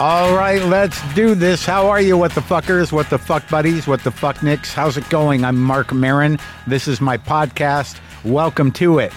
[0.00, 1.66] All right, let's do this.
[1.66, 4.72] How are you, what the fuckers, what the fuck buddies, what the fuck nicks?
[4.72, 5.44] How's it going?
[5.44, 6.38] I'm Marc Maron.
[6.68, 7.98] This is my podcast.
[8.24, 9.12] Welcome to it.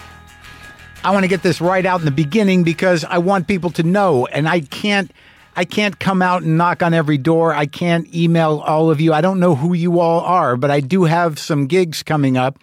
[1.04, 3.84] I want to get this right out in the beginning because I want people to
[3.84, 5.12] know, and I can't.
[5.55, 7.54] I can't come out and knock on every door.
[7.54, 9.13] I can't email all of you.
[9.13, 12.58] I don't know who you all are, but I do have some gigs coming up.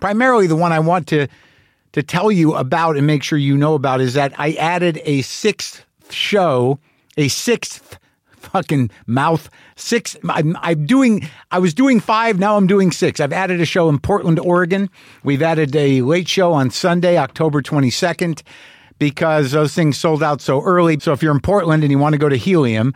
[0.00, 1.28] Primarily, the one I want to
[1.92, 5.22] to tell you about and make sure you know about is that I added a
[5.22, 6.78] sixth show
[7.16, 7.98] a sixth
[8.36, 9.48] fucking mouth.
[9.76, 13.20] Six I'm, I'm doing i was doing five now i'm doing six.
[13.20, 14.90] I've added a show in portland oregon.
[15.22, 18.42] We've added a late show on sunday october 22nd
[18.98, 21.00] because those things sold out so early.
[21.00, 22.94] So if you're in portland and you want to go to helium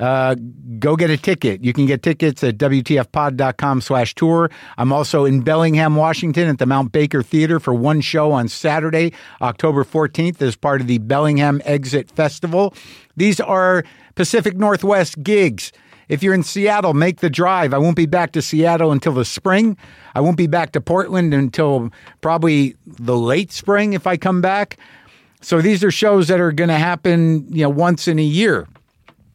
[0.00, 0.34] uh,
[0.78, 1.62] go get a ticket.
[1.62, 4.50] You can get tickets at WTFpod.com slash tour.
[4.78, 9.12] I'm also in Bellingham, Washington at the Mount Baker Theater for one show on Saturday,
[9.42, 12.74] October 14th as part of the Bellingham Exit Festival.
[13.16, 13.84] These are
[14.14, 15.70] Pacific Northwest gigs.
[16.08, 17.72] If you're in Seattle, make the drive.
[17.72, 19.76] I won't be back to Seattle until the spring.
[20.14, 24.76] I won't be back to Portland until probably the late spring if I come back.
[25.40, 28.66] So these are shows that are going to happen, you know, once in a year.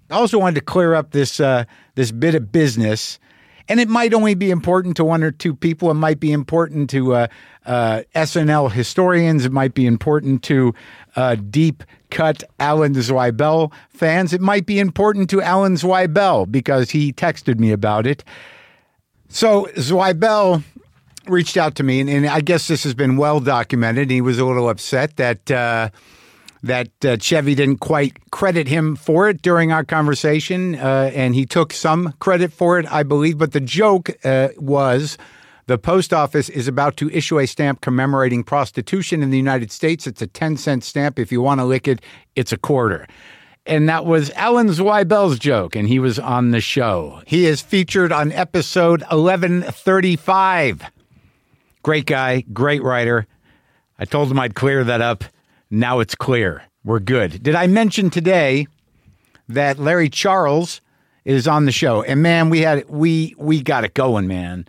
[0.09, 3.19] I also wanted to clear up this uh, this bit of business,
[3.67, 5.89] and it might only be important to one or two people.
[5.89, 7.27] It might be important to uh,
[7.65, 9.45] uh, SNL historians.
[9.45, 10.73] It might be important to
[11.15, 14.33] uh, deep cut Alan Zweibel fans.
[14.33, 18.23] It might be important to Alan Zweibel because he texted me about it.
[19.27, 20.63] So Zweibel
[21.27, 24.11] reached out to me, and, and I guess this has been well documented.
[24.11, 25.89] He was a little upset that uh,
[26.65, 31.45] that uh, Chevy didn't quite credit him for it during our conversation, uh, and he
[31.45, 33.37] took some credit for it, I believe.
[33.37, 35.17] But the joke uh, was
[35.67, 40.07] the post office is about to issue a stamp commemorating prostitution in the United States.
[40.07, 41.19] It's a 10 cent stamp.
[41.19, 42.01] If you want to lick it,
[42.35, 43.07] it's a quarter.
[43.67, 47.21] And that was Alan Zweibel's joke, and he was on the show.
[47.27, 50.83] He is featured on episode 1135.
[51.83, 53.27] Great guy, great writer.
[53.99, 55.23] I told him I'd clear that up.
[55.75, 56.63] Now it's clear.
[56.85, 57.43] We're good.
[57.43, 58.65] Did I mention today
[59.49, 60.79] that Larry Charles
[61.25, 62.01] is on the show?
[62.01, 64.65] And man, we had we we got it going, man.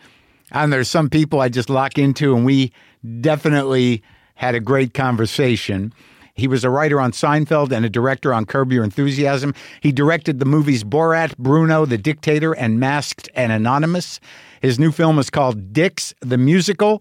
[0.50, 2.72] And there's some people I just lock into, and we
[3.20, 4.02] definitely
[4.34, 5.92] had a great conversation.
[6.34, 9.54] He was a writer on Seinfeld and a director on Curb Your Enthusiasm.
[9.80, 14.18] He directed the movies Borat, Bruno, The Dictator, and Masked and Anonymous.
[14.60, 17.00] His new film is called Dicks, the Musical.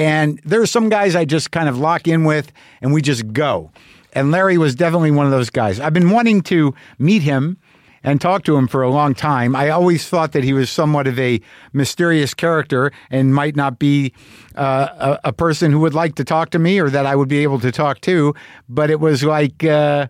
[0.00, 3.34] And there are some guys I just kind of lock in with and we just
[3.34, 3.70] go.
[4.14, 5.78] And Larry was definitely one of those guys.
[5.78, 7.58] I've been wanting to meet him
[8.02, 9.54] and talk to him for a long time.
[9.54, 11.38] I always thought that he was somewhat of a
[11.74, 14.14] mysterious character and might not be
[14.54, 17.28] uh, a, a, person who would like to talk to me or that I would
[17.28, 18.34] be able to talk to.
[18.70, 20.06] But it was like uh,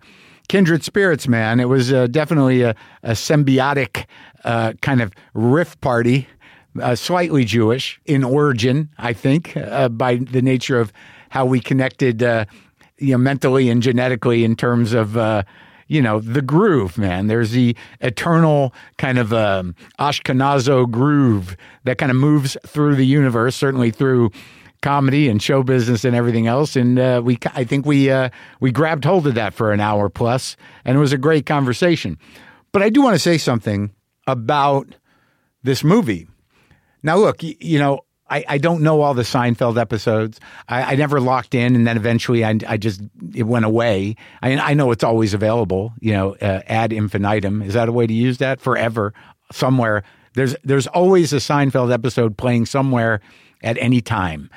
[0.48, 1.58] kindred spirits, man.
[1.58, 4.06] It was uh, definitely a, a symbiotic
[4.44, 6.28] uh, kind of riff party
[6.80, 10.92] uh, slightly Jewish in origin, I think, uh, by the nature of
[11.30, 12.44] how we connected, uh,
[12.98, 15.42] you know, mentally and genetically in terms of, uh,
[15.88, 17.26] you know, the groove, man.
[17.26, 23.56] There's the eternal kind of um, Ashkenazi groove that kind of moves through the universe,
[23.56, 24.30] certainly through
[24.82, 26.76] comedy and show business and everything else.
[26.76, 28.30] And uh, we, I think we uh,
[28.60, 32.18] we grabbed hold of that for an hour plus, and it was a great conversation.
[32.72, 33.90] But I do want to say something
[34.26, 34.94] about
[35.62, 36.28] this movie
[37.02, 40.38] now, look, you, know, I, I, don't know all the Seinfeld episodes.
[40.68, 43.02] I, I never locked in, and then eventually I, I just
[43.34, 44.16] it went away.
[44.42, 45.92] I, I know it's always available.
[46.00, 47.62] You know, uh, ad infinitum.
[47.62, 48.60] Is that a way to use that?
[48.60, 49.12] Forever,
[49.52, 50.04] somewhere.
[50.34, 53.20] There's there's always a Seinfeld episode playing somewhere
[53.62, 54.48] at any time,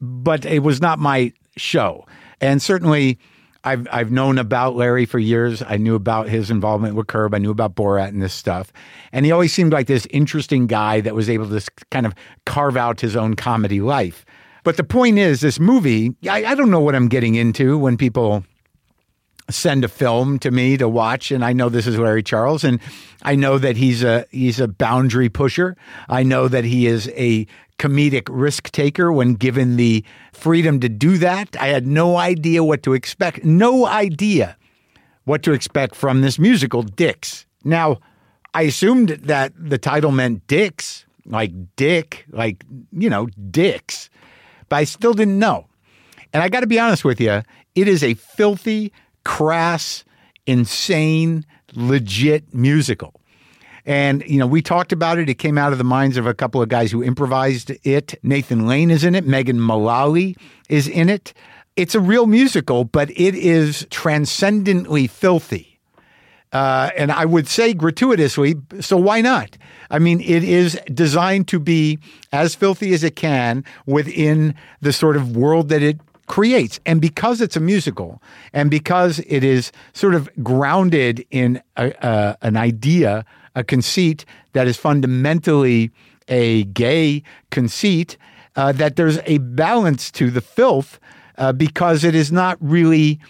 [0.00, 2.06] but it was not my show,
[2.40, 3.18] and certainly
[3.66, 5.60] I've I've known about Larry for years.
[5.60, 7.34] I knew about his involvement with Curb.
[7.34, 8.72] I knew about Borat and this stuff.
[9.12, 11.60] And he always seemed like this interesting guy that was able to
[11.90, 12.14] kind of
[12.46, 14.24] carve out his own comedy life.
[14.62, 17.96] But the point is, this movie, I, I don't know what I'm getting into when
[17.96, 18.44] people
[19.48, 22.80] send a film to me to watch and I know this is Larry Charles and
[23.22, 25.76] I know that he's a he's a boundary pusher.
[26.08, 27.46] I know that he is a
[27.78, 31.56] comedic risk taker when given the freedom to do that.
[31.60, 33.44] I had no idea what to expect.
[33.44, 34.56] No idea
[35.24, 37.46] what to expect from this musical Dicks.
[37.64, 37.98] Now,
[38.54, 44.08] I assumed that the title meant Dicks, like Dick, like, you know, Dicks.
[44.68, 45.66] But I still didn't know.
[46.32, 47.42] And I got to be honest with you,
[47.74, 48.92] it is a filthy
[49.26, 50.04] crass,
[50.46, 51.44] insane,
[51.74, 53.20] legit musical.
[53.84, 55.28] And, you know, we talked about it.
[55.28, 58.14] It came out of the minds of a couple of guys who improvised it.
[58.22, 60.36] Nathan Lane is in it, Megan Mullally
[60.68, 61.34] is in it.
[61.74, 65.80] It's a real musical, but it is transcendently filthy.
[66.52, 69.58] Uh, and I would say gratuitously, so why not?
[69.90, 71.98] I mean, it is designed to be
[72.32, 76.80] as filthy as it can within the sort of world that it creates.
[76.86, 82.36] And because it's a musical and because it is sort of grounded in a, a,
[82.42, 83.24] an idea,
[83.54, 85.90] a conceit that is fundamentally
[86.28, 88.16] a gay conceit,
[88.56, 90.98] uh, that there's a balance to the filth
[91.38, 93.20] uh, because it is not really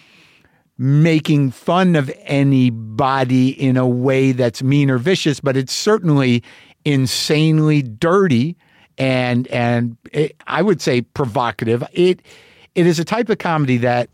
[0.77, 6.43] making fun of anybody in a way that's mean or vicious, but it's certainly
[6.85, 8.55] insanely dirty
[8.97, 11.83] and and it, I would say provocative.
[11.91, 12.21] It
[12.77, 14.09] it is a type of comedy that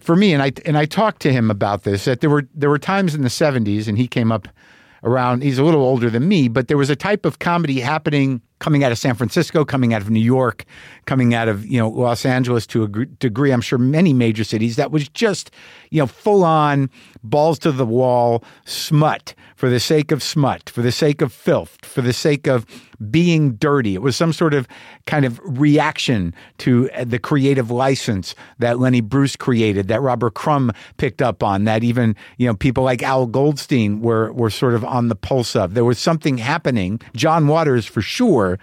[0.00, 2.68] for me and I and I talked to him about this that there were there
[2.68, 4.48] were times in the 70s and he came up
[5.04, 8.42] around he's a little older than me but there was a type of comedy happening
[8.64, 10.64] coming out of San Francisco, coming out of New York,
[11.04, 13.50] coming out of you know Los Angeles to a degree.
[13.50, 15.50] I'm sure many major cities that was just
[15.90, 16.88] you know full on
[17.22, 21.78] balls to the wall smut for the sake of smut, for the sake of filth,
[21.80, 22.66] for the sake of
[23.10, 23.94] being dirty.
[23.94, 24.68] It was some sort of
[25.06, 30.70] kind of reaction to uh, the creative license that Lenny Bruce created, that Robert Crumb
[30.98, 34.84] picked up on, that even you know people like Al Goldstein were were sort of
[34.84, 35.72] on the pulse of.
[35.72, 37.00] There was something happening.
[37.16, 38.58] John Waters for sure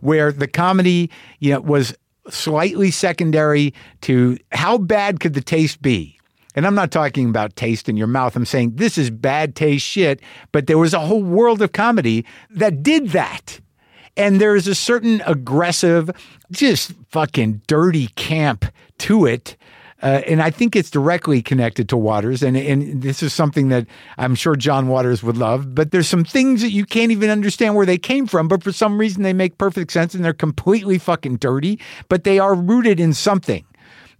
[0.00, 1.96] where the comedy, you know, was
[2.28, 6.18] slightly secondary to how bad could the taste be?
[6.54, 8.36] And I'm not talking about taste in your mouth.
[8.36, 10.20] I'm saying this is bad taste shit,
[10.52, 13.60] but there was a whole world of comedy that did that.
[14.16, 16.10] And there is a certain aggressive,
[16.52, 18.64] just fucking dirty camp
[18.98, 19.56] to it
[20.04, 22.42] uh, and I think it's directly connected to Waters.
[22.42, 23.86] And, and this is something that
[24.18, 25.74] I'm sure John Waters would love.
[25.74, 28.46] But there's some things that you can't even understand where they came from.
[28.46, 31.80] But for some reason, they make perfect sense and they're completely fucking dirty,
[32.10, 33.64] but they are rooted in something.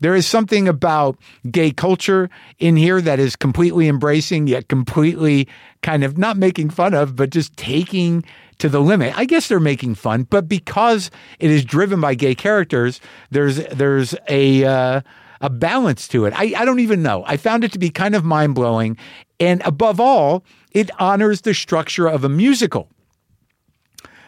[0.04, 1.16] There is something about
[1.50, 2.28] gay culture
[2.58, 5.48] in here that is completely embracing, yet completely
[5.82, 8.22] kind of not making fun of, but just taking
[8.58, 9.16] to the limit.
[9.16, 14.14] I guess they're making fun, but because it is driven by gay characters, there's there's
[14.28, 15.00] a uh,
[15.40, 16.34] a balance to it.
[16.36, 17.24] I, I don't even know.
[17.26, 18.98] I found it to be kind of mind blowing.
[19.40, 22.90] And above all, it honors the structure of a musical.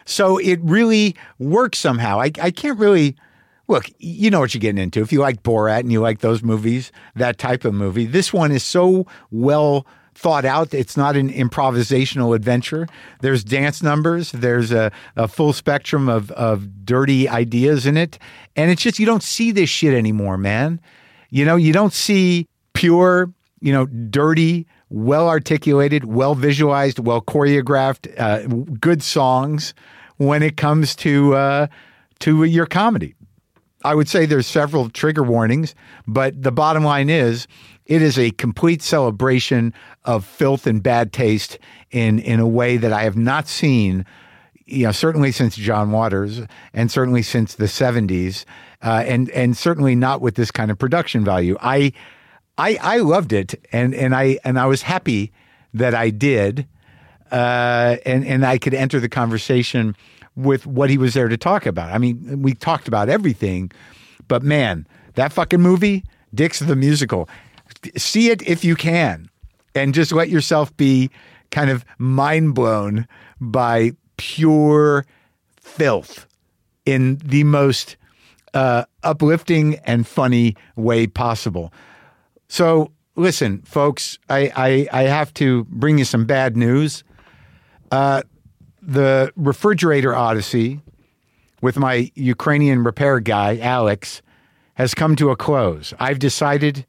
[0.05, 2.19] So it really works somehow.
[2.19, 3.15] I, I can't really
[3.67, 5.01] look, you know what you're getting into.
[5.01, 8.51] If you like Borat and you like those movies, that type of movie, this one
[8.51, 9.85] is so well
[10.15, 10.73] thought out.
[10.73, 12.87] It's not an improvisational adventure.
[13.21, 14.31] There's dance numbers.
[14.31, 18.17] There's a, a full spectrum of, of dirty ideas in it.
[18.55, 20.81] And it's just, you don't see this shit anymore, man.
[21.29, 28.11] You know, you don't see pure, you know, dirty, well articulated, well visualized, well choreographed,
[28.19, 28.47] uh,
[28.79, 29.73] good songs
[30.17, 31.67] when it comes to uh,
[32.19, 33.13] to your comedy.
[33.83, 35.75] I would say there's several trigger warnings,
[36.07, 37.47] but the bottom line is
[37.85, 41.59] it is a complete celebration of filth and bad taste
[41.91, 44.05] in in a way that I have not seen
[44.67, 46.41] you know, certainly since John Waters
[46.73, 48.43] and certainly since the 70s
[48.83, 51.57] uh, and and certainly not with this kind of production value.
[51.61, 51.93] I
[52.57, 55.31] I I loved it and and I and I was happy
[55.73, 56.67] that I did
[57.31, 59.95] uh, and and I could enter the conversation
[60.37, 61.91] with what he was there to talk about.
[61.91, 63.71] I mean, we talked about everything,
[64.29, 66.03] but man, that fucking movie,
[66.33, 67.29] Dicks the musical.
[67.95, 69.29] See it if you can
[69.73, 71.09] and just let yourself be
[71.51, 73.07] kind of mind blown
[73.39, 75.05] by pure
[75.59, 76.27] filth
[76.85, 77.97] in the most
[78.53, 81.71] uh, uplifting and funny way possible.
[82.49, 87.03] So, listen, folks, I, I, I have to bring you some bad news.
[87.91, 88.21] Uh,
[88.87, 90.79] the refrigerator odyssey
[91.61, 94.21] with my Ukrainian repair guy, Alex,
[94.75, 95.93] has come to a close.
[95.99, 96.85] I've decided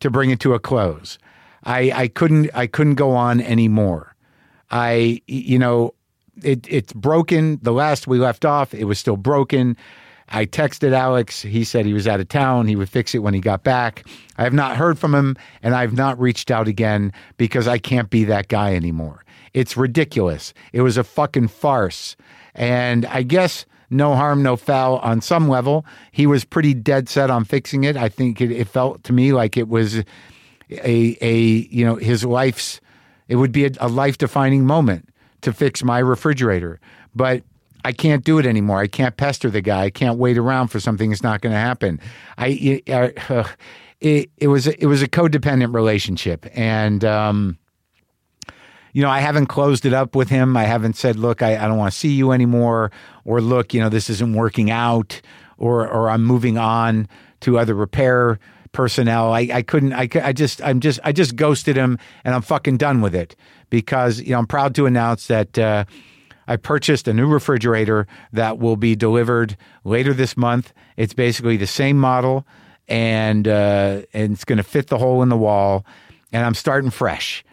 [0.00, 1.18] to bring it to a close.
[1.64, 4.14] I, I couldn't I couldn't go on anymore.
[4.70, 5.94] I you know
[6.42, 7.58] it, it's broken.
[7.62, 9.76] The last we left off, it was still broken.
[10.28, 11.40] I texted Alex.
[11.40, 12.68] He said he was out of town.
[12.68, 14.06] He would fix it when he got back.
[14.36, 18.10] I have not heard from him, and I've not reached out again because I can't
[18.10, 19.24] be that guy anymore.
[19.54, 20.54] It's ridiculous.
[20.72, 22.16] It was a fucking farce.
[22.54, 25.86] And I guess no harm, no foul on some level.
[26.12, 27.96] He was pretty dead set on fixing it.
[27.96, 29.98] I think it, it felt to me like it was
[30.70, 32.80] a, a, you know, his life's,
[33.28, 35.08] it would be a, a life defining moment
[35.40, 36.80] to fix my refrigerator.
[37.14, 37.42] But
[37.84, 38.80] I can't do it anymore.
[38.80, 39.84] I can't pester the guy.
[39.84, 42.00] I can't wait around for something that's not going to happen.
[42.36, 43.44] I uh,
[44.00, 47.56] it, it was it was a codependent relationship, and um,
[48.92, 50.56] you know I haven't closed it up with him.
[50.56, 52.90] I haven't said, look, I, I don't want to see you anymore,
[53.24, 55.20] or look, you know, this isn't working out,
[55.56, 57.08] or or I'm moving on
[57.40, 58.38] to other repair
[58.72, 59.32] personnel.
[59.32, 59.92] I, I couldn't.
[59.92, 60.62] I, I just.
[60.62, 61.00] I'm just.
[61.04, 63.36] I just ghosted him, and I'm fucking done with it
[63.70, 65.58] because you know I'm proud to announce that.
[65.58, 65.84] Uh,
[66.50, 70.72] I purchased a new refrigerator that will be delivered later this month.
[70.96, 72.46] It's basically the same model,
[72.88, 75.84] and uh, and it's going to fit the hole in the wall.
[76.32, 77.44] And I'm starting fresh.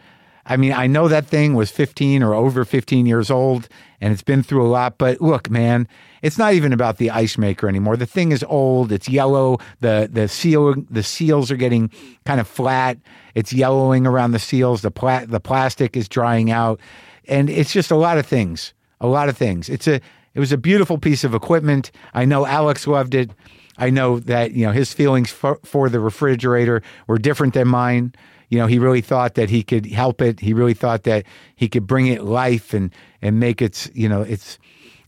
[0.45, 3.67] I mean, I know that thing was 15 or over 15 years old,
[3.99, 4.97] and it's been through a lot.
[4.97, 5.87] But look, man,
[6.21, 7.97] it's not even about the ice maker anymore.
[7.97, 8.91] The thing is old.
[8.91, 9.57] It's yellow.
[9.79, 11.89] the the seal The seals are getting
[12.25, 12.97] kind of flat.
[13.33, 14.81] It's yellowing around the seals.
[14.81, 16.79] The pla- the plastic is drying out,
[17.27, 19.69] and it's just a lot of things a lot of things.
[19.69, 19.95] It's a
[20.33, 21.91] it was a beautiful piece of equipment.
[22.13, 23.31] I know Alex loved it.
[23.77, 28.13] I know that you know his feelings for, for the refrigerator were different than mine.
[28.49, 30.39] You know, he really thought that he could help it.
[30.39, 31.25] He really thought that
[31.55, 34.59] he could bring it life and and make its you know its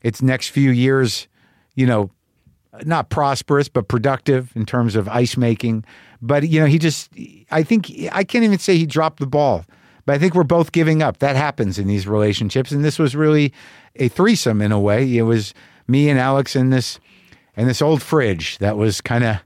[0.01, 1.27] its next few years,
[1.75, 2.09] you know,
[2.85, 5.83] not prosperous but productive in terms of ice making.
[6.21, 7.11] But you know, he just
[7.51, 9.65] I think I can't even say he dropped the ball.
[10.05, 11.17] But I think we're both giving up.
[11.19, 13.53] That happens in these relationships, and this was really
[13.97, 15.17] a threesome in a way.
[15.17, 15.53] It was
[15.85, 16.99] me and Alex in this
[17.57, 19.37] and this old fridge that was kind of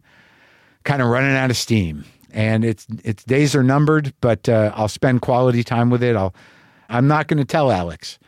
[0.84, 2.06] kind of running out of steam.
[2.34, 6.16] And its its days are numbered, but uh, I'll spend quality time with it.
[6.16, 6.34] I'll
[6.90, 8.20] I'm not going to tell Alex.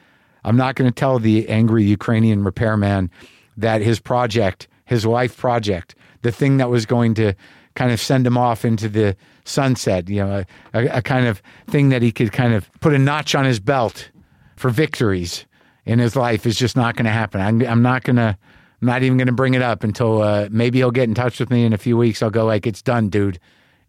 [0.43, 3.09] I'm not going to tell the angry Ukrainian repairman
[3.57, 7.33] that his project, his life project, the thing that was going to
[7.75, 10.43] kind of send him off into the sunset, you know,
[10.73, 13.45] a, a, a kind of thing that he could kind of put a notch on
[13.45, 14.09] his belt
[14.55, 15.45] for victories
[15.85, 17.41] in his life is just not going to happen.
[17.41, 18.37] I'm, I'm not going to,
[18.81, 21.39] I'm not even going to bring it up until uh, maybe he'll get in touch
[21.39, 22.21] with me in a few weeks.
[22.21, 23.39] I'll go like, it's done, dude.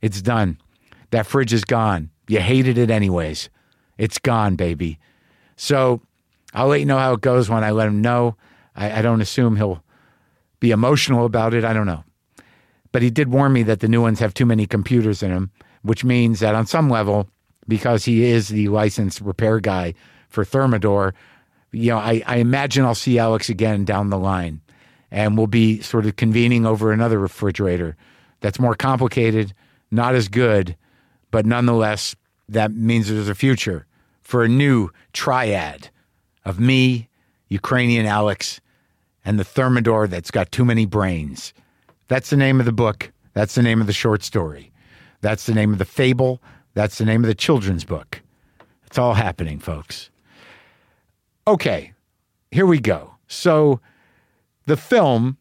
[0.04, 0.58] It's done.
[1.12, 2.10] That fridge is gone.
[2.28, 3.48] You hated it anyways.
[3.96, 4.98] It's gone, baby.
[5.56, 6.02] So
[6.52, 8.36] I'll let you know how it goes when I let him know.
[8.76, 9.82] I, I don't assume he'll
[10.60, 11.64] be emotional about it.
[11.64, 12.04] I don't know.
[12.92, 15.50] But he did warn me that the new ones have too many computers in them,
[15.80, 17.30] which means that on some level,
[17.66, 19.94] because he is the licensed repair guy
[20.28, 21.14] for Thermador,
[21.72, 24.60] you know, I, I imagine I'll see Alex again down the line
[25.10, 27.96] and we'll be sort of convening over another refrigerator
[28.40, 29.54] that's more complicated,
[29.94, 30.76] not as good,
[31.30, 32.14] but nonetheless,
[32.48, 33.86] that means there's a future
[34.22, 35.88] for a new triad
[36.44, 37.08] of me,
[37.48, 38.60] Ukrainian Alex,
[39.24, 41.54] and the Thermador that's got too many brains.
[42.08, 43.12] That's the name of the book.
[43.32, 44.72] That's the name of the short story.
[45.20, 46.42] That's the name of the fable.
[46.74, 48.20] That's the name of the children's book.
[48.86, 50.10] It's all happening, folks.
[51.46, 51.92] Okay,
[52.50, 53.14] here we go.
[53.28, 53.80] So,
[54.66, 55.36] the film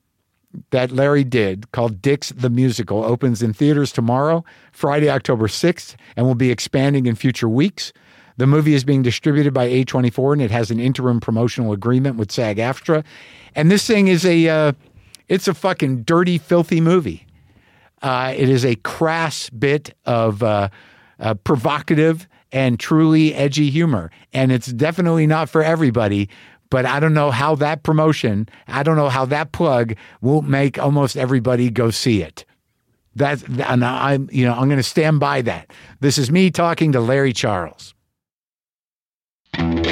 [0.71, 6.25] that Larry did called Dicks the Musical opens in theaters tomorrow, Friday, October 6th, and
[6.25, 7.93] will be expanding in future weeks.
[8.37, 12.31] The movie is being distributed by A24 and it has an interim promotional agreement with
[12.31, 13.03] SAG AFTRA.
[13.55, 14.73] And this thing is a uh,
[15.27, 17.25] it's a fucking dirty, filthy movie.
[18.01, 20.69] Uh, it is a crass bit of uh,
[21.19, 24.11] uh, provocative and truly edgy humor.
[24.33, 26.29] And it's definitely not for everybody.
[26.73, 30.79] But I don't know how that promotion, I don't know how that plug won't make
[30.79, 32.45] almost everybody go see it.
[33.15, 35.71] That's and I'm you know I'm going to stand by that.
[35.99, 37.93] This is me talking to Larry Charles.
[39.53, 39.83] I'm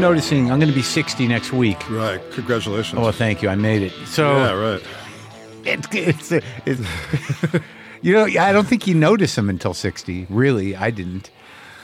[0.00, 1.88] noticing I'm going to be 60 next week.
[1.88, 2.20] Right.
[2.32, 3.00] Congratulations.
[3.00, 3.48] Oh, thank you.
[3.48, 3.92] I made it.
[4.06, 4.82] So yeah, right.
[5.64, 6.32] it, it's,
[6.66, 6.82] it's
[8.02, 10.26] you know I don't think you notice them until 60.
[10.28, 11.30] Really, I didn't.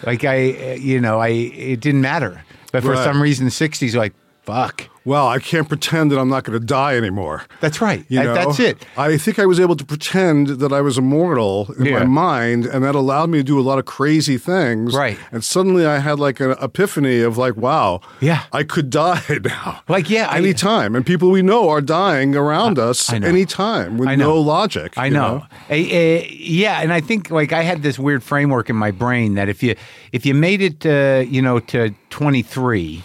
[0.05, 2.43] Like I, uh, you know, I it didn't matter.
[2.73, 3.05] But for Right.
[3.05, 4.13] some reason, the 60s like
[4.45, 4.83] fuck.
[5.09, 7.45] Well, I can't pretend that I'm not going to die anymore.
[7.63, 8.05] That's right.
[8.09, 8.35] You know?
[8.35, 8.85] that's it.
[8.99, 12.01] I think I was able to pretend that I was immortal in Yeah.
[12.01, 14.95] my mind, and that allowed me to do a lot of crazy things.
[14.95, 15.17] Right.
[15.33, 18.43] And suddenly I had like an epiphany of like, wow, Yeah.
[18.53, 19.81] I could die now.
[19.89, 20.95] Like, yeah, I- anytime.
[20.95, 23.29] and people we know are dying around us I know.
[23.29, 24.35] anytime with I know.
[24.35, 24.93] no logic.
[24.99, 25.47] I you know.
[25.71, 29.49] Eh, yeah, and I think like I had this weird framework in my brain that
[29.49, 29.75] if you
[30.13, 33.03] if you made it uh, you know to 23,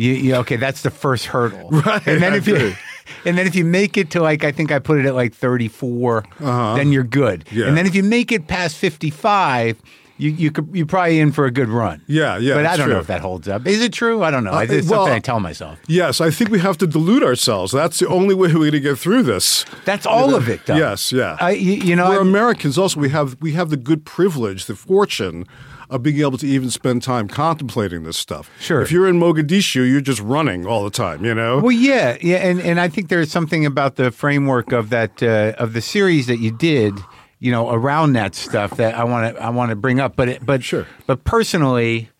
[0.00, 1.68] you, you okay, that's the first hurdle.
[1.86, 2.56] Right, And then if you
[3.24, 5.34] and then if you make it to like I think I put it at like
[5.34, 7.42] 34, then you're good.
[7.46, 7.60] Uh-huh.
[7.60, 7.66] Yeah.
[7.68, 9.80] And then if you make it past 55,
[10.16, 12.02] you you could you're probably in for a good run.
[12.06, 13.66] Yeah, yeah, But I don't know if that holds up.
[13.66, 14.22] Is it true?
[14.22, 14.56] I don't know.
[14.58, 15.78] it's well- something I tell myself.
[15.86, 17.72] Yes, I think we have to delude ourselves.
[17.72, 19.64] That's the only way we're going to get through this.
[19.84, 20.76] That's all of it, though.
[20.76, 21.36] Yes, yeah.
[21.40, 22.76] I, you, you know, We're I'm- Americans.
[22.78, 25.46] Also, we have we have the good privilege, the fortune
[25.90, 28.50] of being able to even spend time contemplating this stuff.
[28.60, 28.80] Sure.
[28.80, 31.24] If you're in Mogadishu, you're just running all the time.
[31.24, 31.58] You know.
[31.58, 35.52] Well, yeah, yeah, and, and I think there's something about the framework of that uh,
[35.58, 36.94] of the series that you did,
[37.40, 40.16] you know, around that stuff that I want to I want to bring up.
[40.16, 40.86] But it, but Sure.
[41.06, 42.10] But personally,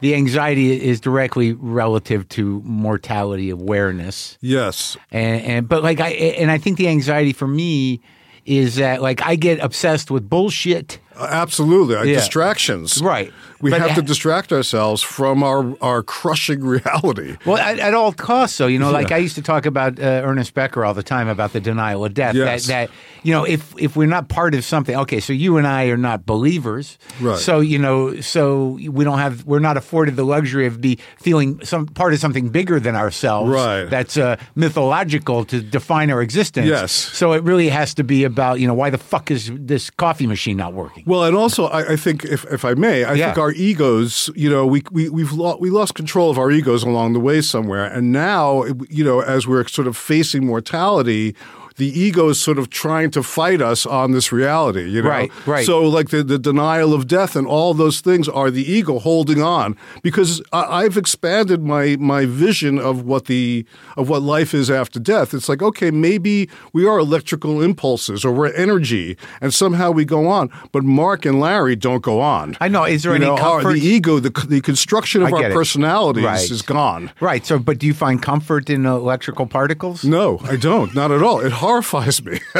[0.00, 4.38] the anxiety is directly relative to mortality awareness.
[4.40, 4.96] Yes.
[5.10, 8.00] And, and but like I and I think the anxiety for me
[8.44, 11.00] is that like I get obsessed with bullshit.
[11.18, 11.96] Uh, Absolutely.
[11.96, 12.16] Uh, Yeah.
[12.16, 13.02] Distractions.
[13.02, 13.32] Right.
[13.60, 17.36] We But have to distract ourselves from our, our crushing reality.
[17.44, 20.22] Well, at, at all costs, though, you know, like I used to talk about uh,
[20.24, 22.36] Ernest Becker all the time about the denial of death.
[22.36, 22.66] Yes.
[22.68, 22.94] That, that
[23.24, 25.96] you know, if if we're not part of something, okay, so you and I are
[25.96, 27.36] not believers, Right.
[27.36, 31.60] So you know, so we don't have, we're not afforded the luxury of be feeling
[31.64, 33.86] some part of something bigger than ourselves, Right.
[33.86, 36.68] That's uh, mythological to define our existence.
[36.68, 36.92] Yes.
[36.92, 40.28] So it really has to be about, you know, why the fuck is this coffee
[40.28, 41.02] machine not working?
[41.08, 43.26] Well, and also, I, I think, if, if I may, I Yeah.
[43.28, 46.82] think our egos, you know, we, we, we've lo- we lost control of our egos
[46.82, 47.86] along the way somewhere.
[47.86, 51.34] And now, you know, as we're sort of facing mortality,
[51.78, 55.08] the ego is sort of trying to fight us on this reality, you know?
[55.08, 55.64] Right, right.
[55.66, 59.42] So, like the, the denial of death and all those things are the ego holding
[59.42, 63.64] on because I, I've expanded my my vision of what the
[63.96, 65.32] of what life is after death.
[65.34, 70.28] It's like okay, maybe we are electrical impulses or we're energy, and somehow we go
[70.28, 70.50] on.
[70.72, 72.56] But Marc and Larry don't go on.
[72.60, 72.84] I know.
[72.84, 73.74] Is there you any know, our, comfort?
[73.80, 76.50] the ego, the the construction of our personalities Right.
[76.50, 77.10] is gone.
[77.20, 77.46] Right.
[77.46, 80.04] So, but do you find comfort in electrical particles?
[80.04, 80.94] No, I don't.
[80.94, 81.40] Not at all.
[81.40, 82.40] It horrifies me.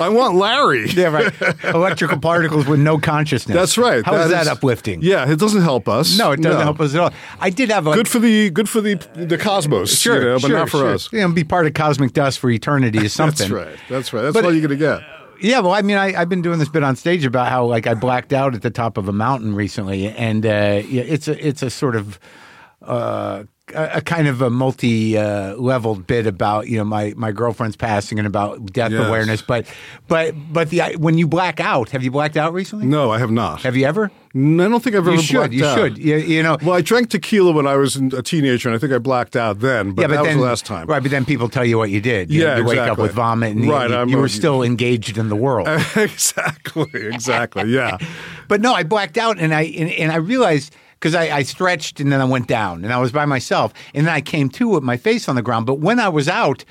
[0.00, 0.88] I want Larry.
[0.96, 1.64] Yeah, right.
[1.64, 3.54] Electrical particles with no consciousness.
[3.54, 4.04] That's right.
[4.04, 5.02] How is that is- uplifting?
[5.02, 6.16] Yeah, it doesn't help us.
[6.16, 7.10] No, it doesn't help us at all.
[7.40, 10.34] I did have a Good for the good for the the cosmos, sure, you know,
[10.36, 10.94] but sure, not for sure.
[10.94, 11.12] us.
[11.12, 13.50] You know, be part of cosmic dust for eternity is something.
[13.50, 13.76] That's right.
[13.88, 14.22] That's right.
[14.22, 15.00] That's But- all you're gonna get.
[15.38, 17.86] Yeah, well, I mean, I, I've been doing this bit on stage about how like
[17.86, 21.46] I blacked out at the top of a mountain recently, and uh, yeah, it's a
[21.46, 22.18] it's a sort of
[22.80, 23.42] uh,
[23.74, 27.76] a, a kind of a multi uh, leveled bit about you know my my girlfriend's
[27.76, 29.06] passing and about death Yes.
[29.06, 29.66] awareness, but
[30.08, 32.86] but but the when you black out, have you blacked out recently?
[32.86, 33.62] No, I have not.
[33.62, 34.10] Have you ever?
[34.34, 35.36] No, I don't think I've ever You should.
[35.36, 35.78] blacked You out.
[35.78, 35.98] should.
[35.98, 36.58] You, you know.
[36.62, 39.60] Well, I drank tequila when I was a teenager, and I think I blacked out
[39.60, 39.92] then.
[39.92, 40.86] But yeah, but that then was the last time.
[40.88, 41.02] right?
[41.02, 42.30] But then people tell you what you did.
[42.30, 45.16] You, Yeah, you wake up with vomit, and Right, you, you a- were still engaged
[45.16, 45.66] in the world.
[45.96, 46.86] exactly.
[46.92, 47.70] Exactly.
[47.70, 47.98] Yeah.
[48.48, 50.72] But no, I blacked out and I and, and I realized
[51.06, 54.08] because I, I stretched and then I went down and I was by myself and
[54.08, 55.64] then I came to with my face on the ground.
[55.64, 56.64] But when I was out,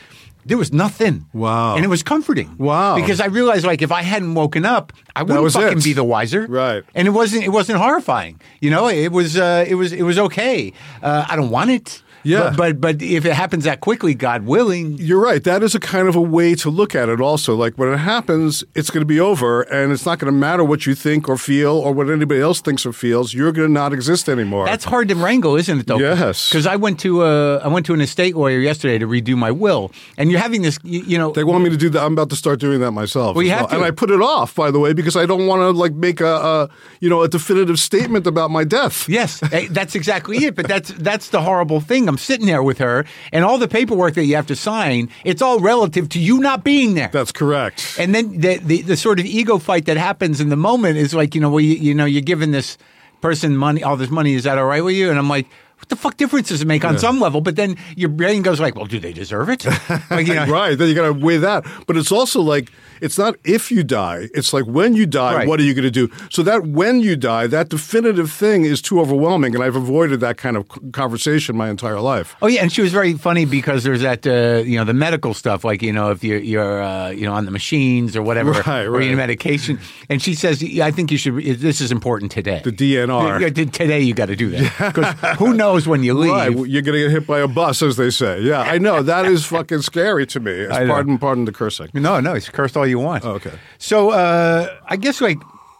[0.45, 1.25] there was nothing.
[1.31, 1.77] Wow.
[1.77, 2.53] And it was comforting.
[2.57, 2.97] Wow.
[2.97, 5.83] Because I realized like if I hadn't woken up, I wouldn't fucking it.
[5.85, 6.47] be the wiser.
[6.47, 6.83] Right.
[6.93, 8.41] And it wasn't it wasn't horrifying.
[8.59, 10.73] You know, it was uh, it was it was okay.
[11.01, 12.03] Uh, I don't want it.
[12.25, 12.53] Yeah.
[12.55, 15.43] But, but but if it happens that quickly, God willing, You're right.
[15.43, 17.55] That is a kind of a way to look at it also.
[17.55, 20.63] Like when it happens, it's going to be over and it's not going to matter
[20.63, 23.33] what you think or feel or what anybody else thinks or feels.
[23.33, 24.65] You're going to not exist anymore.
[24.65, 25.87] That's hard to wrangle, isn't it?
[25.87, 26.49] Though, Yes.
[26.49, 29.51] Because I went to uh, I went to an estate lawyer yesterday to redo my
[29.51, 31.31] will, and you're having this, you, you know.
[31.31, 32.03] They want me to do that.
[32.03, 33.35] I'm about to start doing that myself.
[33.35, 33.75] Well, you as have to.
[33.75, 36.21] and I put it off, by the way, because I don't want to like make
[36.21, 36.69] a, a
[37.01, 39.07] you know a definitive statement about my death.
[39.09, 40.55] Yes, eh, that's exactly it.
[40.55, 42.07] But that's that's the horrible thing.
[42.07, 45.41] I'm sitting there with her, and all the paperwork that you have to sign, it's
[45.41, 47.09] all relative to you not being there.
[47.11, 47.95] That's correct.
[47.99, 51.13] and then the, the the sort of ego fight that happens in the moment is
[51.13, 52.77] like, you know, well, you, you know, you're giving this
[53.21, 54.33] person money, all this money.
[54.33, 55.09] Is that all right with you?
[55.09, 55.47] And I'm like.
[55.85, 57.41] What the fuck difference does it make on some level?
[57.41, 59.65] But then your brain goes like, "Well, do they deserve it?"
[60.09, 60.75] Like, you know, right.
[60.75, 61.63] Then you got to weigh that.
[61.85, 62.71] But it's also like
[63.01, 64.29] it's not if you die.
[64.33, 65.47] It's like when you die, Right.
[65.47, 66.09] what are you going to do?
[66.31, 70.37] So that when you die, that definitive thing is too overwhelming, and I've avoided that
[70.37, 72.35] kind of conversation my entire life.
[72.41, 75.35] Oh yeah, and she was very funny because there's that uh, you know the medical
[75.35, 78.51] stuff like you know if you're you're uh, you know on the machines or whatever
[78.65, 79.77] Right, or you need medication,
[80.09, 81.35] and she says "Yeah, I think you should.
[81.59, 82.61] This is important today.
[82.63, 83.39] The DNR.
[83.41, 86.31] Yeah, t- Today you got to do that because who knows when you leave.
[86.31, 88.41] Right, you're going to get hit by a bus, as they say.
[88.41, 90.51] Yeah, I know that is fucking scary to me.
[90.51, 90.93] It's I know.
[90.93, 91.89] pardon, pardon the cursing.
[91.93, 93.25] No, no, it's cursed all you want.
[93.25, 93.53] Oh, okay.
[93.77, 95.37] So uh, I guess like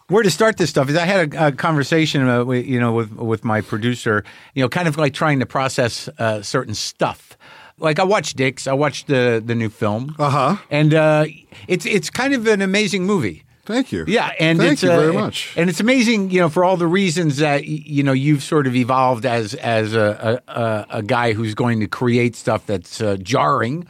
[0.08, 2.94] where to start this stuff is I had a, a conversation, uh, with, you know,
[2.94, 7.38] with with my producer, you know, kind of like trying to process uh, certain stuff.
[7.78, 10.58] Like I watched Dicks, I watched the the new film, Uh-huh.
[10.70, 11.26] and uh,
[11.68, 13.44] it's it's kind of an amazing movie.
[13.66, 14.06] Thank you.
[14.08, 15.54] Yeah, and thank it's, you uh, very much.
[15.58, 18.76] And it's amazing, you know, for all the reasons that you know you've sort of
[18.76, 23.18] evolved as as a a, a, a guy who's going to create stuff that's uh,
[23.18, 23.88] jarring.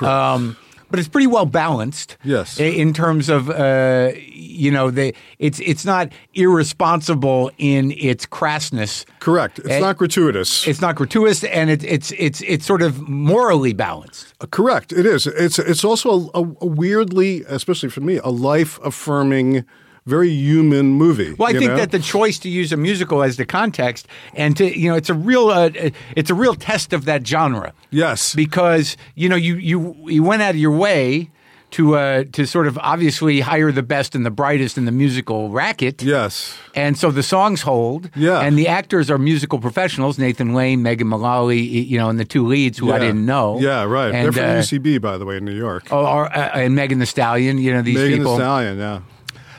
[0.00, 0.56] Um,
[0.90, 2.16] but it's pretty well balanced.
[2.22, 2.60] Yes.
[2.60, 4.12] In terms of uh,
[4.54, 9.04] you know, the it's it's not irresponsible in its crassness.
[9.20, 9.58] Correct.
[9.58, 10.66] It's Eh, not gratuitous.
[10.66, 14.34] It's not gratuitous, and it, it's it's it's sort of morally balanced.
[14.50, 14.92] Correct.
[14.92, 15.26] It is.
[15.26, 19.64] It's it's also a, a weirdly, especially for me, a life affirming,
[20.06, 21.34] very human movie.
[21.34, 21.76] Well, I think know?
[21.76, 25.10] that the choice to use a musical as the context and to you know it's
[25.10, 25.70] a real uh,
[26.16, 30.42] it's a real test of that genre yes, because you know you you you went
[30.42, 31.30] out of your way
[31.74, 35.50] to uh, to sort of obviously hire the best and the brightest in the musical
[35.50, 36.02] racket.
[36.02, 36.56] Yes.
[36.74, 38.10] And so the songs hold.
[38.14, 38.40] Yeah.
[38.40, 40.16] And the actors are musical professionals.
[40.16, 43.58] Nathan Lane, Megan Mullally, you know, and the two leads who I didn't know.
[43.58, 44.14] Yeah, right.
[44.14, 45.88] And, They're from uh, UCB, by the way, in New York.
[45.90, 48.36] oh, or, uh, and Megan Thee Stallion, you know, these Megan people.
[48.36, 49.00] Thee Stallion, yeah.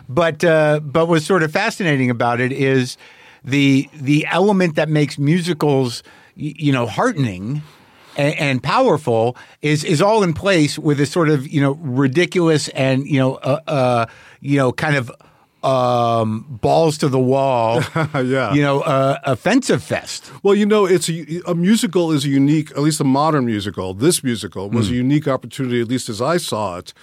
[0.07, 2.95] But uh, but what's sort of fascinating about it is
[3.43, 6.01] the the element that makes musicals,
[6.35, 7.61] you know, heartening
[8.17, 12.67] and, and powerful is is all in place with this sort of you know ridiculous
[12.69, 14.05] and you know uh, uh,
[14.41, 15.11] you know kind of
[15.63, 17.81] um, balls to the wall,
[18.13, 18.53] Yeah.
[18.53, 20.31] you know, uh, offensive fest.
[20.43, 23.95] Well, you know, it's a, a musical is a unique, at least a modern musical.
[23.95, 24.97] This musical was a Hmm.
[24.97, 26.93] unique opportunity, at least as I saw it.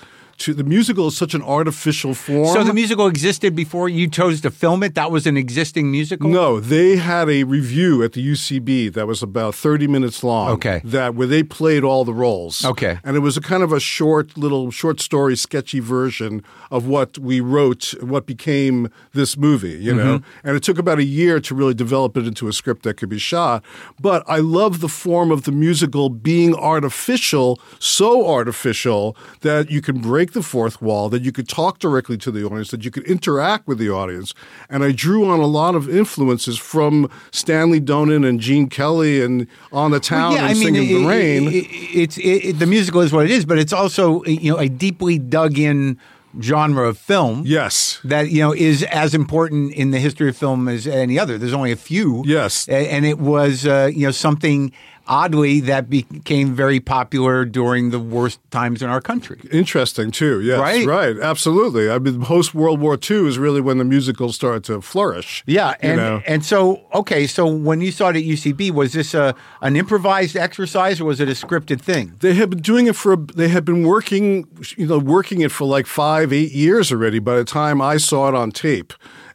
[0.42, 2.52] To the musical is such an artificial form.
[2.52, 4.96] So the musical existed before you chose to film it.
[4.96, 6.28] That was an existing musical.
[6.28, 10.50] No, they had a revue at the UCB that was about 30 minutes long.
[10.50, 10.80] Okay.
[10.82, 12.64] That where they played all the roles.
[12.64, 12.98] Okay.
[13.04, 17.18] And it was a kind of a short little short story sketchy version of what
[17.18, 20.18] we wrote, what became this movie, you know.
[20.18, 20.48] Mm-hmm.
[20.48, 23.10] And it took about a year to really develop it into a script that could
[23.10, 23.64] be shot.
[24.00, 30.00] But I love the form of the musical being artificial, so artificial that you can
[30.00, 33.04] break the fourth wall, that you could talk directly to the audience, that you could
[33.04, 34.34] interact with the audience.
[34.68, 39.46] And I drew on a lot of influences from Stanley Donen and Gene Kelly and
[39.72, 41.48] On the Town and Singing in the it- Rain.
[41.48, 44.58] it- it's it, it- the musical is what it is, but it's also you know
[44.58, 45.98] a deeply dug in
[46.40, 47.42] genre of film.
[47.44, 48.00] yes.
[48.04, 51.36] That you know is as important in the history of film as any other.
[51.36, 52.22] There's only a few.
[52.26, 52.66] Yes.
[52.68, 54.72] And it was uh, you know something
[55.12, 59.38] oddly that became very popular during the worst times in our country.
[59.50, 60.40] Interesting too.
[60.40, 60.86] Yes, Right?
[60.86, 61.90] right, absolutely.
[61.90, 65.44] I mean, post World War II is really when the musicals started to flourish.
[65.46, 66.22] Yeah, and know.
[66.26, 70.34] and so okay, so when you saw it at UCB, was this a an improvised
[70.36, 72.14] exercise or was it a scripted thing?
[72.20, 73.16] They had been doing it for.
[73.16, 74.48] They had been working,
[74.78, 77.18] you know, working it for like five, eight years already.
[77.18, 78.94] By the time I saw it on tape,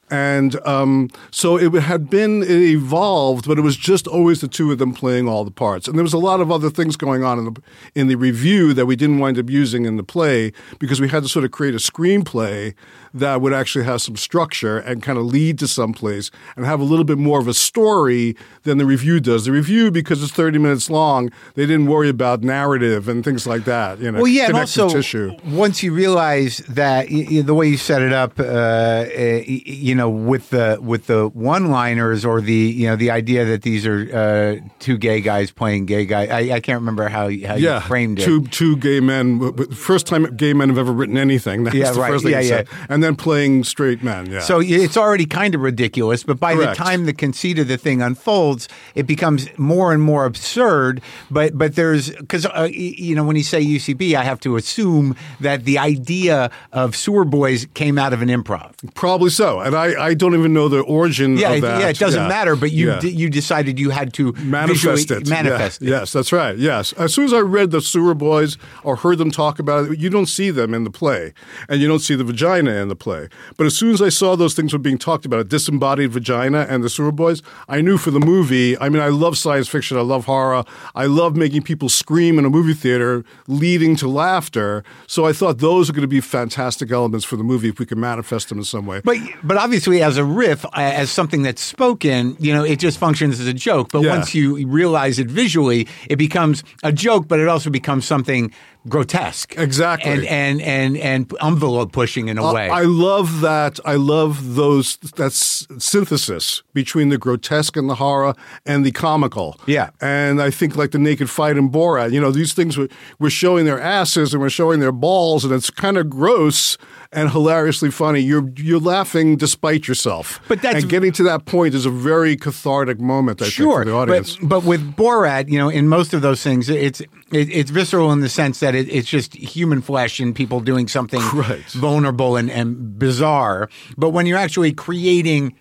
[0.09, 4.71] and um, so it had been it evolved, but it was just always the two
[4.71, 5.87] of them playing all the parts.
[5.87, 7.61] And there was a lot of other things going on in the
[7.95, 11.23] in the revue that we didn't wind up using in the play because we had
[11.23, 12.73] to sort of create a screenplay
[13.19, 16.83] that would actually have some structure and kind of lead to someplace and have a
[16.83, 19.45] little bit more of a story than the revue does.
[19.45, 23.65] The revue, because it's 30 minutes long, they didn't worry about narrative and things like
[23.65, 23.99] that.
[23.99, 25.31] You know, Well, yeah, and also tissue.
[25.45, 29.95] once you realize that y- y- the way you set it up, uh, uh, you
[29.95, 33.99] know, with the with the one-liners or the you know the idea that these are
[34.13, 36.29] uh, two gay guys playing gay guys.
[36.29, 38.25] I, I can't remember how you, how you Yeah, framed it.
[38.25, 39.53] two two gay men.
[39.73, 41.63] First time gay men have ever written anything.
[41.65, 42.11] That's Yeah, the right.
[42.11, 42.55] first thing Yeah, you yeah.
[42.57, 42.67] said.
[42.89, 44.29] And then playing straight men.
[44.31, 44.39] Yeah.
[44.41, 46.77] So it's already kind of ridiculous, but by Correct.
[46.77, 51.01] the time the conceit of the thing unfolds, it becomes more and more absurd.
[51.31, 55.15] But but there's because uh, you know when you say UCB, I have to assume
[55.39, 58.73] that the idea of Sewer Boys came out of an improv.
[58.95, 59.59] Probably so.
[59.59, 61.81] And I, I don't even know the origin Yeah, of that.
[61.81, 62.27] yeah, it doesn't Yeah.
[62.27, 62.55] matter.
[62.55, 62.99] But you Yeah.
[62.99, 65.27] d- you decided you had to manifest it.
[65.27, 65.87] Manifest Yeah.
[65.87, 65.91] it.
[65.99, 66.57] Yes, that's right.
[66.57, 66.93] Yes.
[66.93, 70.09] As soon as I read the Sewer Boys or heard them talk about it, you
[70.09, 71.33] don't see them in the play,
[71.69, 73.29] and you don't see the vagina in the play.
[73.57, 76.65] But as soon as I saw those things were being talked about, a disembodied vagina
[76.69, 78.77] and the Sewer Boys, I knew for the movie.
[78.79, 79.97] I mean, I love science fiction.
[79.97, 80.63] I love horror.
[80.95, 84.83] I love making people scream in a movie theater, leading to laughter.
[85.07, 87.85] So I thought those are going to be fantastic elements for the movie if we
[87.85, 89.01] can manifest them in some way.
[89.03, 93.39] But but obviously, as a riff, as something that's spoken, you know, it just functions
[93.39, 93.89] as a joke.
[93.91, 94.11] But Yeah.
[94.17, 98.51] once you realize it visually, it becomes a joke, but it also becomes something
[98.89, 100.11] grotesque, Exactly.
[100.11, 102.69] and and and and envelope pushing in a way.
[102.69, 103.79] I love that.
[103.85, 108.33] I love those that synthesis between the grotesque and the horror
[108.65, 109.59] and the comical.
[109.65, 109.89] Yeah.
[110.01, 112.11] and I think like the naked fight in Borat.
[112.11, 112.87] You know, these things were
[113.19, 116.77] we're showing their asses and we're showing their balls, and it's kind of gross
[117.11, 118.19] and hilariously funny.
[118.19, 120.39] You're you're laughing despite yourself.
[120.47, 123.41] But that's- and getting to that point is a very cathartic moment.
[123.41, 124.35] I Sure, think for the audience.
[124.37, 128.11] But, but with Borat, you know, in most of those things, it's it, it's visceral
[128.11, 131.63] in the sense that it, it's just human flesh and people doing something Right.
[131.71, 133.69] vulnerable and, and bizarre.
[133.97, 135.55] But when you're actually creating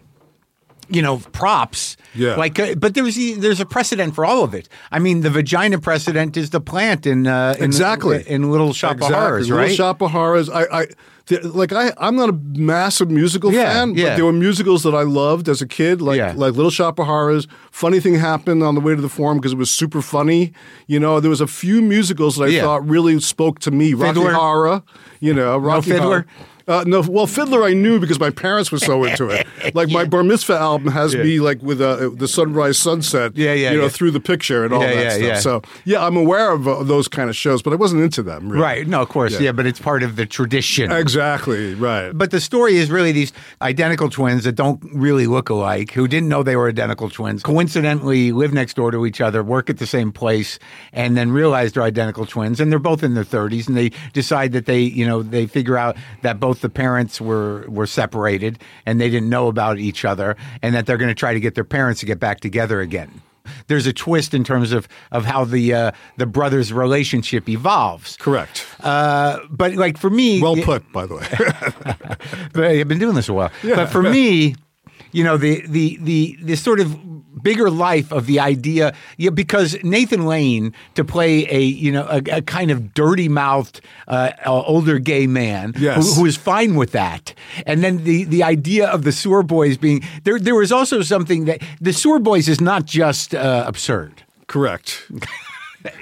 [0.88, 2.37] you know props Yeah.
[2.37, 5.80] like uh, but there's there's a precedent for all of it i mean the vagina
[5.80, 8.22] precedent is the plant in uh in, Exactly.
[8.28, 10.48] in little shop of horrors right Little Shop of Horrors.
[10.48, 10.87] I, I
[11.26, 14.10] the- like I, I'm not a massive musical Yeah, fan, yeah.
[14.10, 16.32] but there were musicals that I loved as a kid, like Yeah.
[16.36, 17.46] like Little Shop of Horrors.
[17.70, 20.52] Funny thing happened on the way to the forum because it was super funny.
[20.86, 23.92] You know, there was a few musicals that I thought really spoke to me.
[23.94, 24.32] Rocky Fiddler?
[24.34, 24.82] Horror,
[25.20, 26.02] you know, Rocky Fiddler?
[26.02, 26.26] Horror.
[26.68, 29.46] Uh, no, well, Fiddler I knew because my parents were so into it.
[29.74, 33.72] Like my Bar Mitzvah album has me like with uh, the sunrise sunset, Yeah, yeah,
[33.72, 33.88] you know, yeah.
[33.88, 35.22] through the picture and all Yeah, that yeah, stuff.
[35.22, 35.38] yeah.
[35.40, 38.48] So yeah, I'm aware of uh, those kind of shows, but I wasn't into them.
[38.48, 38.62] Really.
[38.62, 38.87] Right.
[38.87, 39.33] No, of course.
[39.35, 39.40] Yeah.
[39.40, 39.52] Yeah.
[39.52, 40.92] but it's part of the tradition.
[40.92, 41.74] Exactly.
[41.74, 42.12] Right.
[42.12, 46.29] But the story is really these identical twins that don't really look alike, who didn't
[46.29, 49.87] know they were identical twins, coincidentally live next door to each other, work at the
[49.87, 50.59] same place,
[50.92, 52.61] and then realize they're identical twins.
[52.61, 55.76] And they're both in their 30s, and they decide that they, you know, they figure
[55.76, 60.37] out that both the parents were were separated and they didn't know about each other,
[60.62, 63.23] and that they're going to try to get their parents to get back together again.
[63.69, 68.16] There's a twist in terms of of how the uh, the brothers' relationship evolves.
[68.16, 68.66] Correct.
[68.81, 71.27] Uh, but like for me, Well put, by the way.
[72.53, 73.51] but I've been doing this a while.
[73.62, 74.57] But for me,
[75.16, 76.88] you know, the the the the sort of
[77.42, 82.20] bigger life of the idea, yeah, because Nathan Lane to play a you know a,
[82.38, 85.96] a kind of dirty mouthed uh, uh, older gay man Yes.
[85.96, 87.35] who, who is fine with that,
[87.66, 90.38] and then the the idea of the Sewer Boys being there.
[90.38, 94.22] There was also something that the Sewer Boys is not just uh, absurd.
[94.46, 95.02] Correct.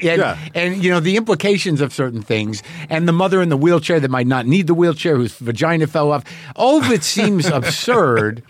[0.00, 0.38] And, Yeah.
[0.54, 4.10] and you know the implications of certain things, and the mother in the wheelchair that
[4.10, 6.24] might not need the wheelchair, whose vagina fell off.
[6.56, 8.42] All of it seems absurd,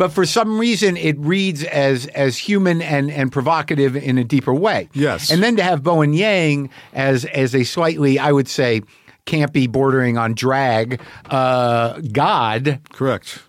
[0.00, 4.54] but for some reason it reads as as human and and provocative in a deeper
[4.54, 4.88] way.
[4.94, 5.30] Yes.
[5.30, 8.80] and then to have Bowen Yang as as a slightly, I would say,
[9.26, 13.42] campy, bordering on drag uh, god Correct.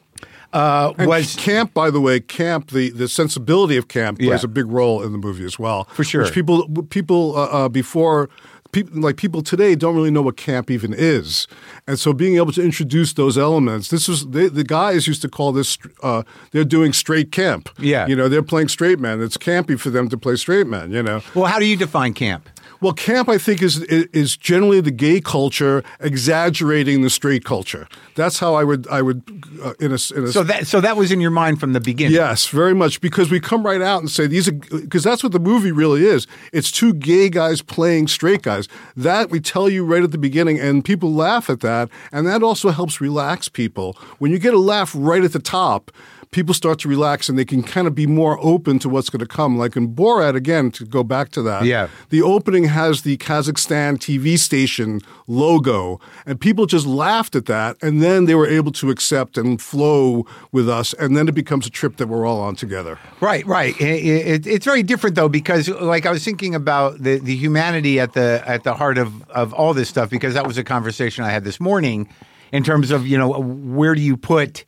[0.54, 2.72] uh, was camp, by the way, camp.
[2.72, 4.40] The, the sensibility of camp plays Yeah.
[4.44, 5.86] a big role in the movie as well.
[5.94, 6.24] For sure.
[6.24, 8.30] Which people people uh, uh, before
[8.72, 11.48] people like people today don't really know what camp even is,
[11.88, 13.90] and so being able to introduce those elements.
[13.90, 15.78] This was they, the guys used to call this.
[16.04, 17.70] Uh, they're doing straight camp.
[17.80, 18.08] Yeah.
[18.08, 19.22] You know, they're playing straight men.
[19.22, 20.92] It's campy for them to play straight men.
[20.92, 21.22] You know.
[21.36, 21.46] well.
[21.46, 22.50] How do you define camp?
[22.82, 27.88] Well, camp, I think, is is generally the gay culture exaggerating the straight culture.
[28.16, 29.22] That's how I would I would
[29.64, 31.80] uh, in a in a So that so that was in your mind from the
[31.80, 32.16] beginning.
[32.16, 35.32] Yes, very much because we come right out and say these are because that's what
[35.32, 36.26] the movie really is.
[36.52, 38.68] It's two gay guys playing straight guys.
[38.96, 42.42] That we tell you right at the beginning, and people laugh at that, and that
[42.42, 43.96] also helps relax people.
[44.18, 45.92] When you get a laugh right at the top.
[46.32, 49.20] People start to relax and they can kind of be more open to what's going
[49.20, 49.58] to come.
[49.58, 51.66] Like in Borat, again, to go back to that.
[51.66, 51.90] Yeah.
[52.10, 58.02] The opening has the Kazakhstan TV station logo, and people just laughed at that, and
[58.02, 61.70] then they were able to accept and flow with us, and then it becomes a
[61.70, 62.98] trip that we're all on together.
[63.20, 63.80] Right, right.
[63.82, 68.00] It, it, it's very different though because, like, I was thinking about the, the humanity
[68.00, 71.26] at the at the heart of of all this stuff because that was a conversation
[71.26, 72.08] I had this morning,
[72.52, 74.64] in terms of you know where do you put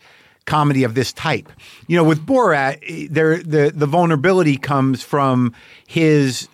[0.46, 1.50] comedy of this type?
[1.88, 5.54] You know, with Borat, eh, there the the vulnerability comes from
[5.88, 6.48] his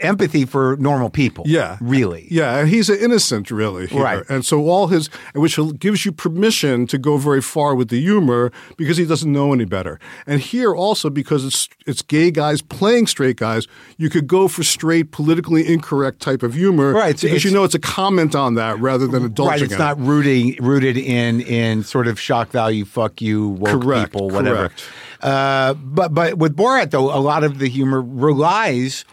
[0.00, 1.44] empathy for normal people.
[1.46, 2.26] Yeah, really.
[2.30, 4.02] Yeah, and he's an innocent, really, here.
[4.02, 4.22] Right.
[4.28, 8.50] And so all his, which gives you permission to go very far with the humor
[8.76, 9.98] because he doesn't know any better.
[10.26, 14.62] And here also because it's it's gay guys playing straight guys, you could go for
[14.64, 18.54] straight, politically incorrect type of humor, Right, it's- Because you know it's a comment on
[18.54, 20.02] that rather than indulging Right, it's in not it.
[20.02, 24.56] rooting rooted in in sort of shock value, fuck you, woke Correct, people, whatever.
[24.68, 24.84] correct.
[25.22, 29.04] Uh, but but with Borat though, a lot of the humor relies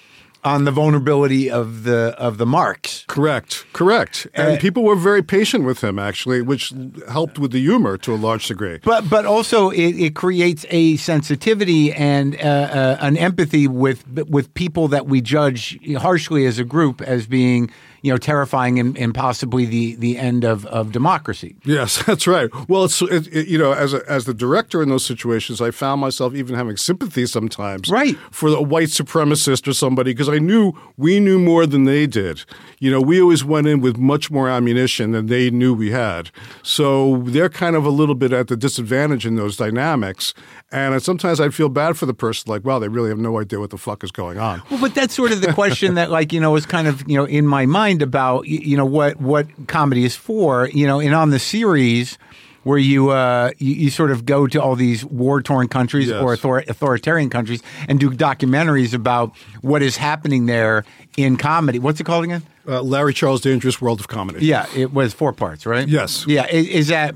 [0.45, 3.03] on the vulnerability of the of the marks.
[3.08, 4.27] Correct, correct.
[4.34, 6.71] And Uh, people were very patient with him, actually, which
[7.10, 8.79] helped with the humor to a large degree.
[8.84, 14.53] But but also it, it creates a sensitivity and uh, uh, an empathy with with
[14.53, 17.71] people that we judge harshly as a group as being
[18.05, 21.55] you know terrifying and, and possibly the the end of, of democracy.
[21.65, 22.49] Yes, that's right.
[22.69, 25.71] Well, it's it, it- you know, as a, as the director in those situations, I
[25.71, 28.15] found myself even having sympathy sometimes, Right.
[28.31, 32.43] for a white supremacist or somebody because I knew we knew more than they did.
[32.79, 36.29] You know, we always went in with much more ammunition than they knew we had,
[36.63, 40.33] so they're kind of a little bit at the disadvantage in those dynamics.
[40.75, 43.61] And sometimes I'd feel bad for the person, like, wow, they really have no idea
[43.61, 44.61] what the fuck is going on.
[44.69, 47.15] Well, but that's sort of the question that, like, you know, was kind of you
[47.17, 50.67] know in my mind about you know what what comedy is for.
[50.73, 52.17] You know, and on the series
[52.63, 56.21] where you uh, you, you sort of go to all these war torn countries Yes.
[56.21, 60.83] or author- authoritarian countries and do documentaries about what is happening there
[61.15, 61.79] in comedy.
[61.79, 62.43] What's it called again?
[62.67, 64.45] Uh, Larry Charles' Dangerous World of Comedy.
[64.45, 65.88] Yeah, it was four parts, right?
[65.88, 66.25] Yes.
[66.27, 67.15] Yeah, is, is that?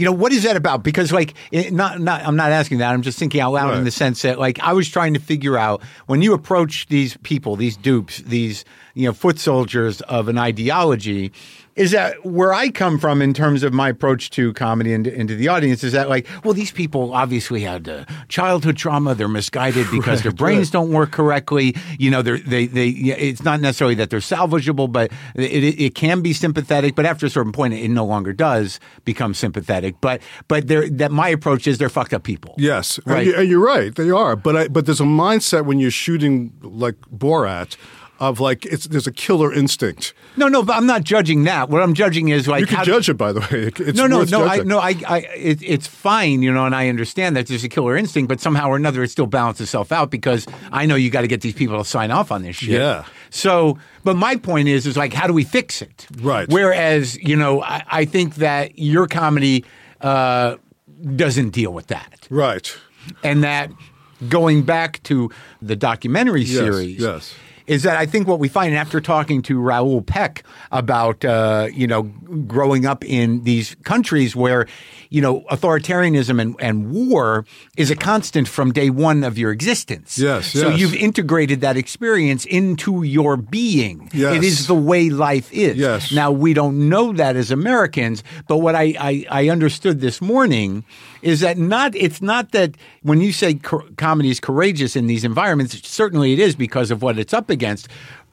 [0.00, 0.82] You know what is that about?
[0.82, 2.90] Because like, it, not not I'm not asking that.
[2.90, 5.58] I'm just thinking out loud in the sense that like I was trying to figure
[5.58, 10.38] out when you approach these people, these dupes, these you know foot soldiers of an
[10.38, 11.32] ideology
[11.76, 15.36] is that where I come from in terms of my approach to comedy and into
[15.36, 19.14] the audience is that like, well, these people obviously had uh, childhood trauma.
[19.14, 20.72] They're misguided because Right, their brains right.
[20.72, 21.74] don't work correctly.
[21.98, 25.80] You know, they're, they they yeah, it's not necessarily that they're salvageable, but it, it,
[25.80, 26.94] it can be sympathetic.
[26.96, 29.94] But after a certain point, it no longer does become sympathetic.
[30.00, 32.54] But but they're, that my approach is they're fucked up people.
[32.58, 33.28] Yes, and Right.
[33.34, 33.94] and you're right.
[33.94, 37.76] They are, but I, but there's a mindset when you're shooting like Borat
[38.20, 40.12] of like it's there's a killer instinct.
[40.36, 41.70] No, no, but I'm not judging that.
[41.70, 43.70] What I'm judging is like You can judge it, by the way.
[43.88, 44.44] It's no, no, no.
[44.46, 47.68] I, no, I, I, it, it's fine, you know, and I understand that there's a
[47.68, 51.10] killer instinct, but somehow or another, it still balances itself out because I know you
[51.10, 52.68] got to get these people to sign off on this shit.
[52.70, 53.04] Yeah.
[53.30, 56.06] So, but my point is, is like, how do we fix it?
[56.20, 56.48] Right.
[56.48, 59.64] Whereas, you know, I, I think that your comedy
[60.00, 60.56] uh,
[61.16, 62.76] doesn't deal with that, Right.
[63.24, 63.70] and that
[64.28, 65.30] going back to
[65.62, 67.34] the documentary Yes, series, yes.
[67.70, 71.86] Is that I think what we find after talking to Raoul Peck about uh, you
[71.86, 74.66] know growing up in these countries where
[75.08, 80.18] you know authoritarianism and, and war is a constant from day one of your existence.
[80.18, 80.80] Yes, So yes.
[80.80, 84.10] you've integrated that experience into your being.
[84.12, 84.34] Yes.
[84.34, 85.76] It is the way life is.
[85.76, 86.10] Yes.
[86.10, 90.84] Now we don't know that as Americans, but what I, I, I understood this morning
[91.22, 95.24] is that not it's not that when you say co- comedy is courageous in these
[95.24, 97.88] environments, certainly it is because of what it's up against.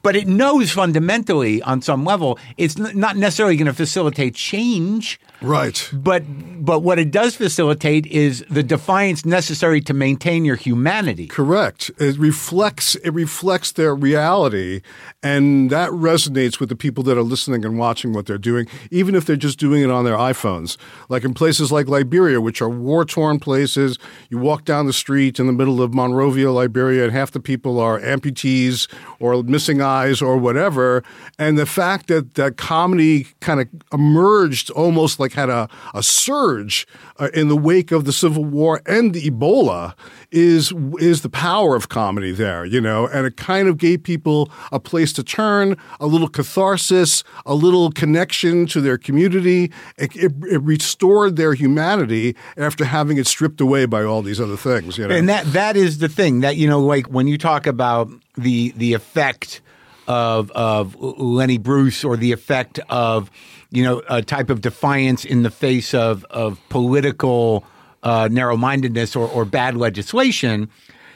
[0.08, 5.20] But it knows fundamentally, on some level, it's n- not necessarily going to facilitate change.
[5.42, 5.86] Right.
[5.92, 6.24] But
[6.64, 11.26] but what it does facilitate is the defiance necessary to maintain your humanity.
[11.26, 11.90] Correct.
[11.98, 14.80] It reflects it reflects their reality,
[15.22, 19.14] and that resonates with the people that are listening and watching what they're doing, even
[19.14, 20.78] if they're just doing it on their iPhones.
[21.10, 23.98] Like in places like Liberia, which are war torn places,
[24.30, 27.78] you walk down the street in the middle of Monrovia, Liberia, and half the people
[27.78, 28.88] are amputees
[29.20, 31.02] or missing eyes or whatever.
[31.38, 36.86] And the fact that that comedy kind of emerged almost like had a, a surge
[37.18, 39.94] uh, in the wake of the Civil War and Ebola
[40.30, 44.50] is is the power of comedy there, you know, and it kind of gave people
[44.72, 49.72] a place to turn, a little catharsis, a little connection to their community.
[49.96, 54.56] It, it, it restored their humanity after having it stripped away by all these other
[54.56, 55.14] things, you know.
[55.14, 58.72] And that that is the thing that you know, like when you talk about the
[58.76, 59.60] the effect
[60.08, 63.30] of of Lenny Bruce or the effect of
[63.70, 67.64] you know a type of defiance in the face of of political
[68.02, 70.68] uh, narrow mindedness or, or bad legislation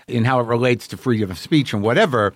[0.09, 2.35] in how it relates to freedom of speech and whatever.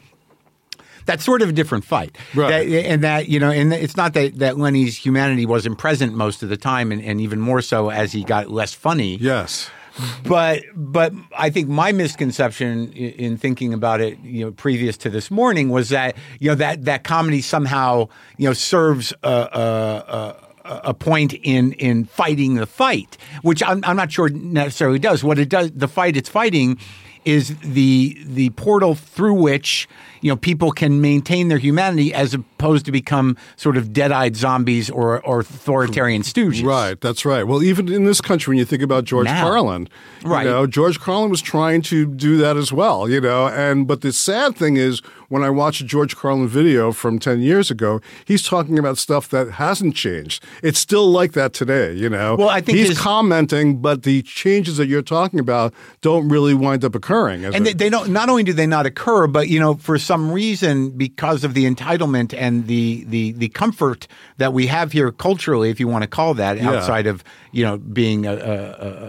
[1.05, 2.69] That's sort of a different fight, Right.
[2.69, 6.43] That- and that you know, and it's not that that Lenny's humanity wasn't present most
[6.43, 9.71] of the time, and, and even more so as he got less funny yes.
[10.25, 15.11] but but I think my misconception in, in thinking about it, you know, previous to
[15.11, 19.29] this morning, was that you know that that comedy somehow you know serves a.
[19.29, 24.99] a, a a point in in fighting the fight, which I'm, I'm not sure necessarily
[24.99, 25.23] does.
[25.23, 26.79] What it does, the fight it's fighting,
[27.25, 29.89] is the the portal through which
[30.21, 34.89] you know people can maintain their humanity as opposed to become sort of dead-eyed zombies
[34.91, 36.65] or, or authoritarian stooges.
[36.65, 37.45] Right, that's right.
[37.47, 39.43] Well, even in this country, when you think about George Now.
[39.43, 39.89] Carlin,
[40.25, 40.45] Right.
[40.47, 43.09] You know, George Carlin was trying to do that as well.
[43.09, 46.93] You know, and but the sad thing is, when I watch a George Carlin video
[46.93, 50.43] from ten years ago, he's talking about stuff that hasn't changed.
[50.63, 51.93] It's still like that today.
[51.93, 55.73] You know, Well, I think he's his- commenting, but the changes that you're talking about
[56.01, 57.45] don't really wind up occurring.
[57.45, 58.11] and they, they don't.
[58.11, 61.65] Not only do they not occur, but you know, for some reason, because of the
[61.71, 64.07] entitlement and the the the comfort
[64.39, 66.71] that we have here culturally, if you want to call that, Yeah.
[66.71, 68.63] outside of you know being a, a,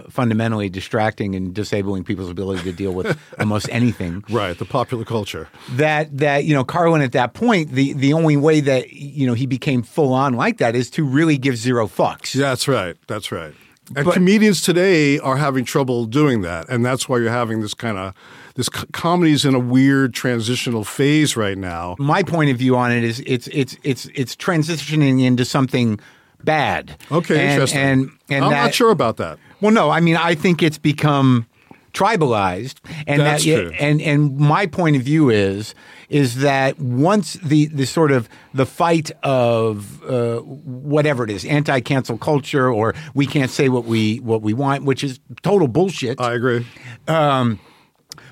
[0.06, 4.24] a fundamentally distracting and disabling people's ability to deal with almost anything.
[4.30, 5.48] right, the popular culture.
[5.76, 9.34] That that you know, Carlin at that point, the the only way that you know
[9.34, 12.32] he became full on like that is to really give zero fucks.
[12.32, 12.96] That's right.
[13.06, 13.54] That's right.
[13.96, 17.72] And But- comedians today are having trouble doing that, and that's why you're having this
[17.72, 18.12] kind of
[18.58, 21.94] this comedy is in a weird transitional phase right now.
[22.00, 26.00] my point of view on it is it's it's it's it's transitioning into something
[26.42, 26.96] bad.
[27.12, 27.78] Okay, and, interesting.
[27.78, 29.38] And and I'm that, not sure about that.
[29.60, 31.46] Well, no, I mean I think it's become
[31.92, 33.70] tribalized, and That's that true.
[33.78, 35.76] and and my point of view is
[36.08, 41.78] is that once the the sort of the fight of uh, whatever it is, anti
[41.78, 46.20] cancel culture, or we can't say what we what we want, which is total bullshit.
[46.20, 46.66] I agree.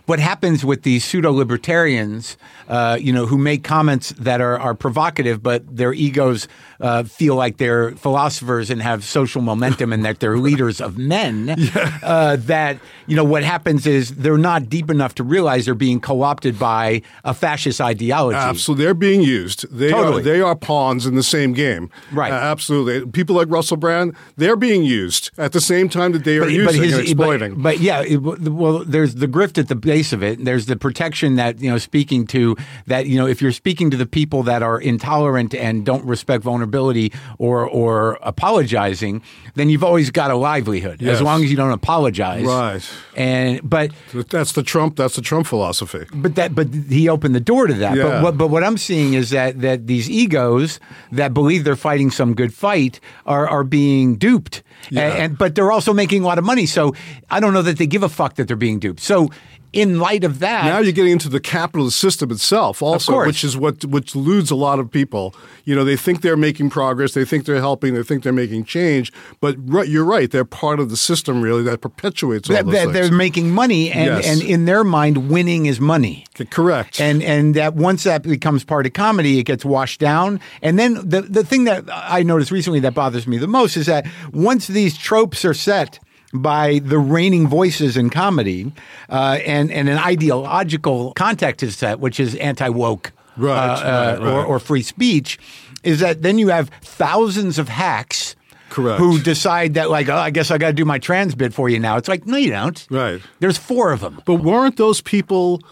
[0.07, 2.37] What happens with these pseudo libertarians,
[2.69, 6.49] uh, you know, who make comments that are, are provocative, but their egos
[6.81, 11.57] uh, feel like they're philosophers and have social momentum and that they're leaders of men.
[12.03, 16.01] Uh, that you know, what happens is they're not deep enough to realize they're being
[16.01, 18.37] co-opted by a fascist ideology.
[18.37, 19.69] Absolutely, they're being used.
[19.71, 20.21] They Totally.
[20.21, 21.91] are they are pawns in the same game.
[22.13, 22.33] Right.
[22.33, 23.11] Uh, absolutely.
[23.11, 26.85] People like Russell Brand, they're being used at the same time that they are using
[26.85, 27.55] and exploiting.
[27.55, 30.45] But, but yeah, it, well, there's the grift at the base of it.
[30.45, 32.56] There's the protection that you know, speaking to
[32.87, 33.07] that.
[33.07, 37.13] You know, if you're speaking to the people that are intolerant and don't respect vulnerability
[37.39, 39.23] or or apologizing,
[39.55, 42.45] then you've always got a livelihood as long as you don't apologize.
[42.45, 42.89] Right.
[43.17, 43.93] And but
[44.31, 44.97] that's the Trump.
[44.97, 46.07] That's the Trump philosophy.
[46.15, 47.97] but that but he opened the door to that.
[47.97, 48.03] Yeah.
[48.05, 50.81] But what but what I'm seeing is that that these egos
[51.13, 54.63] that believe they're fighting some good fight are are being duped.
[54.91, 55.09] Yeah.
[55.09, 56.67] And, and but they're also making a lot of money.
[56.67, 56.95] So
[57.31, 59.01] I don't know that they give a fuck that they're being duped.
[59.01, 59.31] So
[59.73, 63.57] in light of that Now you're getting into the capitalist system itself, also, which is
[63.57, 65.35] what which eludes a lot of people.
[65.65, 68.65] You know, they think they're making progress, they think they're helping, they think they're making
[68.65, 72.67] change, but right, you're right, they're part of the system really that perpetuates all that,
[72.67, 74.27] that they're making money and, Yes.
[74.27, 76.25] and in their mind winning is money.
[76.51, 77.01] Correct.
[77.01, 80.41] And and that once that becomes part of comedy, it gets washed down.
[80.63, 83.87] And then the the thing that I noticed recently that bothers me the most is
[83.87, 85.99] that once these tropes are set
[86.35, 88.73] by the reigning voices in comedy,
[89.09, 94.21] uh, and and an ideological context is set, which is anti woke, Right, right, Or,
[94.25, 94.45] right.
[94.47, 95.39] or free speech,
[95.83, 98.35] is that then you have thousands of hacks.
[98.69, 98.99] Correct.
[98.99, 101.69] Who decide that like oh I guess I got to do my trans bit for
[101.69, 101.97] you now?
[101.97, 102.87] It's like no you don't.
[102.91, 103.21] Right.
[103.39, 104.21] There's four of them.
[104.27, 105.63] But weren't those people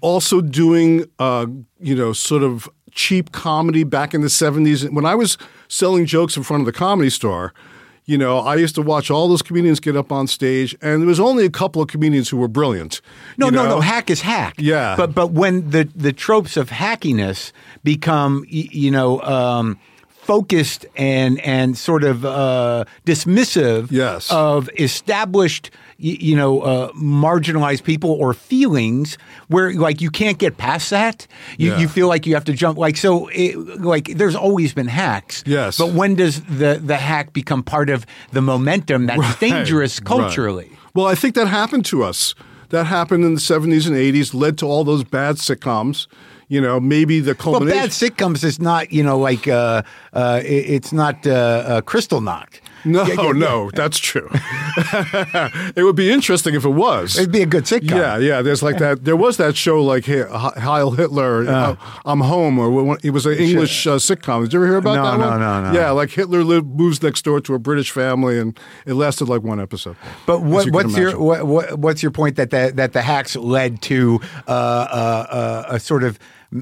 [0.00, 1.46] also doing, uh,
[1.78, 4.90] you know, sort of cheap comedy back in the 70s?
[4.90, 5.36] When I was
[5.68, 7.52] selling jokes in front of the comedy store,
[8.06, 11.06] you know, I used to watch all those comedians get up on stage, and there
[11.06, 13.00] was only a couple of comedians who were brilliant.
[13.36, 13.68] No, you no, know?
[13.76, 13.80] no.
[13.80, 14.54] Hack is hack.
[14.58, 14.94] Yeah.
[14.96, 17.52] But but when the the tropes of hackiness
[17.84, 19.78] become you know um,
[20.34, 24.30] focused and and sort of uh, dismissive Yes.
[24.30, 29.18] of established you know uh, marginalized people or feelings
[29.48, 31.26] where like you can't get past that.
[31.58, 31.80] You, Yeah.
[31.80, 33.28] you feel like you have to jump like so.
[33.32, 33.56] It,
[33.92, 35.42] like there's always been hacks.
[35.46, 35.76] Yes.
[35.78, 40.68] But when does the the hack become part of the momentum that's dangerous Right, culturally?
[40.70, 40.94] right.
[40.94, 42.34] Well, I think that happened to us.
[42.70, 46.06] That happened in the 70s and 80s, led to all those bad sitcoms.
[46.50, 47.68] You know, maybe the culmination.
[47.78, 49.82] Well, bad sitcoms is not, you know, like uh,
[50.12, 52.58] uh, it's not uh, uh, Kristallnacht.
[52.84, 54.28] no, Yeah, yeah, no, that's true.
[55.76, 57.16] it would be interesting if it was.
[57.16, 57.90] It'd be a good sitcom.
[57.90, 58.42] Yeah, yeah.
[58.42, 59.04] There's like that.
[59.04, 63.34] There was that show like He- Heil Hitler, uh, I'm Home, or it was an
[63.34, 64.42] English uh, sitcom.
[64.42, 65.40] Did you ever hear about No, that no, one?
[65.40, 65.78] no, no.
[65.78, 69.42] Yeah, like Hitler lived, moves next door to a British family, and it lasted like
[69.42, 69.96] one episode.
[70.26, 73.36] But what, you what's your what, what, what's your point that the, that the hacks
[73.36, 76.18] led to uh, uh, uh, a sort of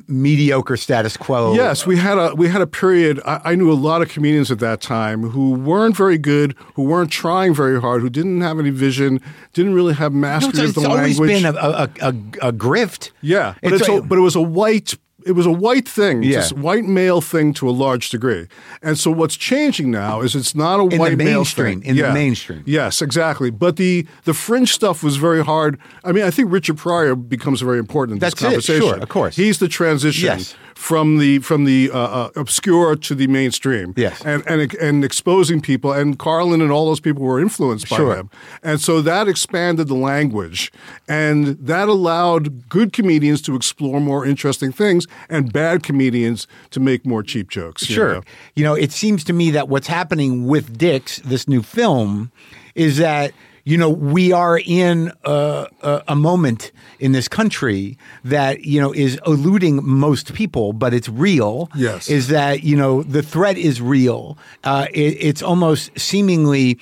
[0.07, 1.55] mediocre status quo?
[1.55, 3.21] Yes, we had a we had a period.
[3.25, 6.83] I, I knew a lot of comedians at that time who weren't very good, who
[6.83, 9.21] weren't trying very hard, who didn't have any vision,
[9.55, 11.43] didn't really have No, mastery it's, of it's the always language.
[11.43, 13.11] been a, a, a, a grift.
[13.23, 14.95] Yeah, but it's, It's a, like- but it was a white
[15.29, 16.39] it was a white thing, Yeah.
[16.41, 18.47] just white male thing to a large degree.
[18.83, 21.91] And so what's changing now is it's not a the white male mainstream, thing.
[21.91, 22.63] in the mainstream.
[22.67, 23.51] Yes, exactly.
[23.51, 25.79] But the the fringe stuff was very hard.
[26.05, 28.83] I mean, I think Richard Pryor becomes very important in That's this it, conversation.
[28.83, 29.37] sure, of course.
[29.37, 30.55] He's the transition Yes.
[30.81, 33.95] From the from the uh, uh, obscure to the mainstream.
[33.97, 34.23] Yes.
[34.25, 35.93] and and and exposing people.
[35.93, 38.15] And Carlin and all those people were influenced by Sure.
[38.17, 38.31] him.
[38.63, 40.71] And so that expanded the language,
[41.09, 47.05] and that allowed good comedians to explore more interesting things, and bad comedians to make
[47.05, 47.91] more cheap jokes.
[47.91, 48.13] you Sure.
[48.15, 48.23] know?
[48.55, 52.31] You know, it seems to me that what's happening with Dicks, this new film,
[52.77, 53.33] is that
[53.69, 58.95] you know we are in a, a, a moment in this country that you know
[58.95, 61.69] is eluding most people, but it's real.
[61.75, 62.09] Yes.
[62.09, 64.39] is that you know the threat is real.
[64.65, 66.79] Uh, it, it's almost seemingly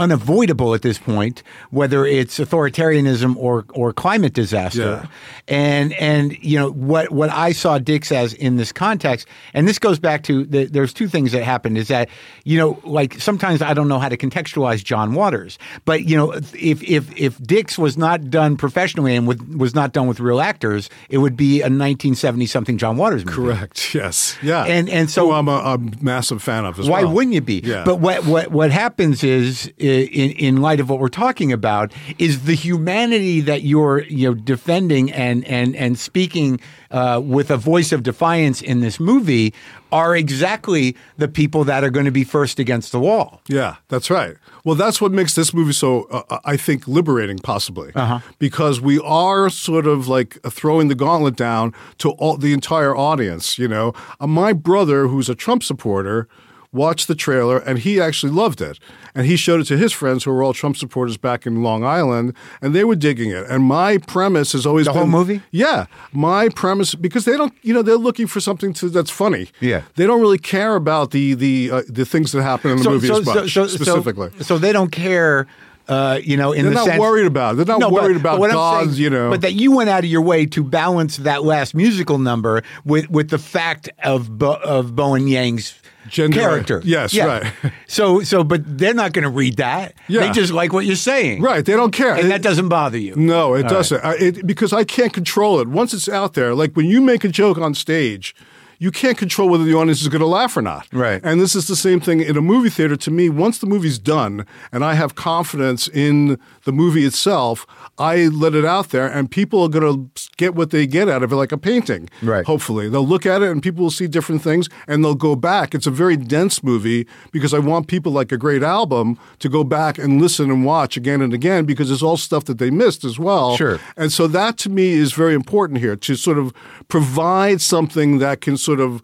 [0.00, 4.80] unavoidable at this point, whether it's authoritarianism or or climate disaster.
[5.02, 5.06] Yeah.
[5.46, 9.78] And and you know what what I saw Dicks as in this context, and this
[9.78, 12.08] goes back to the, there's two things that happened is that
[12.44, 16.32] you know like sometimes I don't know how to contextualize John Waters, but you know
[16.32, 20.40] if if if Dicks was not done professionally and with, was not done with real
[20.40, 23.36] actors, it would be a 1970 something John Waters movie.
[23.36, 23.94] Correct.
[23.94, 24.36] Yes.
[24.42, 24.64] Yeah.
[24.64, 27.12] And- and so- Who I'm a, a massive fan of as Why well.
[27.12, 27.60] wouldn't you be?
[27.62, 27.84] Yeah.
[27.84, 32.44] But what what what happens is in in light of what we're talking about is
[32.44, 36.60] the humanity that you're you know defending and and and speaking
[36.90, 39.54] uh, with a voice of defiance in this movie
[39.92, 43.40] are exactly the people that are going to be first against the wall.
[43.48, 44.36] Yeah, that's right.
[44.64, 48.20] Well, that's what makes this movie so, uh, I think, liberating, possibly, uh-huh.
[48.38, 53.58] because we are sort of like throwing the gauntlet down to all the entire audience.
[53.58, 56.28] You know, uh, my brother, who's a Trump supporter
[56.72, 58.78] watched the trailer and he actually loved it.
[59.14, 61.84] And he showed it to his friends who were all Trump supporters back in Long
[61.84, 63.46] Island and they were digging it.
[63.48, 65.42] And my premise has always the been whole movie?
[65.50, 65.86] Yeah.
[66.12, 69.48] My premise because they don't you know, they're looking for something to, that's funny.
[69.60, 69.82] Yeah.
[69.96, 73.10] They don't really care about the the uh, the things that happen in the movie
[73.10, 74.30] as much specifically.
[74.38, 75.46] So, so they don't care
[75.90, 77.54] uh, you know, in they're the not sense, worried about.
[77.54, 77.56] It.
[77.56, 79.28] They're not no, worried but, about but God's, saying, you know.
[79.28, 83.10] But that you went out of your way to balance that last musical number with
[83.10, 85.79] with the fact of Bo, of Bowen Yang's
[86.10, 86.82] Gender, character.
[86.84, 87.24] Yes, yeah.
[87.24, 87.52] right.
[87.86, 89.94] So so, but they're not going to read that.
[90.08, 90.20] Yeah.
[90.20, 91.42] They just like what you're saying.
[91.42, 91.64] Right.
[91.64, 92.14] They don't care.
[92.14, 93.16] And It- that doesn't bother you.
[93.16, 94.04] No, it All doesn't.
[94.04, 95.68] I, it, because I can't control it.
[95.68, 98.34] Once it's out there, like when you make a joke on stage,
[98.80, 100.88] you can't control whether the audience is going to laugh or not.
[100.90, 101.20] Right.
[101.22, 102.96] And this is the same thing in a movie theater.
[102.96, 107.66] To me, once the movie's done and I have confidence in the movie itself,
[107.98, 111.22] I let it out there and people are going to get what they get out
[111.22, 112.08] of it, like a painting.
[112.22, 112.46] Right.
[112.46, 112.88] Hopefully.
[112.88, 115.74] They'll look at it and people will see different things and they'll go back.
[115.74, 119.62] It's a very dense movie because I want people like a great album to go
[119.62, 123.04] back and listen and watch again and again because there's all stuff that they missed
[123.04, 123.58] as well.
[123.58, 123.78] Sure.
[123.98, 126.54] And so that to me is very important here to sort of
[126.88, 129.02] provide something that can sort of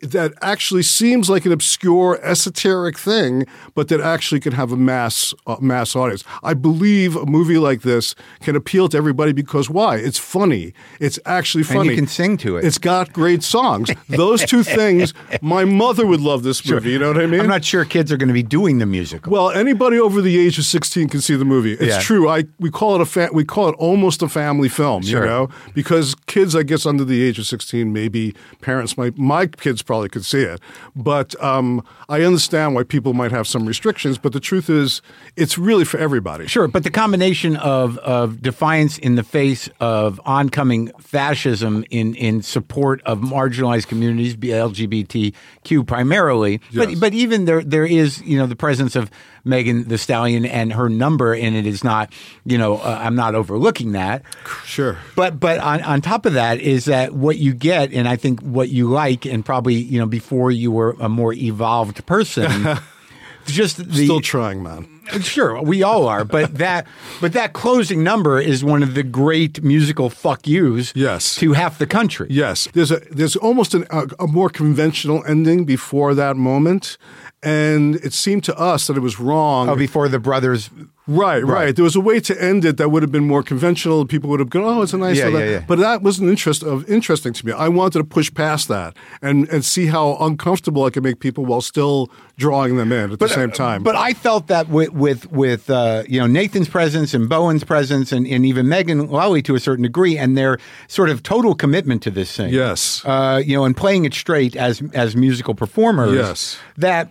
[0.00, 5.34] that actually seems like an obscure esoteric thing but that actually can have a mass
[5.48, 6.22] uh, mass audience.
[6.44, 9.96] I believe a movie like this can appeal to everybody because why?
[9.96, 10.72] It's funny.
[11.00, 11.80] It's actually funny.
[11.80, 12.64] And you can sing to it.
[12.64, 13.90] It's got great songs.
[14.08, 17.40] Those two things my mother would love this movie, you know what I mean?
[17.40, 19.32] I'm not sure kids are going to be doing the musical.
[19.32, 21.72] Well, anybody over the age of 16 can see the movie.
[21.72, 22.00] It's Yeah.
[22.00, 22.28] true.
[22.28, 25.22] I we call it a fa- we call it almost a family film, Sure.
[25.22, 29.46] you know, because kids I guess under the age of 16 maybe parents might my
[29.48, 30.60] kids probably could see it.
[30.94, 35.00] But um, I understand why people might have some restrictions, but the truth is
[35.36, 36.46] it's really for everybody.
[36.48, 42.42] Sure, but the combination of, of defiance in the face of oncoming fascism in, in
[42.42, 46.86] support of marginalized communities, LGBTQ primarily, Yes.
[46.86, 49.10] but but even there there is you know the presence of
[49.44, 52.12] Megan Thee Stallion and her number in it is not
[52.44, 54.22] you know uh, I'm not overlooking that.
[54.64, 54.98] Sure.
[55.16, 58.40] But but on, on top of that is that what you get, and I think
[58.40, 62.78] what you like, and probably you know before you were a more evolved person,
[63.46, 64.88] just the Still trying, man.
[65.20, 66.86] Sure, we all are, but that
[67.20, 71.34] but that closing number is one of the great musical fuck yous Yes.
[71.36, 72.28] to half the country.
[72.30, 76.96] Yes, there's a there's almost an, a, a more conventional ending before that moment,
[77.42, 79.68] and it seemed to us that it was wrong.
[79.68, 80.70] Oh, before the brothers
[81.08, 84.06] Right, right, There was a way to end it that would have been more conventional.
[84.06, 85.64] People would have gone, "Oh, it's a nice." Yeah, little-" yeah, yeah.
[85.66, 87.52] But that wasn't interest of interesting to me.
[87.52, 91.44] I wanted to push past that and and see how uncomfortable I could make people
[91.44, 93.82] while still drawing them in at the same time.
[93.82, 98.12] But I felt that with with with uh, you know Nathan's presence and Bowen's presence
[98.12, 102.04] and, and even Megan Mullally to a certain degree and their sort of total commitment
[102.04, 102.54] to this thing.
[102.54, 103.02] Yes.
[103.04, 106.14] uh, you know, and playing it straight as as musical performers.
[106.14, 106.58] Yes.
[106.76, 107.08] that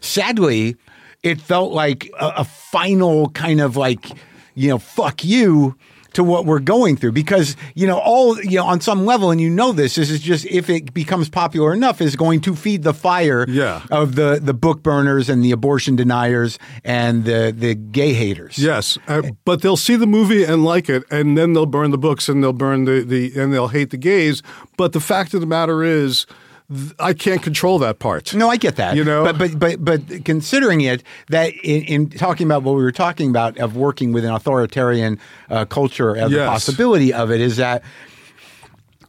[0.00, 0.76] sadly
[1.22, 4.08] it felt like a, a final kind of like
[4.54, 5.76] you know fuck you
[6.14, 9.40] to what we're going through because you know all you know on some level and
[9.40, 12.82] you know this this is just if it becomes popular enough is going to feed
[12.82, 13.82] the fire Yeah.
[13.90, 18.96] of the the book burners and the abortion deniers and the the gay haters Yes,
[19.06, 22.28] uh, but they'll see the movie and like it, and then they'll burn the books
[22.28, 24.42] and they'll burn the, the and they'll hate the gays.
[24.78, 26.26] But the fact of the matter is,
[26.98, 28.34] I can't control that part.
[28.34, 28.94] No, I get that.
[28.94, 29.24] You know?
[29.24, 33.30] but but but but considering it that in, in talking about what we were talking
[33.30, 37.82] about of working with an authoritarian uh, culture, uh, the possibility of it is that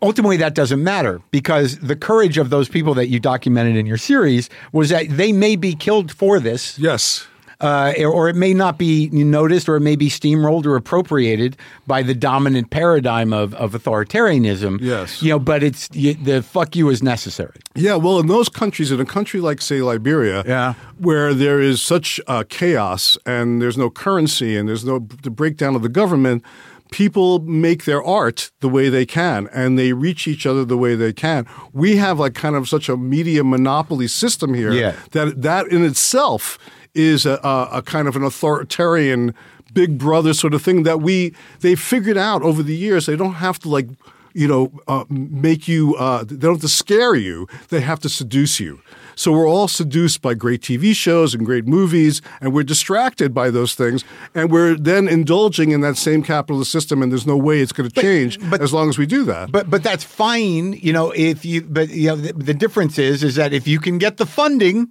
[0.01, 3.97] ultimately that doesn't matter because the courage of those people that you documented in your
[3.97, 6.79] series was that they may be killed for this.
[6.79, 7.27] Yes.
[7.61, 11.57] Uh, or it may not be noticed, or it may be steamrolled or appropriated
[11.87, 14.79] by the dominant paradigm of, of authoritarianism.
[14.81, 15.21] Yes.
[15.21, 17.59] you know, but it's you, the fuck you is necessary.
[17.75, 20.75] Yeah, well, in those countries, in a country like, say, Liberia, Yeah.
[20.99, 25.75] where there is such uh, chaos and there's no currency and there's no the breakdown
[25.75, 26.43] of the government,
[26.91, 30.95] people make their art the way they can and they reach each other the way
[30.95, 31.45] they can.
[31.73, 34.95] We have like kind of such a media monopoly system here Yeah.
[35.11, 36.57] that that in itself
[36.93, 39.33] is a, a, a kind of an authoritarian
[39.73, 43.05] big brother sort of thing that we they figured out over the years.
[43.05, 43.87] They don't have to like
[44.33, 48.09] you know, uh, make you, uh, they don't have to scare you, they have to
[48.09, 48.81] seduce you.
[49.15, 53.49] So we're all seduced by great TV shows and great movies, and we're distracted by
[53.49, 57.59] those things, and we're then indulging in that same capitalist system, and there's no way
[57.59, 59.51] it's going to change but- as long as we do that.
[59.51, 61.11] But but that's fine, you know.
[61.11, 64.17] If you but you know the, the difference is is that if you can get
[64.17, 64.89] the funding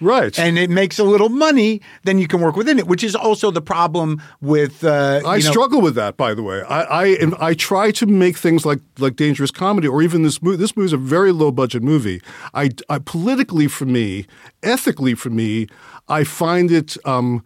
[0.00, 0.38] right.
[0.38, 2.86] and it makes a little money, then you can work within it.
[2.86, 6.42] Which is also the problem with uh, I you know, struggle with that, by the
[6.42, 6.62] way.
[6.62, 10.56] I, I I try to make things like like dangerous comedy, or even this movie.
[10.56, 12.20] This movie is a very low budget movie.
[12.52, 14.26] I, I politically for me,
[14.62, 15.66] ethically for me,
[16.08, 17.44] I find it um,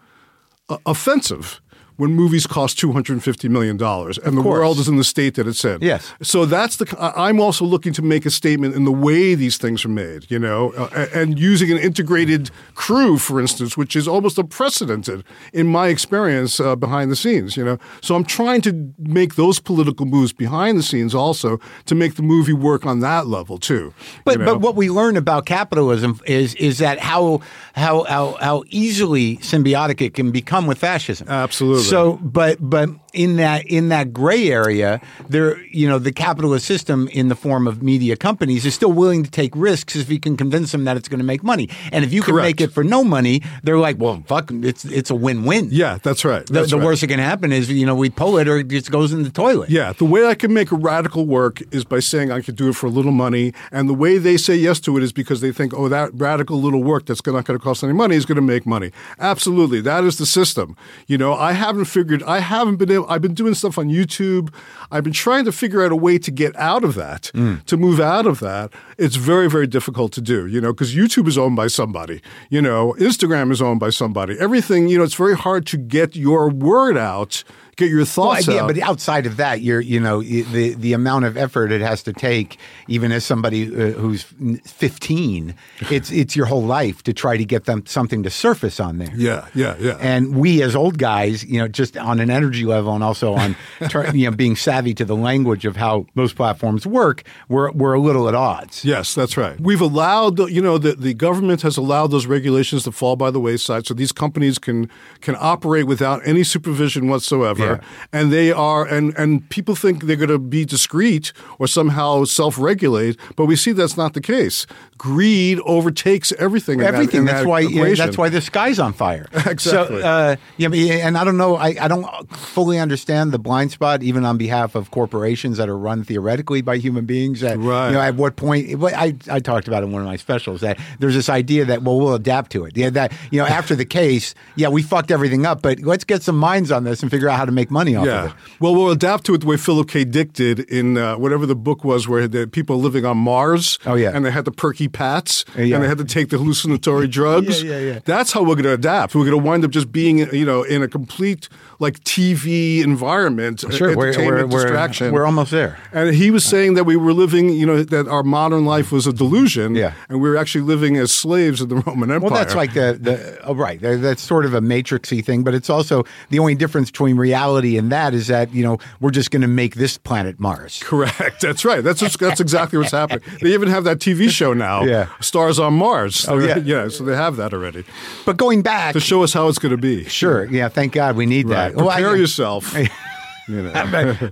[0.86, 1.61] offensive
[1.99, 4.59] when movies cost two hundred and fifty million dollars and the course.
[4.59, 5.78] world is in the state that it's in.
[5.82, 6.12] Yes.
[6.22, 6.86] So that's the.
[6.99, 10.30] I'm also looking to make a statement in the way these things are made.
[10.30, 15.66] You know, uh, and using an integrated crew, for instance, which is almost unprecedented in
[15.66, 17.57] my experience uh, behind the scenes.
[17.57, 21.94] You know, so I'm trying to make those political moves behind the scenes also to
[21.94, 23.92] make the movie work on that level too.
[24.24, 24.55] But you know?
[24.55, 27.40] but what we learn about capitalism is is that how
[27.72, 31.28] how how how easily symbiotic it can become with fascism.
[31.28, 31.88] Absolutely.
[31.89, 37.09] So, but but in that in that gray area, there you know the capitalist system
[37.09, 40.36] in the form of media companies is still willing to take risks if you can
[40.36, 41.68] convince them that it's going to make money.
[41.92, 45.11] And if you can make it for no money, they're like, well, fuck, it's it's
[45.11, 45.68] a win win.
[45.70, 46.44] yeah, that's right.
[46.46, 46.84] The, That's the right.
[46.86, 49.22] worst that can happen is you know we pull it or it just goes in
[49.22, 49.70] the toilet.
[49.70, 52.68] Yeah, the way I can make a radical work is by saying I could do
[52.68, 55.40] it for a little money, and the way they say yes to it is because
[55.40, 58.24] they think, oh, that radical little work that's not going to cost any money is
[58.26, 58.90] going to make money.
[59.18, 60.76] Absolutely, that is the system.
[61.06, 62.97] You know, I haven't figured, I haven't been able.
[63.09, 64.53] I've been doing stuff on YouTube.
[64.90, 67.64] I've been trying to figure out a way to get out of that, mm.
[67.66, 68.72] to move out of that.
[68.96, 70.46] It's very, very difficult to do.
[70.46, 72.20] You know, because YouTube is owned by somebody.
[72.51, 74.38] You know, Instagram is owned by somebody.
[74.38, 74.88] Everything.
[74.88, 77.44] You know, it's very hard to get your word out.
[77.78, 78.66] Get your Well, thoughts yeah, out.
[78.66, 82.12] but outside of that, you're you know the the amount of effort it has to
[82.12, 82.58] take,
[82.88, 84.24] even as somebody uh, who's
[84.66, 85.54] 15,
[85.90, 89.12] it's it's your whole life to try to get them something to surface on there.
[89.16, 89.96] Yeah, yeah, yeah.
[90.00, 93.56] And we as old guys, you know, just on an energy level and also on
[94.14, 98.00] you know being savvy to the language of how most platforms work, we're we're a
[98.00, 98.84] little at odds.
[98.84, 99.58] Yes, that's right.
[99.60, 103.40] We've allowed, you know, the, the government has allowed those regulations to fall by the
[103.40, 107.67] wayside, so these companies can can operate without any supervision whatsoever, Yeah.
[108.12, 112.58] And they are, and and people think they're going to be discreet or somehow self
[112.58, 114.66] regulate, but we see that's not the case.
[114.96, 116.80] Greed overtakes everything.
[116.80, 117.20] in that- Everything.
[117.20, 117.60] in that's that why.
[117.60, 118.04] Yeah, equation.
[118.04, 119.26] that's why the sky's on fire.
[119.48, 120.00] Exactly.
[120.02, 120.68] So, uh, yeah,
[121.06, 121.56] and I don't know.
[121.56, 122.04] I, I don't
[122.36, 126.76] fully understand the blind spot, even on behalf of corporations that are run theoretically by
[126.78, 127.40] human beings.
[127.40, 127.88] That, Right.
[127.88, 128.78] You know, at what point?
[128.78, 131.82] what I I talked about in one of my specials that there's this idea that
[131.82, 132.76] well we'll adapt to it.
[132.76, 132.90] Yeah.
[132.90, 136.36] That you know after the case, yeah, we fucked everything up, but let's get some
[136.36, 138.26] minds on this and figure out how to make money off of Yeah.
[138.26, 138.32] it.
[138.61, 140.04] Well, we'll adapt to it the way Philip K.
[140.04, 143.78] Dick did in uh, whatever the book was, where the people living on Mars.
[143.86, 144.11] Oh, yeah.
[144.14, 145.74] And they had the perky pats, Yeah.
[145.74, 147.62] and they had to take the hallucinatory drugs.
[147.62, 147.98] Yeah, yeah, yeah.
[148.04, 149.14] That's how we're going to adapt.
[149.14, 151.48] We're going to wind up just being, you know, in a complete
[151.80, 155.12] like TV environment, Sure, we're, entertainment we're, distraction.
[155.12, 155.78] we're, we're almost there.
[155.92, 159.06] and he was saying that we were living, you know, that our modern life was
[159.06, 159.92] a delusion, Yeah.
[160.08, 162.30] and we were actually living as slaves of the Roman Empire.
[162.30, 163.80] Well, that's like the the oh, right.
[163.80, 167.92] That's sort of a matrixy thing, but it's also the only difference between reality and
[167.92, 170.80] that is that you know we're just going to make this planet Mars.
[170.84, 171.40] Correct.
[171.40, 171.82] That's right.
[171.84, 173.22] That's what's, that's exactly what's happening.
[173.40, 175.08] They even have that TV show now, Yeah.
[175.20, 176.26] Stars on Mars.
[176.28, 176.58] Oh, yeah.
[176.64, 176.88] yeah.
[176.88, 177.84] So they have that already
[178.26, 180.04] But going back, to show us how it's going to be.
[180.04, 181.67] sure, yeah, thank God we need Right.
[181.67, 181.67] that.
[181.74, 182.74] Well, I- Prepare yourself.
[183.48, 183.72] you know.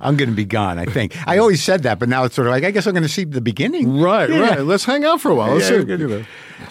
[0.01, 0.79] I'm going to be gone.
[0.79, 2.93] I think I always said that, but now it's sort of like I guess I'm
[2.93, 3.99] going to see the beginning.
[3.99, 4.41] Right, Yeah.
[4.41, 4.61] right.
[4.61, 5.55] Let's hang out for a while.
[5.55, 6.25] Let's Yeah, see, you know.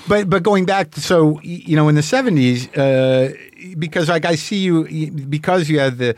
[0.07, 3.33] But but going back, to, so you know, in the '70s, uh,
[3.79, 6.15] because like I see you, because you had the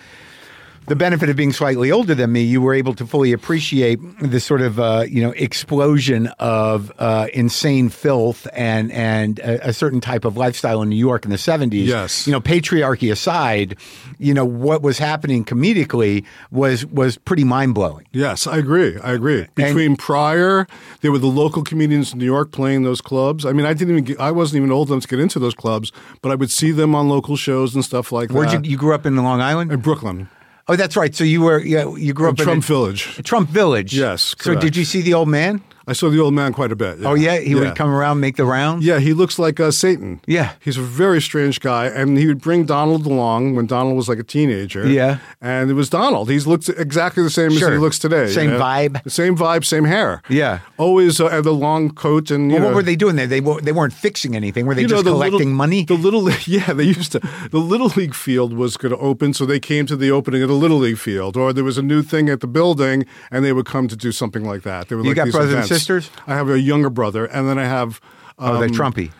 [0.88, 4.44] the benefit of being slightly older than me, you were able to fully appreciate this
[4.46, 10.02] sort of uh, you know explosion of uh, insane filth and and a, a certain
[10.02, 11.86] type of lifestyle in New York in the '70s.
[11.86, 12.26] Yes.
[12.26, 13.78] you know, patriarchy aside,
[14.18, 18.06] you know what was happening comedically was was pretty mind blowing.
[18.12, 18.98] Yes, I agree.
[19.00, 19.48] I agree.
[19.56, 20.68] Between Pryor,
[21.02, 23.46] there were the local comedians in New York playing those clubs.
[23.46, 25.54] I mean, I didn't even get, I wasn't even old enough to get into those
[25.56, 28.66] clubs, but I would see them on local shows and stuff like Where'd that.
[28.66, 29.72] you you grew up in Long Island?
[29.72, 30.30] in Brooklyn,
[30.70, 31.16] Oh, that's right.
[31.16, 33.22] So you were yeah, you grew in up in Trump Village.
[33.24, 33.94] Trump Village.
[33.98, 35.62] Yes, So did you see the old man?
[35.88, 37.00] I saw the old man quite a bit.
[37.00, 37.08] Yeah.
[37.10, 38.86] Oh yeah, he would come around, make the rounds.
[38.86, 40.20] Yeah, he looks like uh, Satan.
[40.28, 40.54] Yeah.
[40.60, 44.20] he's a very strange guy, and he would bring Donald along when Donald was like
[44.20, 44.86] a teenager.
[44.88, 45.20] Yeah.
[45.42, 46.30] and it was Donald.
[46.30, 48.24] He's looked exactly the same as he looks today.
[48.24, 48.60] you Same know?
[48.60, 49.10] vibe.
[49.10, 50.22] Same vibe, same hair.
[50.30, 50.60] Yeah.
[50.78, 52.68] always uh, had the long coat and you Well, know.
[52.68, 53.28] what were they doing there?
[53.28, 54.66] They they weren't fixing anything.
[54.66, 55.86] Were they you just know, the collecting little, money?
[55.86, 57.20] The little, yeah, they used to.
[57.52, 60.50] The little league field was going to open, so they came to the opening of
[60.50, 63.54] the little league field, or there was a new thing at the building, and they
[63.54, 64.90] would come to do something like that.
[64.90, 65.70] They were You like got these brothers events.
[65.78, 66.10] Sisters?
[66.28, 68.00] I have a younger brother, and then I have.
[68.40, 69.12] oh, they're um, Trumpy.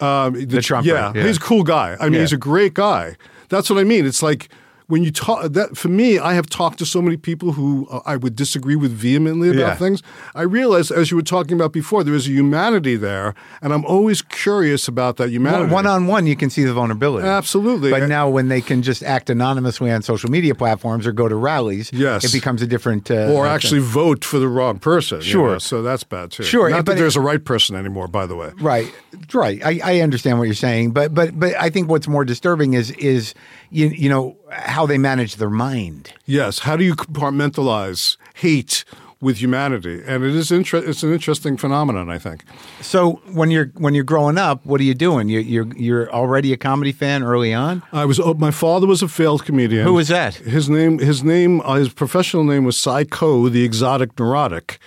[0.00, 1.22] um, the, trumper, Yeah, yeah.
[1.26, 1.96] he's a cool guy.
[2.00, 2.20] I mean, Yeah.
[2.20, 3.16] he's a great guy.
[3.48, 4.04] That's what I mean.
[4.06, 4.48] It's like
[4.88, 8.00] when you talk that for me, I have talked to so many people who uh,
[8.06, 9.74] I would disagree with vehemently about Yeah.
[9.74, 10.00] things.
[10.34, 13.84] I realize, as you were talking about before, there is a humanity there, and I'm
[13.84, 15.72] always curious about that humanity.
[15.72, 17.26] One on one, you can see the vulnerability.
[17.26, 17.90] Absolutely.
[17.90, 21.34] But now, when they can just act anonymously on social media platforms or go to
[21.34, 22.24] rallies, Yes.
[22.24, 23.10] it becomes a different.
[23.10, 25.18] Uh, or actually vote for the wrong person.
[25.18, 25.52] you Sure.
[25.52, 26.44] know, so that's bad too.
[26.44, 28.50] Sure, Not that it- there's a right person anymore, by the way.
[28.60, 28.92] Right,
[29.34, 29.60] right.
[29.64, 32.92] I, I understand what you're saying, but but but I think what's more disturbing is
[32.92, 33.34] is
[33.70, 36.12] you you know how they manage their mind.
[36.24, 36.60] Yes.
[36.60, 38.84] How do you compartmentalize hate
[39.20, 40.02] with humanity?
[40.06, 42.44] And it is inter- it's an interesting phenomenon, I think.
[42.80, 45.28] So when you're when you're growing up, what are you doing?
[45.28, 47.82] You, you're you're already a comedy fan early on.
[47.92, 48.20] I was.
[48.20, 49.84] Oh, my father was a failed comedian.
[49.84, 50.34] Who was that?
[50.36, 50.98] His name.
[50.98, 51.60] His name.
[51.62, 54.78] Uh, his professional name was Psycho, the exotic neurotic,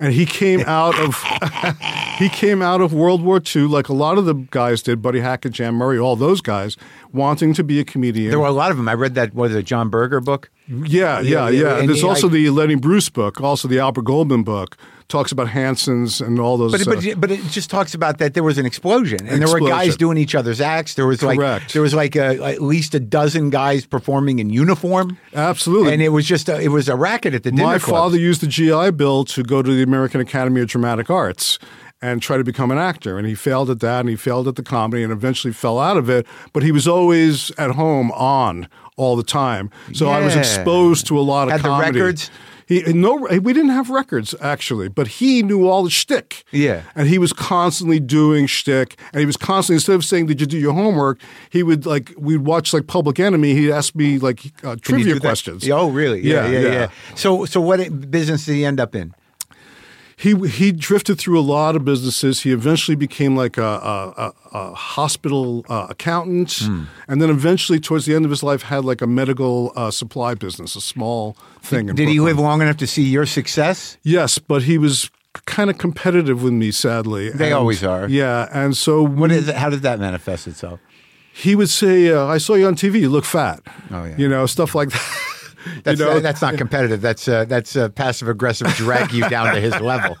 [0.00, 1.16] and he came out of.
[2.18, 5.02] he came out of World War II, like a lot of the guys did.
[5.02, 6.76] Buddy Hackett, Jan Murray, all those guys,
[7.12, 8.30] wanting to be a comedian.
[8.30, 8.88] There were a lot of them.
[8.88, 10.50] I read that was a John Berger book.
[10.68, 11.48] yeah, Yeah, yeah,
[11.80, 14.76] yeah, There's he- also the Lenny Bruce book, also the Albert Goldman book,
[15.08, 16.72] talks about Hanson's and all those.
[16.72, 19.48] But uh, but but it just talks about that there was an explosion and there
[19.48, 20.94] were guys doing each other's acts.
[20.94, 21.72] There was like Correct.
[21.72, 25.92] there was like a, at least a dozen guys performing in uniform, absolutely.
[25.92, 28.40] and it was just a, it was a racket at the dinner My father used
[28.40, 31.58] the GI Bill to go to the American Academy of Dramatic Arts
[32.02, 33.18] and try to become an actor.
[33.18, 35.96] And he failed at that and he failed at the comedy and eventually fell out
[35.96, 36.26] of it.
[36.52, 39.70] But he was always at home on all the time.
[39.92, 42.30] So I was exposed to a lot of Had the records?
[42.66, 46.44] He no, we didn't have records actually, but he knew all the shtick.
[46.50, 46.82] Yeah.
[46.96, 50.46] and he was constantly doing shtick, and he was constantly instead of saying, "Did you
[50.46, 53.54] do your homework?" He would like we'd watch like Public Enemy.
[53.54, 55.20] He'd ask me like uh, trivia do that?
[55.20, 55.68] questions.
[55.70, 56.20] Oh, really?
[56.22, 56.72] Yeah, yeah, Yeah, yeah.
[56.72, 56.88] yeah.
[57.14, 59.14] So so what business did he end up in?
[60.16, 62.40] He he drifted through a lot of businesses.
[62.40, 63.62] He eventually became like a,
[64.16, 66.84] a, a, hospital uh, accountant, Hmm.
[67.06, 70.34] and then eventually, towards the end of his life, had like a medical uh, supply
[70.34, 71.88] business, a small thing.
[71.90, 73.98] in Did he live long enough to see your success?
[74.02, 75.10] Yes, but he was
[75.44, 77.28] kind of competitive with me, sadly.
[77.28, 78.08] They And- always are.
[78.08, 80.80] Yeah, and so What is how did that manifest itself?
[81.34, 83.00] he would say, uh, "I saw you on TV.
[83.00, 83.60] You look fat."
[83.90, 84.16] Oh, yeah.
[84.16, 85.06] you know stuff like that.
[85.84, 87.00] That's you know, that's not competitive.
[87.00, 88.68] That's uh, that's uh, passive aggressive.
[88.74, 90.16] Drag you down to his level.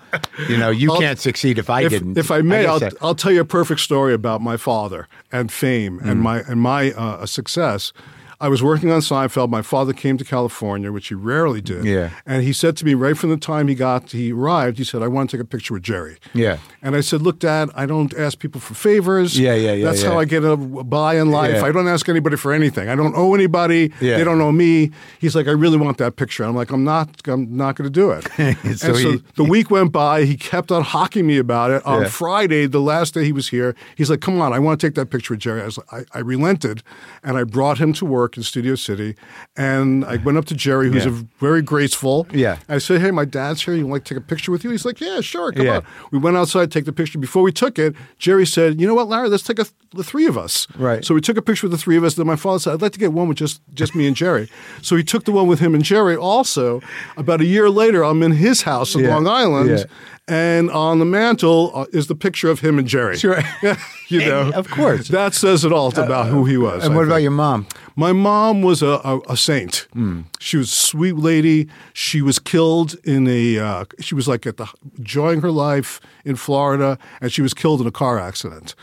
[0.48, 2.18] You know, you I'll- can't succeed if I if, didn't.
[2.18, 5.50] If I may, guess I'll, I'll tell you a perfect story about my father and
[5.52, 6.10] fame Mm.
[6.10, 7.92] and my and my uh, success.
[8.40, 9.48] I was working on Seinfeld.
[9.50, 11.84] My father came to California, which he rarely did.
[11.84, 12.10] Yeah.
[12.26, 15.02] And he said to me right from the time he got he arrived, he said,
[15.02, 16.58] "I want to take a picture with Jerry." Yeah.
[16.82, 19.38] And I said, "Look, Dad, I don't ask people for favors.
[19.38, 20.10] Yeah, yeah, yeah, That's yeah.
[20.10, 21.54] how I get a by in life.
[21.56, 21.64] Yeah.
[21.64, 22.88] I don't ask anybody for anything.
[22.88, 23.92] I don't owe anybody.
[24.00, 24.18] Yeah.
[24.18, 27.08] They don't owe me." He's like, "I really want that picture." I'm like, "I'm not.
[27.26, 30.24] I'm not going to do it." So and so he- the week went by.
[30.24, 31.84] He kept on hocking me about it.
[31.86, 32.08] On Yeah.
[32.08, 34.94] Friday, the last day he was here, he's like, "Come on, I want to take
[34.96, 36.82] that picture with Jerry." I, was like, I, I relented,
[37.22, 39.14] and I brought him to work in Studio City.
[39.56, 41.12] And I went up to Jerry, who's Yeah.
[41.12, 42.26] a very graceful.
[42.32, 42.56] Yeah.
[42.68, 43.74] I said, "Hey, my dad's here.
[43.74, 45.52] You want to take a picture with you?" He's like, "Yeah, sure.
[45.52, 45.76] Come Yeah.
[45.76, 47.18] on." We went outside, take the picture.
[47.18, 49.28] Before we took it, Jerry said, "You know what, Larry?
[49.28, 51.04] Let's take a, the three of us." Right.
[51.04, 52.14] So we took a picture with the three of us.
[52.14, 54.48] Then my father said, "I'd like to get one with just just me and Jerry."
[54.82, 56.16] So he took the one with him and Jerry.
[56.16, 56.80] Also,
[57.16, 59.14] about a year later, I'm in his house in Yeah.
[59.14, 59.86] Long Island.
[60.28, 63.16] And on the mantle uh, is the picture of him and Jerry.
[63.16, 63.38] Sure.
[64.08, 65.08] you know, Of course.
[65.08, 66.84] that says it all about who he was.
[66.84, 67.66] and I what about your mom?
[67.94, 69.86] My mom was a, a, a saint.
[69.92, 70.22] Hmm.
[70.38, 71.68] She was a sweet lady.
[71.92, 73.58] She was killed in a.
[73.58, 74.66] Uh, she was like at the
[74.98, 78.74] enjoying her life in Florida, and she was killed in a car accident.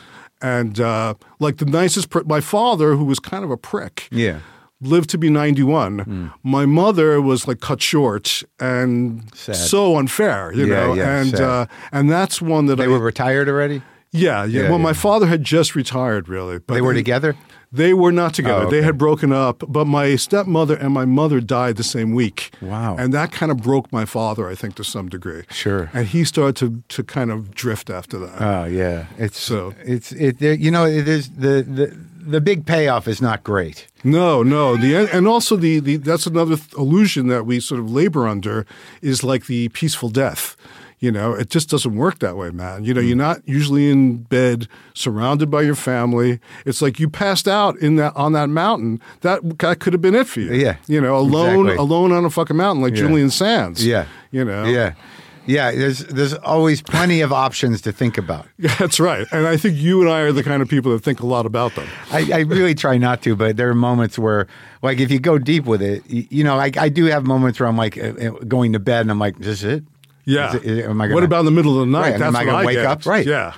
[0.41, 4.39] And uh, like the nicest, per- my father, who was kind of a prick, Yeah.
[4.83, 6.31] Lived to be 91.
[6.43, 9.55] My mother was like cut short and Sad.
[9.55, 10.93] so unfair, you Yeah, know.
[10.93, 13.81] yeah, and uh, and that's one that They I were retired already.
[14.11, 14.63] yeah, yeah.
[14.63, 16.59] Yeah, well, my father had just retired, really.
[16.59, 17.35] But They were together.
[17.75, 18.65] They were not together.
[18.67, 19.63] Oh, They had broken up.
[19.67, 22.51] But my stepmother and my mother died the same week.
[22.61, 22.95] Wow.
[22.99, 25.41] And that kind of broke my father, I think, to some degree.
[25.49, 25.89] Sure.
[25.93, 28.39] And he started to to kind of drift after that.
[28.39, 30.39] Oh yeah, it's So- it's it.
[30.41, 33.87] You know, it is the the the big payoff is not great.
[34.03, 34.75] No, no.
[34.75, 38.65] The and also the, the that's another th- illusion that we sort of labor under
[39.01, 40.55] is like the peaceful death.
[40.99, 42.85] You know, it just doesn't work that way, man.
[42.85, 43.19] You know, you're mm.
[43.19, 46.39] not usually in bed surrounded by your family.
[46.65, 49.01] It's like you passed out in that on that mountain.
[49.19, 50.53] That that could have been it for you.
[50.53, 50.77] Yeah.
[50.87, 51.75] You know, alone Exactly.
[51.75, 53.07] alone on a fucking mountain like Yeah.
[53.07, 53.85] Julian Sands.
[53.85, 54.05] Yeah.
[54.31, 54.63] You know.
[54.63, 54.93] Yeah.
[55.45, 55.71] Yeah.
[55.71, 58.47] There's there's always plenty of options to think about.
[58.79, 59.27] That's right.
[59.31, 61.45] And I think you and I are the kind of people that think a lot
[61.45, 61.87] about them.
[62.11, 64.47] I, I really try not to, but there are moments where,
[64.81, 67.59] like, if you go deep with it, you, you know, I, I do have moments
[67.59, 69.83] where I'm like uh, uh, going to bed and I'm like, is this it?
[70.25, 70.49] Yeah.
[70.49, 72.01] Is it- is- am I what gonna- about in the middle of the night?
[72.11, 72.85] Right, That's am I what gonna wake get.
[72.85, 73.05] up?
[73.05, 73.25] Right.
[73.25, 73.53] Yeah.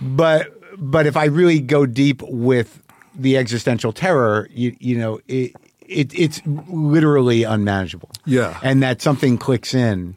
[0.00, 2.82] But but if I really go deep with
[3.14, 8.10] the existential terror, you you know, it, it it's literally unmanageable.
[8.26, 8.58] Yeah.
[8.62, 10.16] and that something clicks in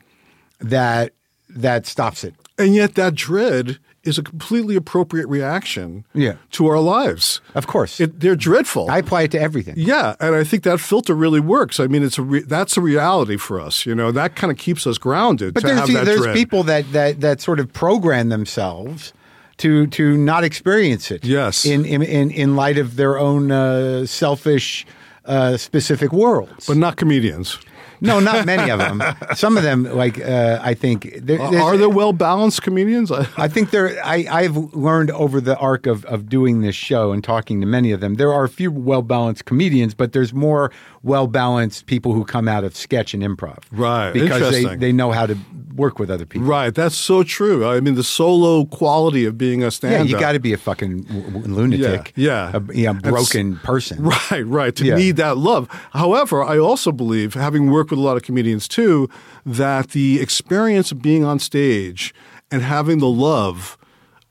[0.60, 1.14] that
[1.50, 2.34] that stops it.
[2.58, 6.36] And yet that dread is a completely appropriate reaction Yeah.
[6.52, 7.42] to our lives.
[7.56, 8.90] Of course, It, they're dreadful.
[8.90, 9.76] I apply it to everything.
[9.78, 11.80] yeah, and I think that filter really works.
[11.80, 13.86] I mean, it's a re- that's a reality for us.
[13.86, 16.36] You know, that kind of keeps us grounded But there's there's dread.
[16.36, 19.14] people that, that that sort of program themselves
[19.58, 21.26] to to not experience it.
[21.26, 21.66] Yes.
[21.66, 24.86] In in in, in light of their own uh, selfish
[25.26, 26.66] uh, specific worlds.
[26.68, 27.58] but not comedians.
[28.02, 29.02] No, not many of them.
[29.36, 33.12] Some of them, like uh, I think, there, there's- Are there well balanced comedians?
[33.38, 34.00] I, think there.
[34.04, 37.92] I, I've learned over the arc of, of doing this show and talking to many
[37.92, 38.16] of them.
[38.16, 40.72] There are a few well balanced comedians, but there's more
[41.04, 44.12] well balanced people who come out of sketch and improv, Right.
[44.12, 45.38] Because they, they know how to
[45.76, 46.48] work with other people.
[46.48, 47.64] right, that's so true.
[47.68, 50.08] I mean, the solo quality of being a stand-up.
[50.08, 52.14] Yeah, you got to be a fucking w- lunatic.
[52.16, 52.58] Yeah, yeah.
[52.58, 54.04] a, yeah, broken person.
[54.32, 54.76] Right, right.
[54.76, 54.96] To Yeah.
[54.96, 55.68] need that love.
[55.92, 59.10] However, I also believe, having worked with a lot of comedians too,
[59.46, 62.14] that the experience of being on stage
[62.52, 63.78] and having the love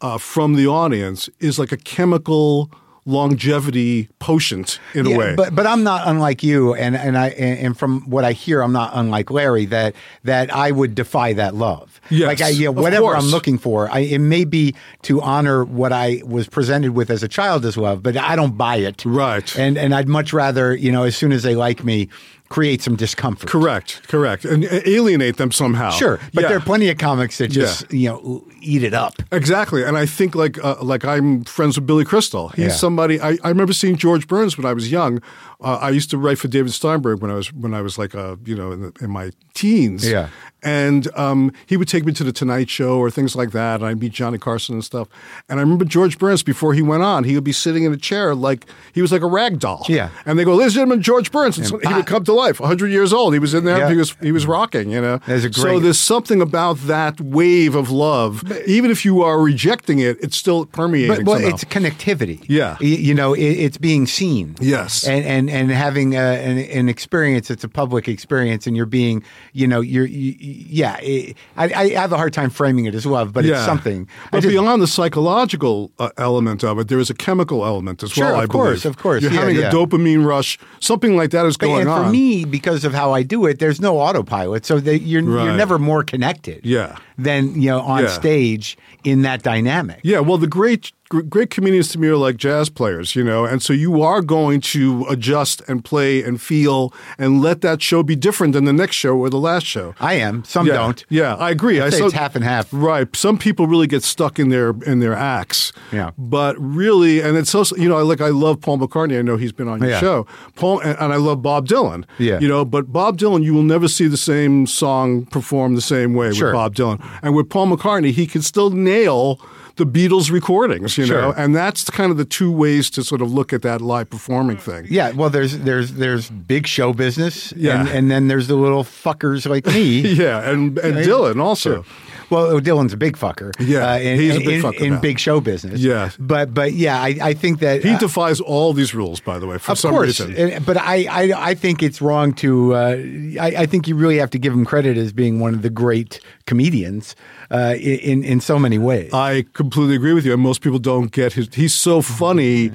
[0.00, 2.70] uh, from the audience is like a chemical
[3.06, 5.34] longevity potion in a way.
[5.36, 8.60] But but I'm not unlike you, and and I and, and from what I hear,
[8.60, 9.64] I'm not unlike Larry.
[9.66, 9.94] That
[10.24, 12.00] that I would defy that love.
[12.10, 13.22] Yes, like I, you know, whatever course.
[13.22, 17.22] I'm looking for, I, it may be to honor what I was presented with as
[17.22, 19.04] a child as love, but I don't buy it.
[19.04, 19.56] Right.
[19.56, 22.08] And and I'd much rather you know as soon as they like me,
[22.48, 23.48] create some discomfort.
[23.50, 25.90] correct, correct, and uh, alienate them somehow.
[25.90, 26.48] Sure, but Yeah.
[26.48, 29.14] there are plenty of comics that just you know eat it up.
[29.32, 32.48] Exactly, and I think like uh, like I'm friends with Billy Crystal.
[32.50, 32.70] He's Yeah.
[32.72, 35.20] somebody I, I remember seeing George Burns when I was young.
[35.60, 38.14] Uh, I used to write for David Steinberg when I was when I was like
[38.14, 40.08] uh, you know in, the, in my teens.
[40.08, 40.28] Yeah.
[40.62, 43.86] and um, he would take me to the Tonight Show or things like that, and
[43.88, 45.08] I'd meet Johnny Carson and stuff.
[45.48, 47.96] And I remember George Burns before he went on, he would be sitting in a
[47.96, 49.84] chair like he was like a rag doll.
[49.88, 50.10] Yeah.
[50.26, 52.60] and they go, "Ladies and gentlemen, George Burns." And so he would come to life,
[52.60, 53.32] 100 years old.
[53.32, 53.78] He was in there.
[53.78, 53.90] Yeah.
[53.90, 54.90] He was he was rocking.
[54.90, 59.22] You know, There's a so there's something about that wave of love, even if you
[59.22, 61.16] are rejecting it, it's still permeating.
[61.16, 61.54] But well, somehow.
[61.54, 62.44] it's connectivity.
[62.48, 62.76] Yeah.
[62.80, 64.54] Y- you, know, it, it's being seen.
[64.60, 65.04] Yes.
[65.06, 67.50] and and and having a, an, an experience.
[67.50, 69.22] It's a public experience, and you're being,
[69.52, 70.98] you know, you're, you, yeah.
[71.00, 74.08] It, I, I have a hard time framing it as love, but it's something.
[74.30, 78.10] But just- beyond the psychological uh, element of it, there is a chemical element as
[78.12, 78.34] Sure, well.
[78.36, 78.96] of I course, believe.
[78.96, 79.22] of course.
[79.22, 79.68] You're Yeah, having yeah.
[79.70, 80.58] a dopamine rush.
[80.80, 82.10] Something like that is going on.
[82.12, 85.78] me, because of how I do it, there's no autopilot, so that you're you're never
[85.78, 86.64] more connected.
[86.64, 86.96] Yeah.
[87.18, 88.08] Than you know on Yeah.
[88.08, 90.00] stage in that dynamic.
[90.02, 93.44] Yeah, well, the great gr- great comedians to me are like jazz players, you know,
[93.44, 98.02] and so you are going to adjust and play and feel and let that show
[98.02, 99.94] be different than the next show or the last show.
[100.00, 100.44] I am.
[100.44, 100.74] Some yeah.
[100.74, 101.04] don't.
[101.08, 101.80] Yeah, I agree.
[101.80, 102.68] I say so- it's half and half.
[102.72, 103.14] Right.
[103.14, 105.72] Some people really get stuck in their in their acts.
[105.92, 106.10] Yeah.
[106.18, 109.18] But really, and it's also you know like I love Paul McCartney.
[109.18, 110.00] I know he's been on your Yeah.
[110.00, 110.26] show.
[110.56, 112.04] Paul and, and I love Bob Dylan.
[112.18, 112.38] Yeah.
[112.40, 116.14] You know, but Bob Dylan, you will never see the same song performed the same
[116.14, 116.48] way Sure.
[116.48, 117.00] with Bob Dylan.
[117.22, 119.40] And with Paul McCartney, he can still nail
[119.76, 120.96] the Beatles recordings.
[120.98, 121.20] You Sure.
[121.20, 124.08] know, and that's kind of the two ways to sort of look at that live
[124.10, 124.86] performing thing.
[124.88, 127.80] Yeah, well, there's there's there's big show business, Yeah.
[127.80, 130.00] and, and then there's the little fuckers like me.
[130.16, 131.84] Yeah, and and Dylan also.
[132.28, 133.52] Well, Dylan's a big fucker.
[133.60, 135.00] Yeah, uh, in, he's a big in, fucker in now.
[135.00, 135.78] big show business.
[135.80, 136.10] Yeah.
[136.18, 139.46] but but yeah, I, I think that He uh, defies all these rules, by the
[139.46, 140.64] way, for of some course, reason.
[140.64, 142.74] but I, I I think it's wrong to.
[142.74, 142.96] Uh,
[143.40, 145.70] I, I think you really have to give him credit as being one of the
[145.70, 147.14] great comedians
[147.50, 149.12] uh, in in so many ways.
[149.12, 150.32] I completely agree with you.
[150.32, 151.48] And most people don't get his.
[151.54, 152.70] He's so funny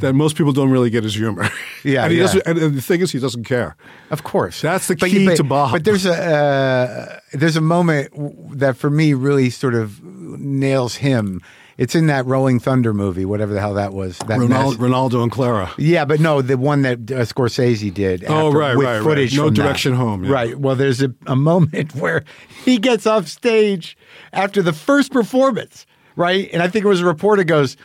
[0.00, 1.48] that most people don't really get his humor.
[1.84, 2.24] Yeah, and he yeah.
[2.24, 2.46] doesn't.
[2.46, 3.76] And the thing is, he doesn't care.
[4.10, 5.72] Of course, That's the But- key but- to Bob.
[5.72, 8.10] But there's a uh, there's a moment
[8.58, 11.40] that for me really sort of nails him.
[11.78, 14.18] It's in that Rolling Thunder movie, whatever the hell that was.
[14.18, 14.76] That Renaldo.
[14.78, 15.72] Renaldo and Clara.
[15.78, 18.24] Yeah, but no, the one that uh, Scorsese did.
[18.24, 19.32] Oh, after- right, with right, right.
[19.32, 19.62] No from that.
[19.62, 20.32] Direction Home, yeah.
[20.32, 20.58] Right.
[20.58, 22.24] Well, there's a, a moment where
[22.64, 23.96] he gets off stage
[24.32, 26.50] after the first performance, right?
[26.52, 27.76] And I think it was a reporter goes,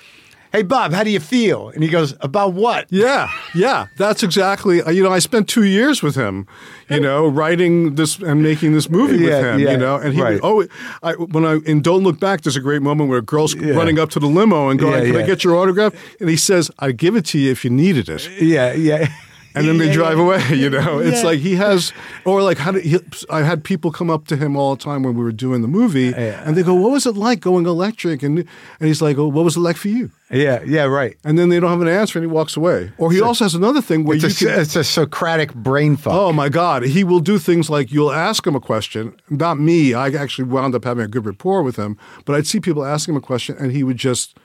[0.54, 4.82] "Hey Bob, how do you feel?" And he goes, "About what?" Yeah, yeah, that's exactly.
[4.82, 6.48] uh, You know, I spent two years with him,
[6.90, 9.60] you know, writing this and making this movie Yeah, with him.
[9.60, 10.40] yeah, you know, and he right.
[10.42, 10.66] oh,
[11.02, 14.00] I, when I in Don't Look Back, there's a great moment where a girl's running
[14.00, 16.72] up to the limo and going, Yeah, "Can I get your autograph?" And he says,
[16.80, 19.08] "I'd give it to you if you needed it." Yeah, yeah.
[19.56, 20.24] And then they drive yeah.
[20.24, 20.44] away.
[20.64, 21.28] You know, it's Yeah.
[21.30, 21.92] like he has,
[22.26, 23.00] or like how did he,
[23.30, 25.68] I had people come up to him all the time when we were doing the
[25.68, 29.28] movie, and they go, "What was it like going electric?" And and he's like, "Oh,
[29.28, 31.16] what was it like for you?" Yeah, yeah, right.
[31.24, 32.92] And then they don't have an answer, and he walks away.
[32.98, 34.60] Or he also has another thing where It's a, can.
[34.60, 36.14] it's a Socratic brain fuck.
[36.14, 36.84] Oh my God!
[36.84, 39.16] He will do things like you'll ask him a question.
[39.30, 39.94] Not me.
[39.94, 41.98] I actually wound up having a good rapport with him.
[42.26, 44.38] But I'd see people ask him a question, and he would just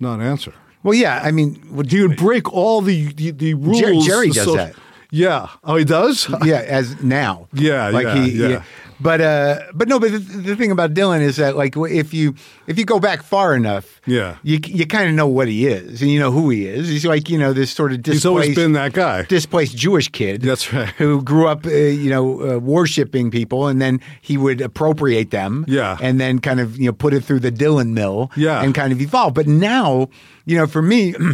[0.00, 0.52] not answer.
[0.84, 1.20] Well, yeah.
[1.22, 3.80] I mean, would would break all the the, the rules.
[3.80, 4.74] Jer- Jerry the does so- that.
[5.14, 5.46] Yeah.
[5.62, 6.28] Oh, he does.
[6.44, 7.46] yeah, as now.
[7.52, 8.62] Yeah, like yeah, he, yeah.
[9.00, 12.34] But uh, but no, but the, the thing about Dylan is that like if you
[12.66, 14.36] if you go back far enough, Yeah.
[14.42, 16.88] you you kind of know what he is and you know who he is.
[16.88, 19.22] He's like you know this sort of displaced, He's always been that guy.
[19.22, 20.42] displaced Jewish kid.
[20.42, 20.88] That's right.
[20.98, 25.64] Who grew up, uh, you know, uh, worshiping people, and then he would appropriate them.
[25.68, 25.96] Yeah.
[26.00, 28.30] and then kind of you know put it through the Dylan mill.
[28.36, 28.62] Yeah.
[28.62, 29.34] and kind of evolve.
[29.34, 30.08] But now,
[30.46, 31.14] you know, for me.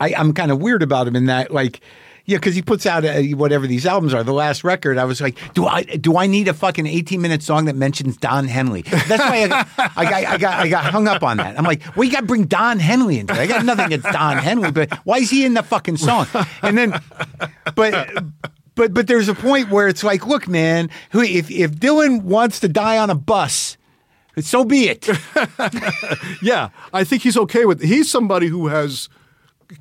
[0.00, 1.80] I, I'm kind of weird about him in that, like,
[2.26, 4.22] yeah, because he puts out uh, whatever these albums are.
[4.22, 7.42] The last record, I was like, do I do I need a fucking 18 minute
[7.42, 8.82] song that mentions Don Henley?
[8.82, 11.58] That's why I got, I got I got I got hung up on that.
[11.58, 13.38] I'm like, well, you got to bring Don Henley into it.
[13.38, 16.26] I got nothing against Don Henley, but why is he in the fucking song?
[16.62, 17.00] And then,
[17.74, 18.24] but.
[18.76, 22.68] But but there's a point where it's like, look, man, if if Dylan wants to
[22.68, 23.76] die on a bus,
[24.40, 25.08] so be it.
[26.42, 27.82] Yeah, I think he's okay with.
[27.82, 29.08] He's somebody who has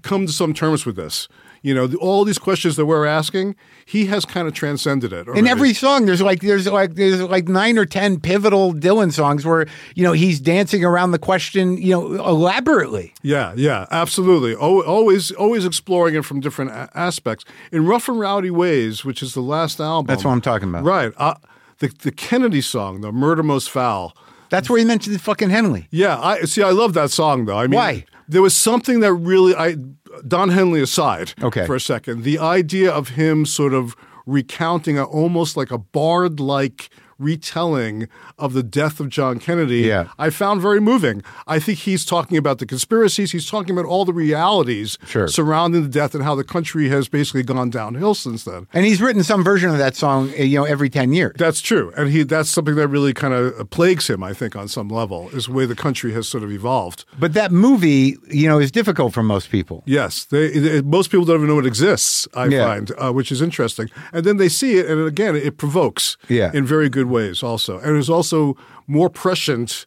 [0.03, 1.27] come to some terms with this.
[1.63, 3.55] You know, all these questions that we're asking,
[3.85, 5.29] he has kind of transcended it.
[5.29, 9.45] In every song, there's like there's like there's like nine or ten pivotal Dylan songs
[9.45, 13.13] where you know he's dancing around the question, you know, elaborately.
[13.21, 14.53] Yeah, yeah, absolutely.
[14.55, 19.23] Al- Always, always exploring it from different a- aspects in rough and rowdy ways, which
[19.23, 20.07] is the last album.
[20.07, 20.83] That's what I'm talking about.
[20.83, 21.13] Right.
[21.17, 21.35] Uh,
[21.79, 24.15] the the Kennedy song, the Murder Most Foul.
[24.49, 25.87] That's where he mentioned fucking Henley.
[25.91, 26.61] Yeah, I see.
[26.61, 27.57] I love that song though.
[27.57, 28.05] I mean, Why?
[28.27, 29.75] There was something that really, I
[30.27, 31.65] Don Henley aside, Okay.
[31.65, 33.95] for a second, the idea of him sort of
[34.25, 36.89] recounting a, almost like a bard like
[37.19, 38.07] retelling
[38.37, 40.07] of the death of John Kennedy, Yeah.
[40.17, 41.23] I found very moving.
[41.47, 43.31] I think he's talking about the conspiracies.
[43.31, 45.27] He's talking about all the realities Sure.
[45.27, 48.67] surrounding the death and how the country has basically gone downhill since then.
[48.73, 51.35] And he's written some version of that song, uh, you know, every ten years.
[51.37, 54.23] That's true, and he that's something that really kind of plagues him.
[54.23, 57.05] I think on some level is the way the country has sort of evolved.
[57.19, 59.83] But that movie, you know, is difficult for most people.
[59.85, 62.27] Yes, they, they- most people don't even know it exists.
[62.35, 62.65] I Yeah.
[62.65, 66.17] find, uh, which is interesting, and then they see it, and again, it provokes.
[66.29, 66.51] Yeah.
[66.53, 68.55] in very good ways, also, and it's also
[68.87, 69.85] more prescient.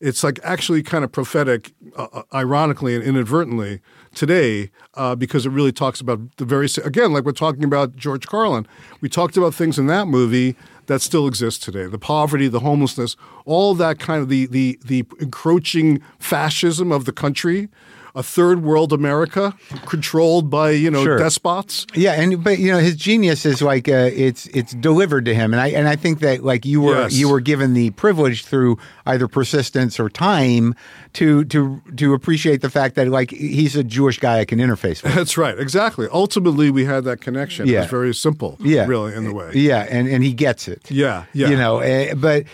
[0.00, 3.80] It's like actually kind of prophetic, uh, uh, ironically and inadvertently
[4.14, 8.26] today, uh, because it really talks about the very again, like we're talking about George
[8.26, 8.66] Carlin.
[9.00, 10.56] We talked about things in that movie
[10.86, 15.04] that still exist today: the poverty, the homelessness, all that kind of the the the
[15.20, 17.68] encroaching fascism of the country.
[18.16, 19.54] A third world America
[19.86, 21.18] controlled by you know Sure.
[21.18, 21.84] despots.
[21.94, 25.52] Yeah, and but you know his genius is like uh, it's it's delivered to him,
[25.52, 27.12] and I and I think that like you were Yes.
[27.14, 30.76] you were given the privilege through either persistence or time
[31.14, 35.02] to to to appreciate the fact that like he's a Jewish guy I can interface
[35.02, 35.14] with.
[35.14, 36.06] That's right, exactly.
[36.12, 37.66] Ultimately, we had that connection.
[37.66, 37.78] Yeah.
[37.78, 39.50] It was very simple, Yeah, really, in the way.
[39.54, 40.88] Yeah, and and he gets it.
[40.88, 41.48] Yeah, yeah.
[41.50, 42.44] You know, eh, but.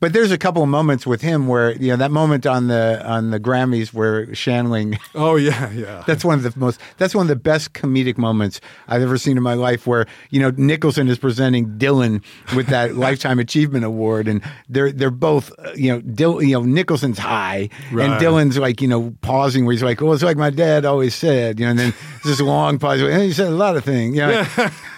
[0.00, 3.02] But there's a couple of moments with him where you know that moment on the
[3.06, 6.02] on the Grammys where Shandling Oh yeah, yeah.
[6.06, 6.80] That's one of the most.
[6.96, 9.86] That's one of the best comedic moments I've ever seen in my life.
[9.86, 12.24] Where you know Nicholson is presenting Dylan
[12.56, 16.62] with that lifetime achievement award, and they're they're both uh, you know Dil, you know
[16.62, 20.50] Nicholson's high, and Dylan's like you know pausing where he's like, "Well, it's like my
[20.50, 21.94] dad always said," you know, and then
[22.24, 23.00] this long pause.
[23.00, 24.46] And he said a lot of things, you know,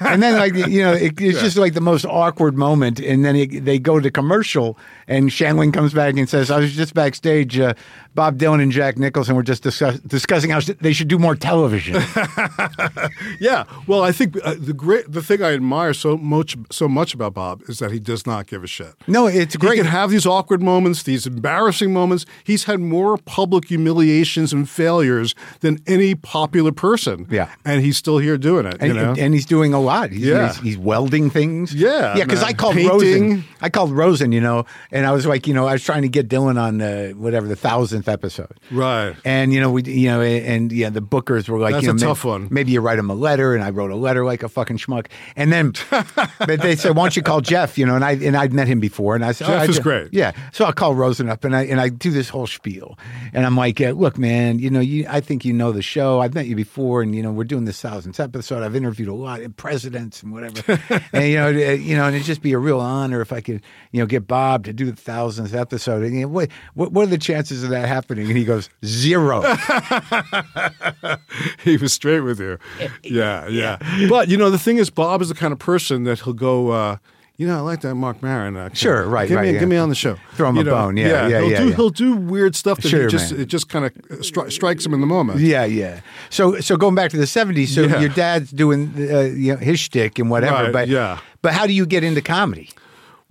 [0.01, 3.37] and then like you know it, it's just like the most awkward moment, and then
[3.37, 7.59] it, they go to commercial, and Shandling comes back and says, "I was just backstage.
[7.59, 7.75] Uh,
[8.15, 11.35] Bob Dylan and Jack Nicholson were just discuss- discussing how sh- they should do more
[11.35, 11.95] television."
[13.41, 13.65] yeah.
[13.87, 17.35] Well, I think uh, the great the thing I admire so much so much about
[17.35, 18.95] Bob is that he does not give a shit.
[19.07, 19.73] no, it's great.
[19.75, 22.27] He can have these awkward moments, these embarrassing moments.
[22.45, 27.27] He's had more public humiliations and failures than any popular person.
[27.31, 27.51] Yeah.
[27.65, 28.77] and he's still here doing it.
[28.81, 30.11] and, you know, and he's doing a lot.
[30.11, 30.49] He's, Yeah.
[30.53, 31.75] he's, he's welding things.
[31.75, 32.25] Yeah, yeah.
[32.25, 32.43] Because.
[32.43, 32.91] I called Painting.
[32.91, 33.45] Rosen.
[33.61, 34.33] I called Rosen.
[34.33, 36.81] You know, and I was like, you know, I was trying to get Dylan on
[36.83, 37.57] uh, whatever the
[38.03, 38.59] thousandth episode.
[38.71, 39.15] Right.
[39.25, 41.93] And you know, we, you know, and yeah, the bookers were like, That's you know,
[41.93, 42.49] a may- tough one.
[42.51, 45.07] Maybe you write him a letter, and I wrote a letter like a fucking schmuck.
[45.37, 47.79] And then, but they said, why don't you call Jeff?
[47.79, 49.65] You know, and I and I'd met him before, and I said, Jeff "Oh, I
[49.67, 50.13] is great.
[50.13, 52.99] Yeah, so I'll call Rosen up, and I and I do this whole spiel,
[53.33, 56.21] and I'm like, look, man, you know, you, I think you know the show.
[56.21, 58.63] I've met you before, and you know, we're doing this thousandth episode.
[58.63, 60.81] I've interviewed a lot of presidents and whatever,
[61.13, 63.63] and you know, you know, and it'd just be a real honor if I could,
[63.91, 66.03] you know, get Bob to do the thousandth episode.
[66.03, 68.29] And you know, what, what what are the chances of that happening?
[68.29, 69.43] And he goes zero.
[71.65, 72.59] he was straight with you.
[73.03, 73.79] Yeah, yeah.
[74.09, 76.71] But you know, the thing is, Bob is the kind of person that he'll go.
[76.71, 76.97] Uh,
[77.39, 78.57] you know, I like that Marc Maron.
[78.57, 79.61] Uh, Sure, right, Get right, me, yeah.
[79.61, 80.17] get me on the show.
[80.35, 81.75] Throw him You a know, bone, yeah, yeah, he'll yeah, do yeah.
[81.75, 83.41] he'll do weird stuff that Sure, just man.
[83.41, 85.41] it just kind of stri- strikes him in the moment.
[85.41, 86.01] Yeah, yeah.
[86.31, 88.01] So, so going back to the '70s, so Yeah.
[88.01, 90.65] your dad's doing uh, you know, his shtick and whatever.
[90.65, 91.19] Right, but yeah.
[91.41, 92.71] But how do you get into comedy?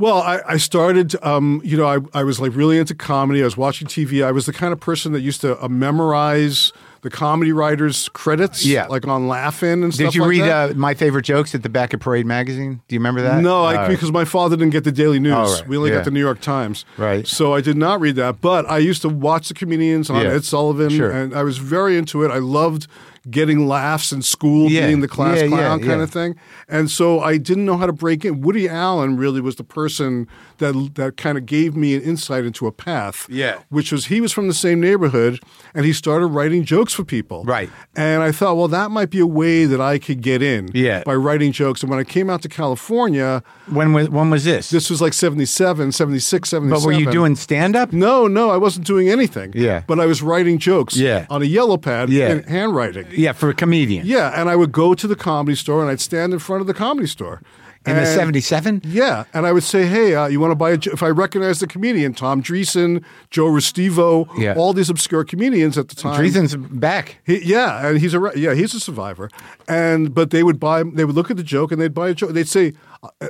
[0.02, 3.41] Well, I, I started, um, you know, I, I was like really into comedy.
[3.41, 4.26] I was watching TV.
[4.26, 8.66] I was the kind of person that used to uh, memorize the comedy writers' credits,
[8.66, 8.86] Yeah.
[8.88, 10.72] like on Laugh-In and stuff Did you like read that.
[10.72, 12.82] uh, my favorite jokes at the back of Parade magazine?
[12.88, 13.41] Do you remember that?
[13.41, 15.34] No, I, because my father didn't get the Daily News.
[15.62, 15.68] Right.
[15.68, 15.97] We only Yeah.
[15.97, 16.84] got the New York Times.
[16.97, 17.26] Right.
[17.28, 18.41] So I did not read that.
[18.41, 20.32] But I used to watch the comedians on Yeah.
[20.32, 21.10] Ed Sullivan, Sure.
[21.12, 22.30] and I was very into it.
[22.32, 22.86] I loved
[23.30, 24.88] getting laughs in school, Yeah.
[24.88, 26.04] being the class Yeah, yeah, clown kind yeah.
[26.04, 26.36] of thing.
[26.68, 28.42] And so I didn't know how to break in.
[28.42, 32.66] Woody Allen really was the person that that kind of gave me an insight into
[32.68, 33.28] a path.
[33.30, 33.60] Yeah.
[33.70, 35.40] Which was he was from the same neighborhood,
[35.76, 37.44] and he started writing jokes for people.
[37.44, 37.70] Right.
[37.96, 40.70] And I thought, well, that might be a way that I could get in.
[40.74, 41.04] Yeah.
[41.06, 41.82] By writing jokes.
[41.84, 44.70] And when I came out to California, when was when was this?
[44.72, 46.70] this was like 77, 76, 77.
[46.70, 47.94] but were you doing stand up?
[47.94, 49.52] No, no, I wasn't doing anything.
[49.56, 49.84] Yeah.
[49.88, 51.26] But I was writing jokes Yeah.
[51.30, 52.32] on a yellow pad Yeah.
[52.32, 53.06] in handwriting.
[53.14, 54.05] Yeah, for a comedian.
[54.05, 56.68] Yeah, and I would go to the comedy store and I'd stand in front of
[56.68, 57.41] the comedy store.
[57.84, 58.82] In the And- '77.
[58.86, 61.07] Yeah, and I would say, "Hey, uh, you want to buy a?" jo-" If I
[61.09, 63.01] recognize the comedian Tom Dreesen,
[63.32, 64.53] Joe Restivo, Yeah.
[64.55, 66.22] all these obscure comedians at the time.
[66.24, 67.18] Dreesen's back.
[67.26, 69.32] He, yeah, and he's a re- yeah he's a survivor,
[69.68, 72.14] and but they would buy they would look at the joke and they'd buy a
[72.14, 72.34] joke.
[72.34, 72.74] They'd say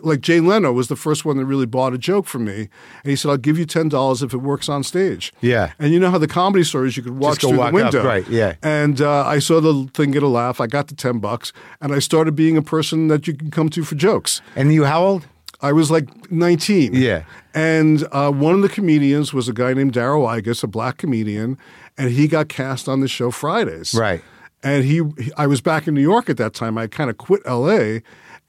[0.04, 2.68] like Jay Leno was the first one that really bought a joke from me,
[3.04, 5.32] and he said I'll give you ten dollars if it works on stage.
[5.42, 5.72] Yeah.
[5.80, 8.04] and you know how the comedy stories you could watch through walk the up, window,
[8.06, 8.56] right, yeah.
[8.62, 10.60] And uh, I saw the thing get a laugh.
[10.60, 13.70] I got the ten bucks, and I started being a person that you can come
[13.70, 14.42] to for jokes.
[14.56, 15.28] And you how old?
[15.64, 16.96] I was like 19.
[16.96, 17.24] Yeah.
[17.54, 21.56] And uh, one of the comedians was a guy named Darrow Igus, a black comedian,
[22.00, 23.94] and he got cast on the show Fridays.
[23.94, 24.24] Right.
[24.64, 26.80] And he, he- I was back in New York at that time.
[26.80, 28.00] I kind of quit LA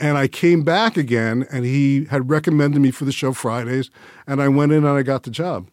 [0.03, 3.89] and I came back again and he had recommended me for the show Fridays
[4.27, 5.69] and I went in and I got the job.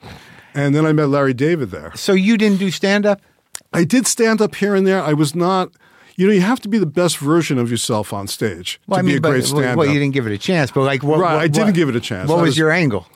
[0.54, 1.92] And then I met Larry David there.
[1.96, 3.22] So you didn't do stand up?
[3.74, 5.02] I did stand up here and there.
[5.02, 5.72] I was not,
[6.16, 9.16] you know, you have to be the best version of yourself on stage to be
[9.16, 9.78] a great stand up.
[9.78, 10.72] well, you didn't give it a chance.
[10.72, 11.20] But like, what?
[11.20, 12.30] Right, what- I didn't what- give it a chance.
[12.30, 13.08] What was was- your angle?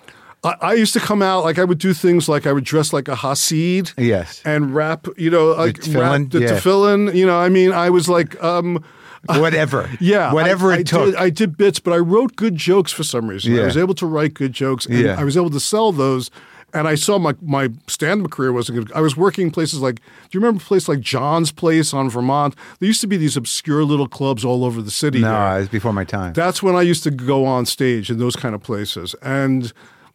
[0.43, 2.91] I, I used to come out like I would do things like I would dress
[2.91, 3.93] like a Hasid.
[3.97, 4.41] Yes.
[4.43, 6.47] And rap, you know, like tefillin, rap the yeah.
[6.49, 7.15] tefillin.
[7.15, 8.83] You know, I mean, I was like, um,
[9.39, 9.89] Whatever.
[9.99, 11.05] yeah, Whatever I, it I took.
[11.05, 13.53] Did, I did bits, but I wrote good jokes for some reason.
[13.53, 13.61] Yeah.
[13.63, 15.19] I was able to write good jokes, and Yeah.
[15.19, 16.29] I was able to sell those.
[16.75, 18.91] And I saw my my stand up career wasn't good.
[18.93, 20.01] I was working places like, do
[20.31, 22.55] you remember a place like John's Place on Vermont?
[22.79, 25.19] There used to be these obscure little clubs all over the city.
[25.19, 25.55] no, here.
[25.57, 26.33] it was before my time.
[26.33, 29.71] That's when I used to go on stage in those kind of places, and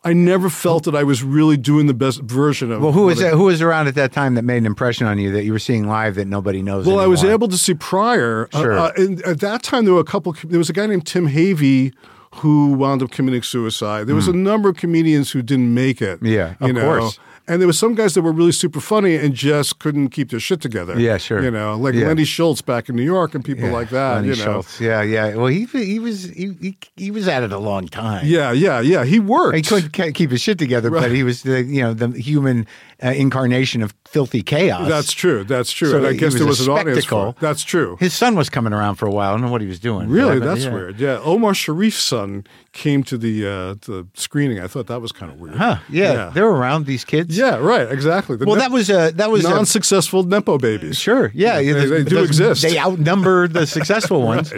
[0.09, 2.81] I never felt that I was really doing the best version of.
[2.83, 5.19] well, who was I- who was around at that time that made an impression on
[5.19, 6.87] you that you were seeing live that nobody knows?
[6.87, 8.49] Well, I was able to see Pryor.
[8.53, 8.79] Uh, Sure.
[8.79, 10.35] uh, and at that time, there were a couple.
[10.45, 11.93] There was a guy named Tim Havey
[12.37, 14.07] who wound up committing suicide.
[14.07, 16.21] There was a number of comedians who didn't make it.
[16.23, 16.81] Yeah, of know?
[16.83, 17.19] course.
[17.49, 20.39] And there were some guys that were really super funny and just couldn't keep their
[20.41, 20.99] shit together.
[21.01, 21.43] Yeah, sure.
[21.43, 22.09] You know, like Yeah.
[22.09, 24.17] Lenny Schultz back in New York and people Yeah, like that.
[24.17, 24.45] Lenny you know.
[24.45, 24.81] Schultz.
[24.81, 25.35] Yeah, yeah.
[25.35, 28.27] Well, he he was he, he, he was at it a long time.
[28.27, 29.05] Yeah, yeah, yeah.
[29.05, 29.57] He worked.
[29.57, 32.67] He couldn't keep his shit together, but he was the you know the human
[33.03, 34.89] uh, incarnation of filthy chaos.
[34.89, 35.45] That's true.
[35.45, 35.91] That's true.
[35.91, 37.29] So and I guess was there was an audience for spectacle.
[37.31, 37.37] it.
[37.41, 37.97] That's true.
[38.01, 39.29] His son was coming around for a while.
[39.31, 40.09] I don't know what he was doing.
[40.09, 40.73] Really, that's yeah.
[40.73, 40.99] weird.
[40.99, 44.59] Yeah, Omar Sharif's son came to the uh, the screening.
[44.61, 45.57] I thought that was kind of weird.
[45.57, 45.79] Huh?
[45.89, 47.37] Yeah, they're around these kids.
[47.39, 47.91] yeah, right.
[47.91, 48.37] Exactly.
[48.37, 50.99] The Well, ne- that was a that was a, non-successful nepo babies.
[50.99, 51.31] Sure.
[51.35, 52.63] Yeah, They- the- they do those- exist.
[52.63, 54.53] They outnumber the successful ones.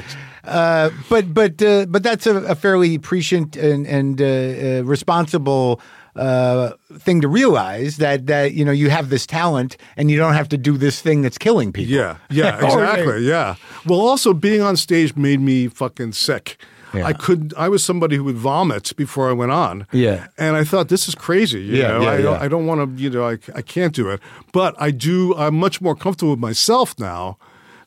[0.45, 5.81] Uh, but but uh, but that's a, a fairly prescient and and uh, uh, responsible
[6.17, 10.35] uh, thing to realize that that you know you have this talent and you don't
[10.35, 11.93] have to do this thing that's killing people.
[11.95, 13.23] Yeah, yeah, exactly.
[13.27, 13.55] Yeah.
[13.87, 16.57] Well, also being on stage made me fucking sick.
[16.93, 17.07] Yeah.
[17.07, 17.55] I could.
[17.57, 19.87] I was somebody who would vomit before I went on.
[19.93, 20.27] Yeah.
[20.37, 21.61] and I thought this is crazy.
[21.61, 22.35] You Yeah, know, yeah, I don't.
[22.35, 22.43] yeah.
[22.45, 23.03] I don't want to.
[23.03, 24.21] You know, I, I can't do it.
[24.53, 25.33] But I do.
[25.37, 27.39] I'm much more comfortable with myself now.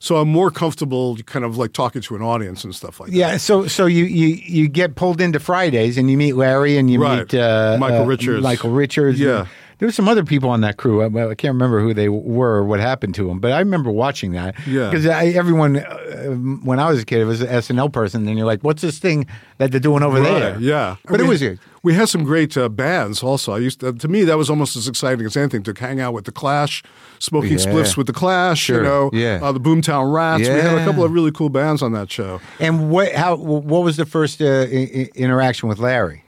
[0.04, 3.16] So I'm more comfortable kind of like talking to an audience and stuff like that.
[3.16, 6.90] Yeah, so so you, you you get pulled into Fridays and you meet Larry and
[6.90, 7.20] you Right.
[7.20, 8.42] meet uh, Michael uh, Richards.
[8.42, 9.18] Michael Richards.
[9.18, 9.38] Yeah.
[9.40, 9.48] and
[9.78, 11.02] There were some other people on that crew.
[11.02, 13.90] I, I can't remember who they were or what happened to them, but I remember
[13.90, 14.54] watching that.
[14.66, 14.90] Yeah.
[14.90, 16.30] Because everyone, uh,
[16.62, 18.98] when I was a kid, it was an SNL person, and you're like, what's this
[18.98, 19.26] thing
[19.58, 20.58] that they're doing over there?
[20.60, 21.58] Yeah, But it was good.
[21.82, 23.22] We had some great uh, bands.
[23.22, 26.00] Also, I used to, to me that was almost as exciting as anything to hang
[26.00, 26.82] out with the Clash,
[27.18, 27.58] smoking Yeah.
[27.58, 28.58] spliffs with the Clash.
[28.60, 29.38] Sure, You know, yeah.
[29.42, 30.40] uh, the Boomtown Rats.
[30.48, 32.40] We had a couple of really cool bands on that show.
[32.58, 36.23] And what how what was the first uh, I- interaction with Larry?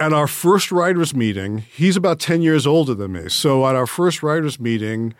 [0.00, 3.28] At our first writers meeting, he's about ten years older than me.
[3.28, 5.14] So at our first writers meeting.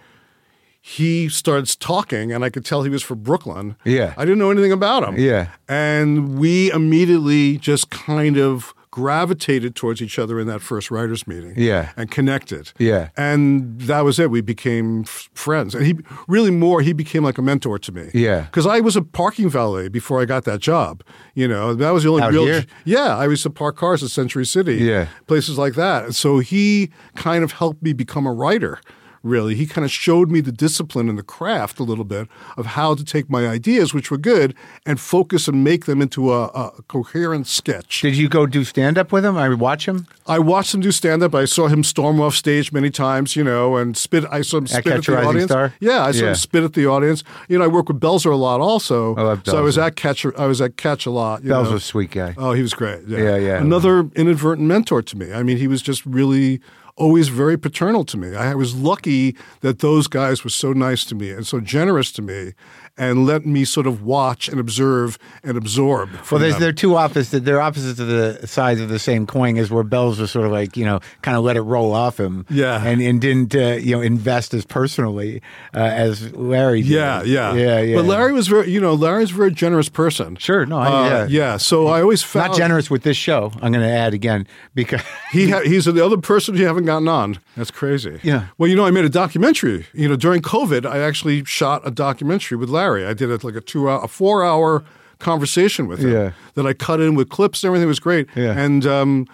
[0.81, 3.77] He starts talking, and I could tell he was from Brooklyn.
[3.85, 4.15] Yeah.
[4.17, 5.19] I didn't know anything about him.
[5.19, 5.49] Yeah.
[5.69, 11.55] And we immediately just kind of gravitated towards each other in that first writers meeting.
[11.57, 11.93] Yeah.
[11.97, 12.73] And connected.
[12.79, 13.11] Yeah.
[13.17, 14.31] And that was it.
[14.31, 15.75] We became f- friends.
[15.75, 15.97] And he
[16.27, 18.11] really more, he became like a mentor to me.
[18.15, 18.43] Yeah.
[18.43, 21.03] Because I was a parking valet before I got that job.
[21.35, 22.45] You know, that was the only Out real.
[22.47, 22.65] here?
[22.85, 23.17] Yeah.
[23.17, 24.77] I used to park cars at Century City.
[24.77, 25.09] Yeah.
[25.27, 26.05] Places like that.
[26.05, 28.81] And so he kind of helped me become a writer.
[29.23, 32.67] Really, he kind of showed me the discipline and the craft a little bit of
[32.67, 34.55] how to take my ideas, which were good,
[34.87, 38.01] and focus and make them into a, a coherent sketch.
[38.03, 39.37] Did you go do stand up with him?
[39.37, 40.07] I watch him.
[40.27, 41.35] I watched him do stand up.
[41.35, 44.25] I saw him storm off stage many times, you know, and spit.
[44.31, 45.51] I saw him spit at, Catch the audience.
[45.51, 45.75] Star?
[45.81, 46.29] Yeah, I saw Yeah.
[46.31, 47.25] him spit at the audience.
[47.49, 49.15] You know, I work with Belzer a lot also.
[49.17, 50.27] I love So I was at Catch.
[50.39, 51.43] I was at Catch a lot.
[51.43, 52.35] You Bells was a sweet guy.
[52.39, 53.01] Oh, he was great.
[53.07, 53.19] Yeah.
[53.19, 53.61] Yeah, yeah.
[53.61, 55.33] Another inadvertent mentor to me.
[55.33, 56.61] I mean, he was just really
[56.99, 58.35] always very paternal to me.
[58.37, 62.23] I was lucky that those guys were so nice to me and so generous to
[62.23, 62.53] me
[62.99, 66.11] and let me sort of watch and observe and absorb.
[66.31, 66.61] Well, there's them.
[66.63, 67.45] they're two opposites.
[67.45, 69.57] They're opposites of the sides of the same coin.
[69.57, 72.19] Is where Bells was sort of like you know, kind of let it roll off
[72.19, 72.45] him.
[72.51, 72.83] Yeah.
[72.85, 75.43] and and didn't uh, you know invest as personally
[75.75, 76.83] uh, as Larry.
[76.83, 76.91] Did.
[76.91, 77.97] Yeah, yeah, yeah, yeah.
[77.97, 80.37] But Larry was very, you know, Larry's a very generous person.
[80.37, 81.27] Sure, no, I- Uh, yeah.
[81.29, 81.57] yeah.
[81.57, 83.53] So I always found not generous with this show.
[83.63, 85.01] I'm going to add again because
[85.33, 87.39] He ha- he's the other person you haven't gotten on.
[87.57, 88.19] That's crazy.
[88.23, 88.47] Yeah.
[88.57, 89.87] Well, you know, I made a documentary.
[89.93, 92.88] You know, during COVID, I actually shot a documentary with Larry.
[92.97, 94.85] I did it like a two hour, a four hour
[95.19, 96.31] conversation with him Yeah.
[96.55, 97.89] that I cut in with clips and everything.
[97.89, 98.29] Was great.
[98.37, 98.59] Yeah.
[98.59, 99.27] And um,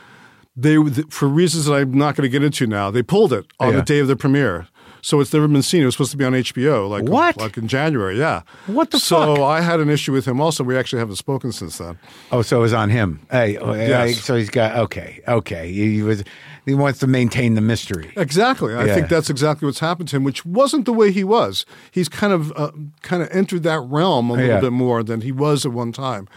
[0.56, 0.76] they,
[1.10, 3.76] for reasons that I'm not going to get into now, they pulled it on Yeah.
[3.76, 4.66] the day of the premiere.
[5.02, 5.82] So it's never been seen.
[5.82, 7.36] It was supposed to be on HBO, like What?
[7.36, 8.18] like in January.
[8.18, 8.40] Yeah.
[8.66, 9.04] What the fuck?
[9.04, 9.44] so fuck?
[9.44, 10.40] I had an issue with him.
[10.40, 11.98] Also, we actually haven't spoken since then.
[12.32, 13.20] oh, so it was on him.
[13.30, 15.70] Hey, oh, hey, so he's got okay, okay.
[15.70, 16.24] He, he was
[16.66, 18.12] he wants to maintain the mystery.
[18.16, 18.74] Exactly.
[18.74, 18.94] I Yeah.
[18.94, 21.66] think that's exactly what's happened to him, which wasn't the way he was.
[21.90, 22.70] He's kind of uh,
[23.02, 24.60] kind of entered that realm a little Yeah.
[24.60, 26.28] bit more than he was at one time.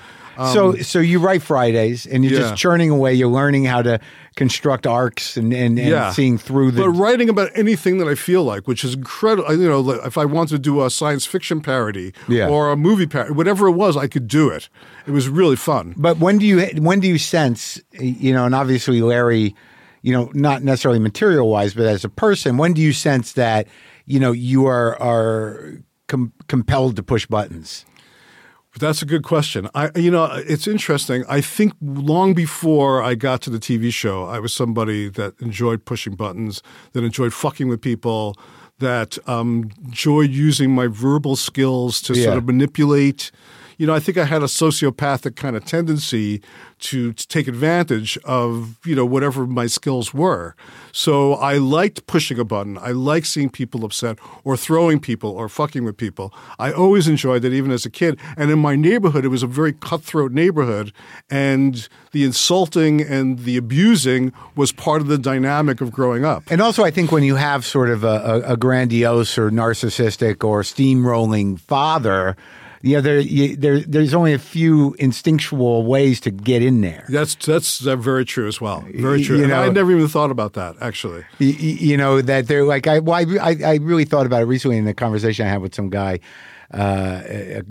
[0.54, 2.50] so so you write Fridays and you're Um, yeah.
[2.52, 3.12] just churning away.
[3.16, 4.00] You're learning how to
[4.36, 6.12] construct arcs and and, and Yeah.
[6.12, 9.68] seeing through the But writing about anything that I feel like, which is incredible, you
[9.68, 12.50] know, if I wanted to do a science fiction parody Yeah.
[12.50, 14.70] or a movie parody, whatever it was, I could do it.
[15.08, 15.96] It was really fun.
[15.98, 19.56] But when do you when do you sense you know, and obviously Larry,
[20.02, 23.68] you know, not necessarily material wise, but as a person, when do you sense that
[24.06, 25.74] you know you are are
[26.08, 27.86] com- compelled to push buttons?
[28.80, 29.68] That's a good question.
[29.74, 31.24] I, you know, it's interesting.
[31.28, 35.84] I think long before I got to the TV show, I was somebody that enjoyed
[35.84, 36.62] pushing buttons,
[36.94, 38.36] that enjoyed fucking with people,
[38.78, 42.26] that um, enjoyed using my verbal skills to Yeah.
[42.26, 43.32] sort of manipulate.
[43.80, 46.44] You know, I think I had a sociopathic kind of tendency
[46.80, 50.56] to, to take advantage of, you know, whatever my skills were.
[50.92, 52.78] So I liked pushing a button.
[52.80, 56.34] I liked seeing people upset or throwing people or fucking with people.
[56.60, 58.20] I always enjoyed that even as a kid.
[58.36, 60.92] And in my neighborhood, it was a very cutthroat neighborhood.
[61.30, 66.44] And the insulting and the abusing was part of the dynamic of growing up.
[66.50, 68.08] And also, I think when you have sort of a,
[68.48, 72.36] a, a grandiose or narcissistic or steamrolling father,
[72.82, 77.06] yeah, there, you, there, there's only a few instinctual ways to get in there.
[77.10, 78.86] That's that's uh, very true as well.
[78.94, 79.40] Very true.
[79.40, 81.22] You know- I never even thought about that actually.
[81.40, 84.42] Y- y- you know that they're like I, well, I I I really thought about
[84.42, 86.20] it recently in a conversation I had with some guy
[86.72, 87.22] uh,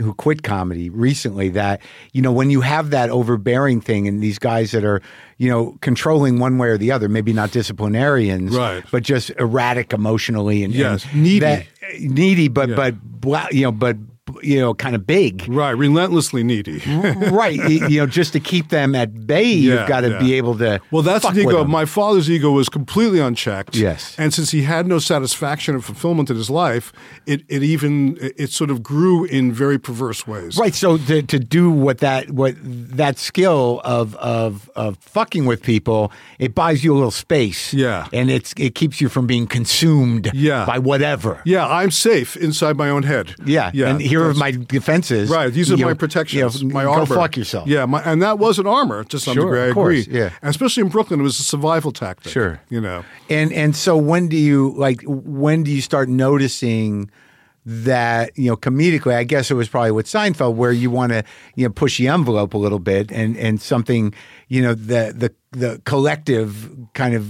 [0.00, 1.50] who quit comedy recently.
[1.50, 1.80] That
[2.12, 5.02] you know when you have that overbearing thing and these guys that are
[5.38, 8.82] you know controlling one way or the other, maybe not disciplinarians, Right.
[8.90, 11.40] but just erratic emotionally and Yes, and needy.
[11.40, 11.66] that-
[12.00, 12.90] needy, but Yeah.
[13.20, 13.96] but you know but.
[14.42, 15.44] You know, kind of big.
[15.48, 16.82] Right, relentlessly needy.
[17.30, 17.56] right.
[17.68, 20.18] You know, just to keep them at bay, Yeah, you've got to yeah.
[20.18, 20.80] be able to.
[20.90, 21.64] Well, that's the ego.
[21.64, 23.76] My father's ego was completely unchecked.
[23.76, 24.14] Yes.
[24.18, 26.92] and since he had no satisfaction and fulfillment in his life,
[27.26, 30.56] it it even it it sort of grew in very perverse ways.
[30.58, 35.62] Right, so to, to do what that what that skill of of of fucking with
[35.62, 37.72] people, it buys you a little space.
[37.74, 38.08] Yeah.
[38.12, 40.30] and it's it keeps you from being consumed.
[40.34, 40.64] Yeah.
[40.66, 41.40] by whatever.
[41.44, 43.34] Yeah, I'm safe inside my own head.
[43.44, 43.90] Yeah, yeah.
[43.90, 45.30] And here are that's- my defenses.
[45.30, 46.62] Right, these are my know, protections.
[46.62, 47.06] you know, my go armor.
[47.06, 47.66] fuck yourself.
[47.68, 49.60] Yeah, my, and that was an armor to some Sure, degree.
[49.60, 50.18] I of course, agree.
[50.20, 50.30] yeah.
[50.42, 52.32] and especially in Brooklyn, it was a survival tactic.
[52.32, 52.60] Sure.
[52.68, 53.04] you know.
[53.30, 57.10] And and so when do you like when do you start noticing
[57.64, 59.14] that you know comedically?
[59.14, 61.24] I guess it was probably with Seinfeld where you want to
[61.54, 64.14] you know push the envelope a little bit and and something
[64.48, 67.26] you know the the the collective kind of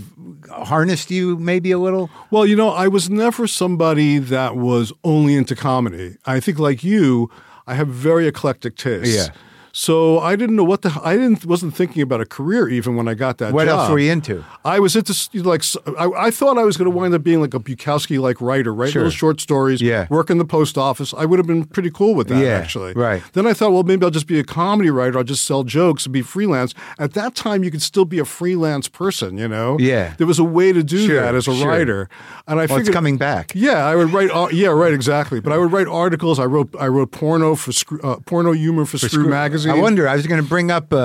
[0.50, 2.10] harnessed you maybe a little.
[2.30, 6.16] Well, you know, I was never somebody that was only into comedy.
[6.26, 7.30] I think, like you,
[7.66, 9.14] I have very eclectic tastes.
[9.14, 9.34] Yeah.
[9.78, 13.08] So I didn't know what the I didn't wasn't thinking about a career even when
[13.08, 13.52] I got that.
[13.52, 14.42] What else were you into?
[14.64, 15.12] I was into
[15.42, 15.62] like
[16.00, 18.92] I thought I was going to wind up being like a Bukowski like writer, write
[18.92, 19.02] Sure.
[19.02, 20.06] little short stories, Yeah.
[20.08, 21.12] work in the post office.
[21.14, 22.94] I would have been pretty cool with that Yeah, actually.
[22.94, 23.22] right.
[23.34, 25.18] Then I thought, well, maybe I'll just be a comedy writer.
[25.18, 26.72] I'll just sell jokes and be freelance.
[26.98, 29.36] At that time, you could still be a freelance person.
[29.36, 29.76] You know.
[29.78, 30.14] Yeah.
[30.16, 31.68] There was a way to do Sure, that as a sure.
[31.68, 32.08] writer,
[32.48, 33.52] and I Well, figured it's coming back.
[33.54, 34.30] yeah, I would write.
[34.30, 35.38] ar- Yeah, right, exactly.
[35.38, 36.38] But I would write articles.
[36.38, 36.70] I wrote.
[36.80, 37.72] I wrote porno for
[38.02, 39.65] uh, porno humor for, Screw, magazine.
[39.70, 40.08] I wonder.
[40.08, 41.00] I was going to bring up uh, uh,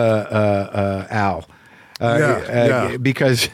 [0.74, 1.46] uh, Al.
[2.00, 2.98] Uh, Yeah, uh, yeah.
[2.98, 3.50] because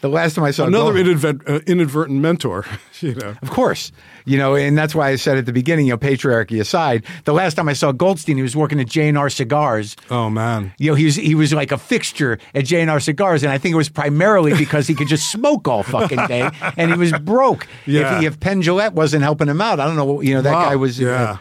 [0.00, 2.64] the last time I saw Another uh, inadvertent mentor.
[3.02, 3.34] You know.
[3.42, 3.90] Of course.
[4.24, 7.32] You know, and that's why I said at the beginning, you know, patriarchy aside, the
[7.32, 9.96] last time I saw Goldstein, he was working at J&R Cigars.
[10.08, 10.72] Oh man.
[10.78, 13.72] You know, he was he was like a fixture at J&R Cigars, and I think
[13.72, 17.66] it was primarily because he could just smoke all fucking day, and he was broke.
[17.86, 18.18] Yeah.
[18.18, 20.20] If, if Penn Jillette wasn't helping him out, I don't know.
[20.20, 20.68] You know, that Wow.
[20.68, 21.00] guy was.
[21.00, 21.38] Yeah.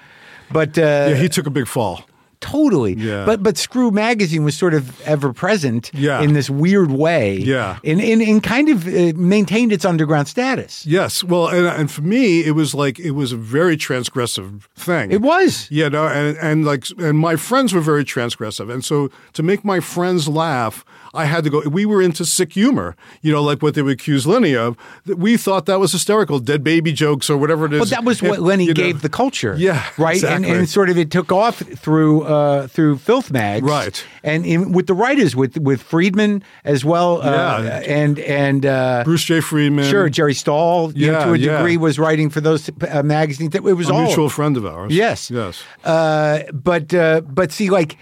[0.51, 2.03] but uh, Yeah, he took a big fall.
[2.41, 2.93] Totally.
[2.95, 3.23] Yeah.
[3.25, 6.21] But but Screw Magazine was sort of ever present Yeah.
[6.21, 7.37] in this weird way.
[7.37, 7.77] Yeah.
[7.85, 10.85] And, and, and kind of uh, maintained its underground status.
[10.85, 11.23] Yes.
[11.23, 15.11] Well, and, and for me, it was like it was a very transgressive thing.
[15.11, 15.67] It was.
[15.71, 19.63] Yeah, no, and and like and my friends were very transgressive, and so to make
[19.63, 21.61] my friends laugh, I had to go.
[21.69, 24.75] We were into sick humor, you know, like what they would accuse Lenny of.
[25.05, 27.79] That We thought that was hysterical, dead baby jokes or whatever it is.
[27.79, 28.83] But that was what Lenny you know.
[28.83, 29.55] gave the culture.
[29.57, 30.15] Yeah, Right.
[30.15, 30.49] exactly.
[30.49, 33.63] And, and sort of it took off through uh, through filth mags.
[33.67, 34.03] Right.
[34.23, 37.21] And in, with the writers, with with Friedman as well.
[37.21, 37.81] Uh, Yeah.
[37.85, 39.41] And and uh, Bruce J.
[39.41, 41.57] Friedman, sure, Jerry Stahl, you know, Yeah, to a yeah.
[41.57, 43.53] degree, was writing for those uh, magazines.
[43.55, 44.93] It was a all mutual friend of ours.
[44.93, 45.29] Yes.
[45.29, 45.63] yes.
[45.83, 47.97] Uh, but uh, but see, like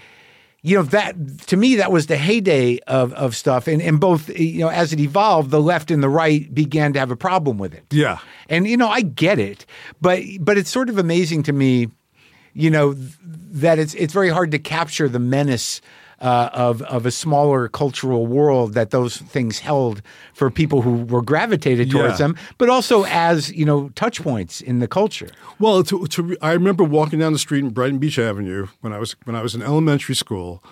[0.62, 1.14] you know that
[1.46, 4.92] to me that was the heyday of of stuff, and and both you know as
[4.92, 7.84] it evolved, the left and the right began to have a problem with it.
[7.90, 8.18] Yeah.
[8.50, 9.64] and you know I get it,
[10.02, 11.88] but but it's sort of amazing to me,
[12.54, 13.12] you know, th-
[13.52, 15.80] that it's it's very hard to capture the menace.
[16.22, 20.02] Uh, of of a smaller cultural world that those things held
[20.34, 22.26] for people who were gravitated towards Yeah.
[22.26, 25.30] them, but also as you know touch points in the culture.
[25.58, 28.98] Well, to, to, I remember walking down the street in Brighton Beach Avenue when I
[28.98, 30.62] was when I was in elementary school,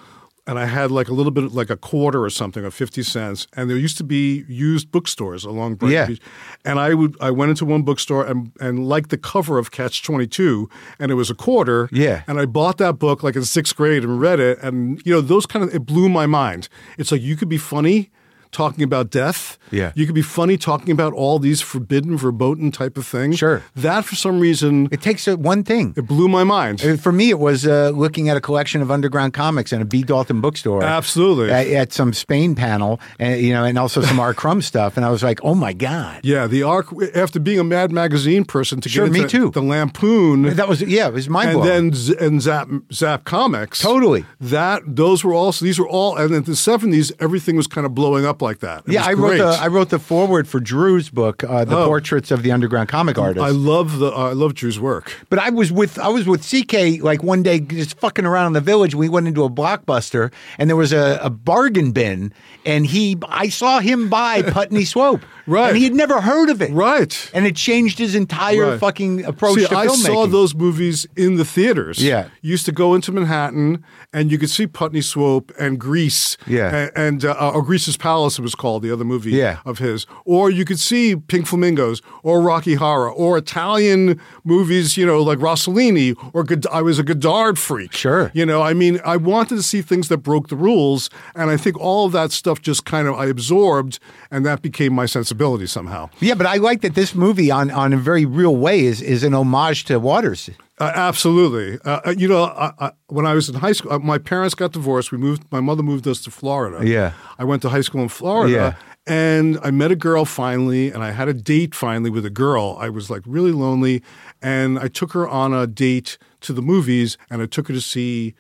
[0.48, 3.46] and I had like a little bit like a quarter or something of fifty cents,
[3.52, 6.06] and there used to be used bookstores along Brighton Yeah.
[6.06, 6.20] Beach,
[6.64, 10.02] and I would I went into one bookstore and and liked the cover of Catch
[10.02, 10.68] Twenty Two,
[10.98, 12.22] and it was a quarter, Yeah.
[12.26, 15.20] and I bought that book like in sixth grade and read it, and you know
[15.20, 16.68] those kind of it blew my mind.
[16.96, 18.10] It's like you could be funny.
[18.50, 19.92] Talking about death, Yeah.
[19.94, 23.38] You could be funny talking about all these forbidden, verboten type of things.
[23.38, 23.62] Sure.
[23.76, 25.92] That for some reason It takes uh, one thing.
[25.96, 26.82] it blew my mind.
[26.84, 29.84] Uh, For me, it was uh, looking at a collection of underground comics in a
[29.84, 30.02] B.
[30.02, 30.82] Dalton bookstore.
[30.82, 31.50] Absolutely.
[31.52, 34.32] At, at some Spain panel, and you know, and also some R.
[34.34, 34.96] Crumb stuff.
[34.96, 38.44] And I was like, oh my god, yeah, the arc after being a Mad Magazine
[38.44, 39.50] person to Sure, get me too.
[39.50, 41.90] the Lampoon that was yeah, it was mind and blowing.
[41.90, 43.80] then Z- and Zap Zap Comics.
[43.80, 44.24] Totally.
[44.40, 47.94] That those were also these were all and in the seventies everything was kind of
[47.94, 48.85] blowing up like that.
[48.86, 49.39] It yeah, I wrote great.
[49.39, 51.86] the I wrote the foreword for Drew's book, uh, the Oh.
[51.86, 53.44] portraits of the underground comic artist.
[53.44, 55.12] I love the I love Drew's work.
[55.31, 58.52] But I was with I was with CK like one day just fucking around in
[58.55, 58.94] the village.
[58.94, 62.32] We went into a blockbuster and there was a, a bargain bin,
[62.65, 65.69] and he I saw him buy Putney Swope, Right.
[65.70, 67.31] And he had never heard of it, Right.
[67.32, 68.81] And it changed his entire Right.
[68.81, 70.06] fucking approach See, to I filmmaking.
[70.06, 72.02] saw those movies in the theaters.
[72.02, 72.27] Yeah.
[72.43, 73.82] You used to go into Manhattan
[74.12, 76.36] and you could see Putney Swope and Grease.
[76.47, 76.89] Yeah.
[76.94, 79.59] a- And, uh, or Greaser's Palace, it was called, the other movie Yeah.
[79.64, 80.06] of his.
[80.24, 85.38] Or you could see Pink Flamingos or Rocky Horror or Italian movies, you know, like
[85.38, 87.92] Rossellini or God- I was a Godard freak.
[87.92, 88.32] Sure.
[88.34, 91.09] You know, I mean, I wanted to see things that broke the rules.
[91.36, 94.00] And I think all of that stuff just kind of I absorbed
[94.32, 96.10] and that became my sensibility somehow.
[96.18, 99.22] Yeah, but I like that this movie, on on a very real way, is is
[99.22, 100.50] an homage to Waters.
[100.80, 101.78] Uh, absolutely.
[101.84, 104.55] Uh, uh, you know, I, I, when I was in high school, uh, my parents
[104.55, 105.10] got divorced.
[105.12, 105.44] We moved.
[105.50, 106.86] My mother moved us to Florida.
[106.86, 107.12] Yeah.
[107.38, 108.52] I went to high school in Florida.
[108.52, 108.74] Yeah.
[109.06, 112.76] And I met a girl finally, and I had a date finally with a girl.
[112.78, 114.02] I was like really lonely,
[114.42, 117.80] and I took her on a date to the movies, and I took her to
[117.80, 118.34] see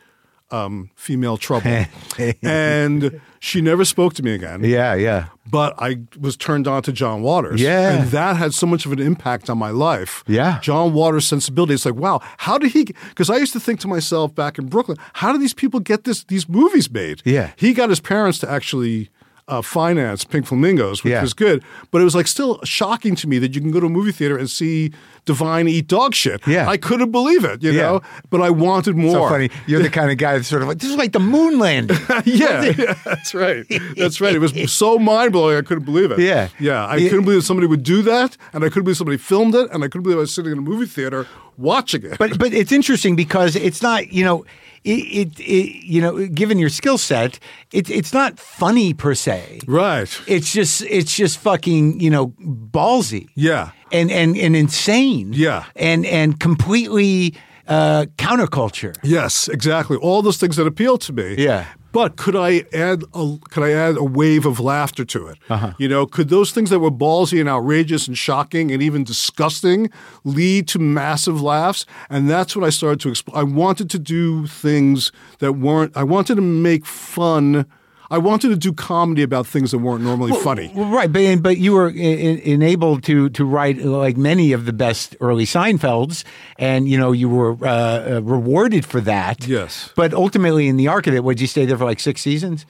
[0.50, 1.86] um, Female Trouble.
[2.42, 4.64] and she never spoke to me again.
[4.64, 5.26] Yeah, yeah.
[5.50, 7.60] But I was turned on to John Waters.
[7.60, 8.00] Yeah.
[8.00, 10.24] And that had so much of an impact on my life.
[10.26, 10.60] Yeah.
[10.60, 11.74] John Waters' sensibility.
[11.74, 12.84] It's like, wow, how did he?
[12.84, 16.04] Because I used to think to myself back in Brooklyn, how do these people get
[16.04, 17.22] this these movies made?
[17.24, 17.52] Yeah.
[17.56, 19.10] He got his parents to actually
[19.48, 21.22] uh, finance Pink Flamingos, which Yeah.
[21.22, 21.62] was good.
[21.90, 24.12] But it was like still shocking to me that you can go to a movie
[24.12, 24.92] theater and see
[25.24, 26.40] Divine eat dog shit.
[26.46, 26.66] Yeah.
[26.68, 27.82] I couldn't believe it, you Yeah.
[27.82, 28.02] know.
[28.30, 29.12] But I wanted more.
[29.12, 29.50] So funny.
[29.66, 31.98] You're the kind of guy that's sort of like, this is like the moon landing.
[32.24, 33.64] yeah, yeah, that's right.
[33.96, 34.34] That's right.
[34.34, 35.56] It was so mind blowing.
[35.58, 36.18] I couldn't believe it.
[36.18, 36.48] Yeah.
[36.58, 36.86] yeah.
[36.86, 39.84] I couldn't believe somebody would do that, and I couldn't believe somebody filmed it, and
[39.84, 41.26] I couldn't believe I was sitting in a movie theater
[41.58, 42.16] watching it.
[42.18, 44.44] but but it's interesting because it's not you know
[44.84, 47.38] it, it, it you know given your skill set
[47.72, 50.20] it, it's not funny per se right.
[50.26, 52.28] it's just it's just fucking you know
[52.72, 53.70] ballsy Yeah.
[53.92, 55.64] and and and insane Yeah.
[55.76, 57.34] and and completely
[57.66, 59.96] uh counterculture Yes, exactly.
[59.98, 61.34] All those things that appeal to me.
[61.38, 61.64] Yeah.
[61.98, 65.38] But could I add a could I add a wave of laughter to it?
[65.50, 65.72] Uh-huh.
[65.78, 69.90] You know, could those things that were ballsy and outrageous and shocking and even disgusting
[70.22, 71.86] lead to massive laughs?
[72.08, 73.36] And that's what I started to explore.
[73.36, 75.10] I wanted to do things
[75.40, 75.96] that weren't.
[75.96, 77.66] I wanted to make fun.
[78.10, 80.72] I wanted to do comedy about things that weren't normally funny.
[80.74, 84.72] Well, right, but but you were in, enabled to to write like many of the
[84.72, 86.24] best early Seinfelds,
[86.58, 89.46] and you know you were uh, uh, rewarded for that.
[89.46, 89.92] Yes.
[89.94, 92.64] But ultimately, in the arc of it, would you stay there for like six seasons?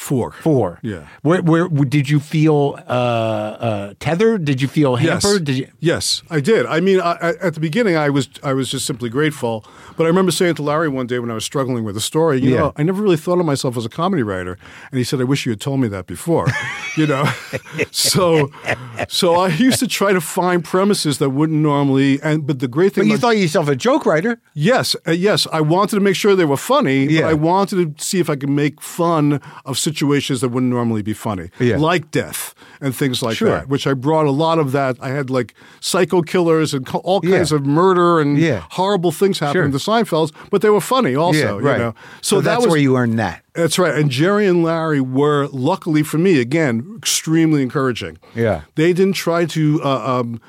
[0.00, 0.32] Four.
[0.32, 0.78] Four.
[0.82, 1.06] Yeah.
[1.20, 4.46] Where where did you feel uh, uh, tethered?
[4.46, 5.44] Did you feel hampered?
[5.44, 5.68] Did you?
[5.78, 6.64] Yes, I did.
[6.64, 9.62] I mean, I, I, at the beginning, I was I was just simply grateful.
[9.98, 12.40] But I remember saying to Larry one day when I was struggling with a story,
[12.40, 12.56] you Yeah.
[12.60, 14.56] know, I never really thought of myself as a comedy writer,
[14.90, 16.46] and he said, "I wish you had told me that before."
[16.96, 17.24] you know,
[17.90, 18.50] so
[19.08, 22.18] so I used to try to find premises that wouldn't normally.
[22.22, 24.40] And but the great thing, But you thought yourself a joke writer.
[24.54, 25.46] Yes, uh, yes.
[25.52, 27.20] I wanted to make sure they were funny, Yeah.
[27.22, 29.89] but I wanted to see if I could make fun of situations
[30.40, 31.76] that wouldn't normally be funny, Yeah.
[31.76, 33.50] like death and things like Sure.
[33.50, 33.68] that.
[33.68, 34.96] Which I brought a lot of that.
[35.00, 37.36] I had like psycho killers and all Yeah.
[37.38, 38.62] kinds of murder and Yeah.
[38.70, 39.78] horrible things happening Sure.
[39.78, 41.58] to Seinfelds, but they were funny also.
[41.60, 41.72] right.
[41.78, 41.94] You know?
[42.22, 43.42] So, that that's was where you earned that.
[43.54, 43.94] that's right.
[43.94, 48.18] And Jerry and Larry were, luckily for me, again, extremely encouraging.
[48.34, 48.62] Yeah.
[48.76, 50.40] They didn't try to uh, um,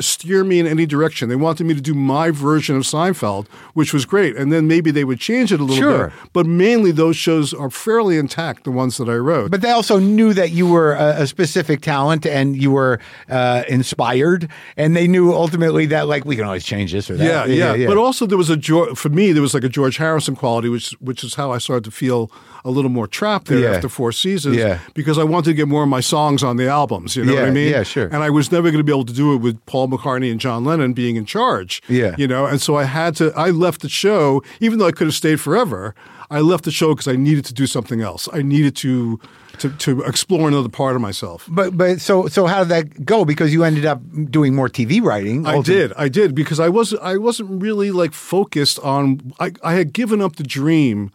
[0.00, 1.28] steer me in any direction.
[1.28, 4.36] They wanted me to do my version of Seinfeld, which was great.
[4.36, 6.06] And then maybe they would change it a little Sure.
[6.08, 6.30] bit.
[6.32, 9.50] But mainly those shows are fairly intact, the ones that I wrote.
[9.50, 13.64] But they also knew that you were a, a specific talent and you were uh,
[13.68, 17.48] inspired, and they knew ultimately that like we can always change this or that.
[17.48, 18.58] yeah, yeah, But also there was a
[18.94, 21.84] for me there was like a George Harrison quality, which which is how I started
[21.84, 22.30] to feel
[22.64, 23.72] a little more trapped there Yeah.
[23.72, 24.56] after four seasons.
[24.56, 24.78] Yeah.
[24.94, 27.14] because I wanted to get more of my songs on the albums.
[27.16, 27.70] You know what I mean?
[27.70, 28.06] yeah, sure.
[28.06, 30.40] And I was never going to be able to do it with Paul McCartney and
[30.40, 31.82] John Lennon being in charge.
[31.88, 32.14] Yeah.
[32.18, 33.32] you know, and so I had to.
[33.36, 35.94] I left the show, even though I could have stayed forever.
[36.30, 38.28] I left the show because I needed to do something else.
[38.32, 39.20] I needed to
[39.58, 41.46] to to explore another part of myself.
[41.48, 43.24] But but so so how did that go?
[43.26, 44.00] Because you ended up
[44.30, 45.46] doing more TV writing.
[45.46, 49.32] I did, I did, because I was I wasn't really like focused on.
[49.38, 51.10] I, I had given up the dream.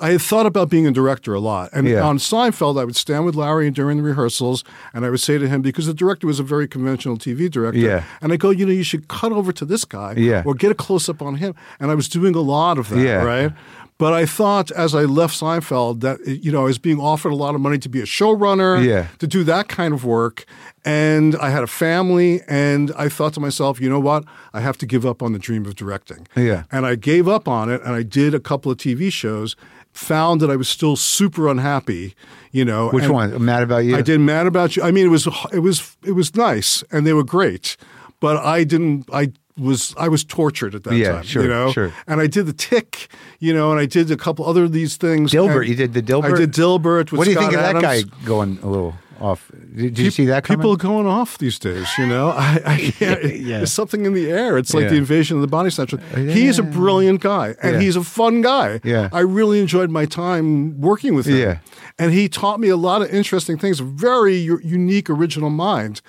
[0.00, 2.02] I had thought about being a director a lot, and Yeah.
[2.02, 4.64] on Seinfeld, I would stand with Larry during the rehearsals,
[4.94, 7.78] and I would say to him because the director was a very conventional TV director,
[7.78, 8.02] Yeah.
[8.22, 10.42] and I go, you know, you should cut over to this guy, Yeah.
[10.46, 12.98] or get a close up on him, and I was doing a lot of that,
[12.98, 13.22] Yeah.
[13.24, 13.52] right.
[13.98, 17.36] But I thought as I left Seinfeld that you know I was being offered a
[17.36, 19.08] lot of money to be a showrunner, Yeah.
[19.18, 20.46] to do that kind of work.
[20.86, 24.24] And I had a family, and I thought to myself, you know what?
[24.54, 26.26] I have to give up on the dream of directing.
[26.34, 26.62] Yeah.
[26.72, 29.54] And I gave up on it, and I did a couple of TV shows.
[30.00, 32.14] Found that I was still super unhappy.
[32.52, 33.44] You know, Which one?
[33.44, 33.96] Mad about you?
[33.96, 34.82] I did Mad About You.
[34.82, 37.76] I mean, it was it was it was nice, and they were great,
[38.18, 39.08] but I didn't.
[39.12, 41.22] I was I was tortured at that Yeah, time.
[41.22, 41.92] sure, you know, sure.
[42.06, 43.08] And I did the Tick,
[43.38, 45.30] you know, and I did a couple other of these things.
[45.32, 45.68] Dilbert.
[45.68, 46.34] You did the Dilbert.
[46.34, 47.12] I did Dilbert.
[47.12, 49.50] With What do you Scott think of that guy going a little off?
[49.74, 50.60] Did, did you see that coming?
[50.60, 52.30] People going off these days, you know.
[52.30, 53.58] I, I can't, Yeah.
[53.58, 54.56] There's something in the air.
[54.58, 54.90] It's like Yeah.
[54.90, 56.00] the invasion of the body snatcher.
[56.14, 57.80] Uh, he's a brilliant guy, and Yeah.
[57.80, 58.80] he's a fun guy.
[58.84, 59.08] Yeah.
[59.12, 61.36] I really enjoyed my time working with him.
[61.38, 61.58] Yeah.
[61.98, 63.80] and he taught me a lot of interesting things.
[63.80, 66.00] Very u- unique, original mind.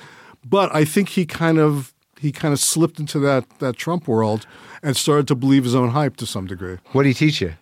[0.43, 4.45] But I think he kind of he kind of slipped into that that Trump world
[4.83, 6.77] and started to believe his own hype to some degree.
[6.93, 7.53] What did he teach you?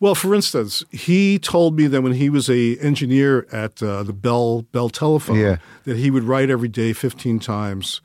[0.00, 4.12] Well, for instance, he told me that when he was a engineer at uh, the
[4.12, 5.56] Bell Bell Telephone, Yeah.
[5.84, 8.00] that he would write every day fifteen times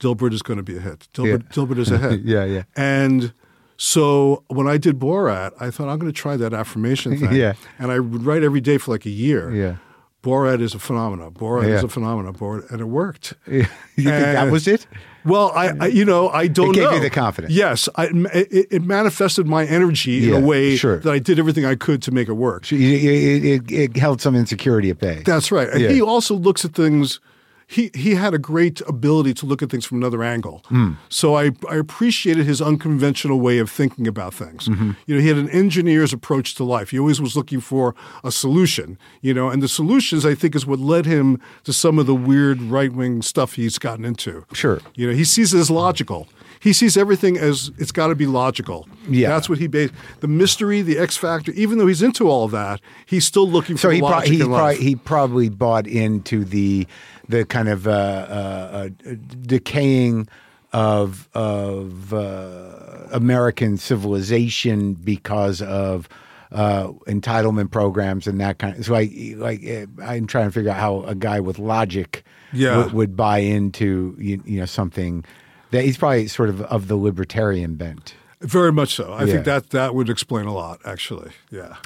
[0.00, 1.08] Dilbert is going to be a hit.
[1.14, 1.48] Dilbert, Yeah.
[1.64, 2.20] Dilbert is a hit.
[2.24, 2.62] Yeah, yeah.
[2.76, 3.32] And
[3.76, 7.32] so when I did Borat, I thought I'm going to try that affirmation thing.
[7.34, 7.54] Yeah.
[7.78, 9.54] And I would write every day for like a year.
[9.54, 9.76] Yeah.
[10.22, 11.32] Borat is a phenomenon.
[11.34, 11.74] Borat Yeah.
[11.76, 12.34] is a phenomenon.
[12.34, 13.34] Borat, and it worked.
[13.46, 13.62] you
[13.94, 14.86] think that was it?
[15.26, 16.92] Well, I, I you know I don't It gave know.
[16.92, 17.52] you the confidence.
[17.52, 20.98] Yes, I, it, it manifested my energy Yeah, in a way sure.
[20.98, 22.70] that I did everything I could to make it work.
[22.72, 25.22] It, it, it, it held some insecurity at bay.
[25.26, 25.68] That's right.
[25.68, 25.90] And Yeah.
[25.90, 27.20] he also looks at things.
[27.68, 30.62] He he had a great ability to look at things from another angle.
[30.66, 30.92] Hmm.
[31.08, 34.68] So I I appreciated his unconventional way of thinking about things.
[34.68, 34.92] Mm-hmm.
[35.06, 36.90] You know, he had an engineer's approach to life.
[36.90, 38.98] He always was looking for a solution.
[39.20, 42.14] You know, and the solutions I think is what led him to some of the
[42.14, 44.44] weird right wing stuff he's gotten into.
[44.52, 44.80] Sure.
[44.94, 46.28] You know, he sees it as logical.
[46.60, 48.88] He sees everything as it's got to be logical.
[49.08, 49.28] Yeah.
[49.28, 51.52] that's what he based the mystery, the X factor.
[51.52, 54.42] Even though he's into all of that, he's still looking so for he, pro- he,
[54.42, 56.86] pro- he probably bought into the
[57.28, 60.28] the kind of uh, uh, uh, decaying
[60.72, 66.08] of of uh, American civilization because of
[66.52, 68.78] uh, entitlement programs and that kind.
[68.78, 72.24] Of, so I like uh, I'm trying to figure out how a guy with logic
[72.52, 72.78] Yeah.
[72.84, 75.24] would, would buy into you, you know something
[75.72, 78.14] that he's probably sort of of the libertarian bent.
[78.42, 79.12] Very much so.
[79.12, 79.32] I Yeah.
[79.32, 81.30] think that that would explain a lot, actually.
[81.50, 81.76] Yeah.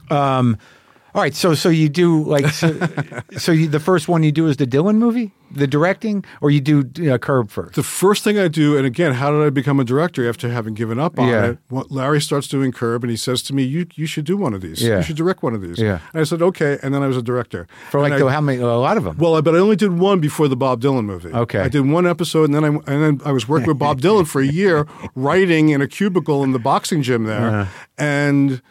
[1.14, 2.76] All right, so so you do like so,
[3.36, 6.60] so you, the first one you do is the Dylan movie, the directing, or you
[6.60, 7.74] do uh, Curb first?
[7.74, 10.74] the first thing I do, and again, how did I become a director after having
[10.74, 11.46] given up on Yeah.
[11.46, 11.58] it?
[11.68, 14.54] What, Larry starts doing Curb, and he says to me, "You you should do one
[14.54, 14.80] of these.
[14.82, 14.98] Yeah.
[14.98, 15.98] You should direct one of these." Yeah.
[16.12, 18.58] And I said, "Okay," and then I was a director For like I- how many?
[18.62, 19.16] A lot of them.
[19.18, 21.32] Well, I- but I only did one before the Bob Dylan movie.
[21.32, 21.58] Okay.
[21.60, 24.28] I did one episode, and then I and then I was working with Bob Dylan
[24.28, 27.70] for a year, writing in a cubicle in the boxing gym there, Uh-huh.
[27.98, 28.62] and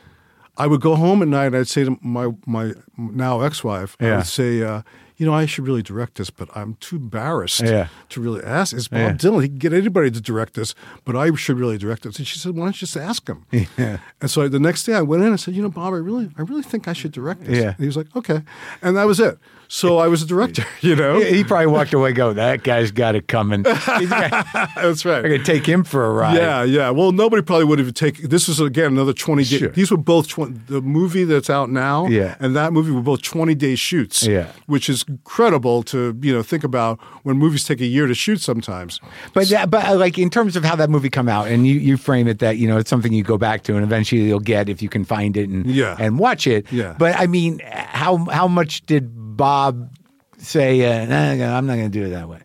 [0.60, 1.48] I would go home at night.
[1.48, 4.62] and I'd say to my my now ex wife, I would say.
[4.62, 4.82] Uh,
[5.18, 7.88] you know, I should really direct this, but I'm too embarrassed Yeah.
[8.08, 8.74] to really ask.
[8.74, 9.12] It's Bob Yeah.
[9.16, 9.42] Dylan.
[9.42, 10.74] He can get anybody to direct this,
[11.04, 12.18] but I should really direct this.
[12.20, 13.44] And she said, "Why don't you just ask him?"
[13.78, 13.98] Yeah.
[14.22, 16.30] And so the next day I went in and said, "You know, Bob, I really,
[16.38, 17.72] I really think I should direct this." Yeah.
[17.72, 18.44] And he was like, "Okay,"
[18.82, 19.38] and that was it.
[19.72, 20.66] So I was a director.
[20.82, 22.14] You know, he probably walked away.
[22.14, 23.64] Go, that guy's got it coming.
[23.64, 25.18] That's right.
[25.18, 26.38] I'm gonna take him for a ride.
[26.38, 26.90] Yeah, yeah.
[26.90, 28.30] Well, nobody probably would have taken.
[28.30, 29.58] This was again another twenty day.
[29.58, 29.68] Sure.
[29.70, 32.08] These were both 20, the movie that's out now.
[32.08, 32.36] Yeah.
[32.40, 34.26] and that movie were both twenty day shoots.
[34.26, 34.52] Yeah.
[34.68, 38.40] which is incredible to you know think about when movies take a year to shoot
[38.42, 39.02] sometimes.
[39.34, 41.74] But that, but uh, like in terms of how that movie come out, and you,
[41.76, 44.40] you frame it that you know it's something you go back to, and eventually you'll
[44.40, 45.98] get if you can find it and Yeah.
[46.00, 46.72] and watch it.
[46.72, 46.96] Yeah.
[46.98, 49.96] But I mean, how how much did Bob
[50.38, 50.82] say?
[50.86, 52.42] Uh, nah, I'm not going to do it that way.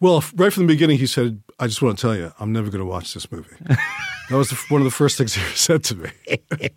[0.00, 2.68] Well, right from the beginning, he said, "I just want to tell you, I'm never
[2.68, 5.84] going to watch this movie." that was the, one of the first things he said
[5.84, 6.10] to me.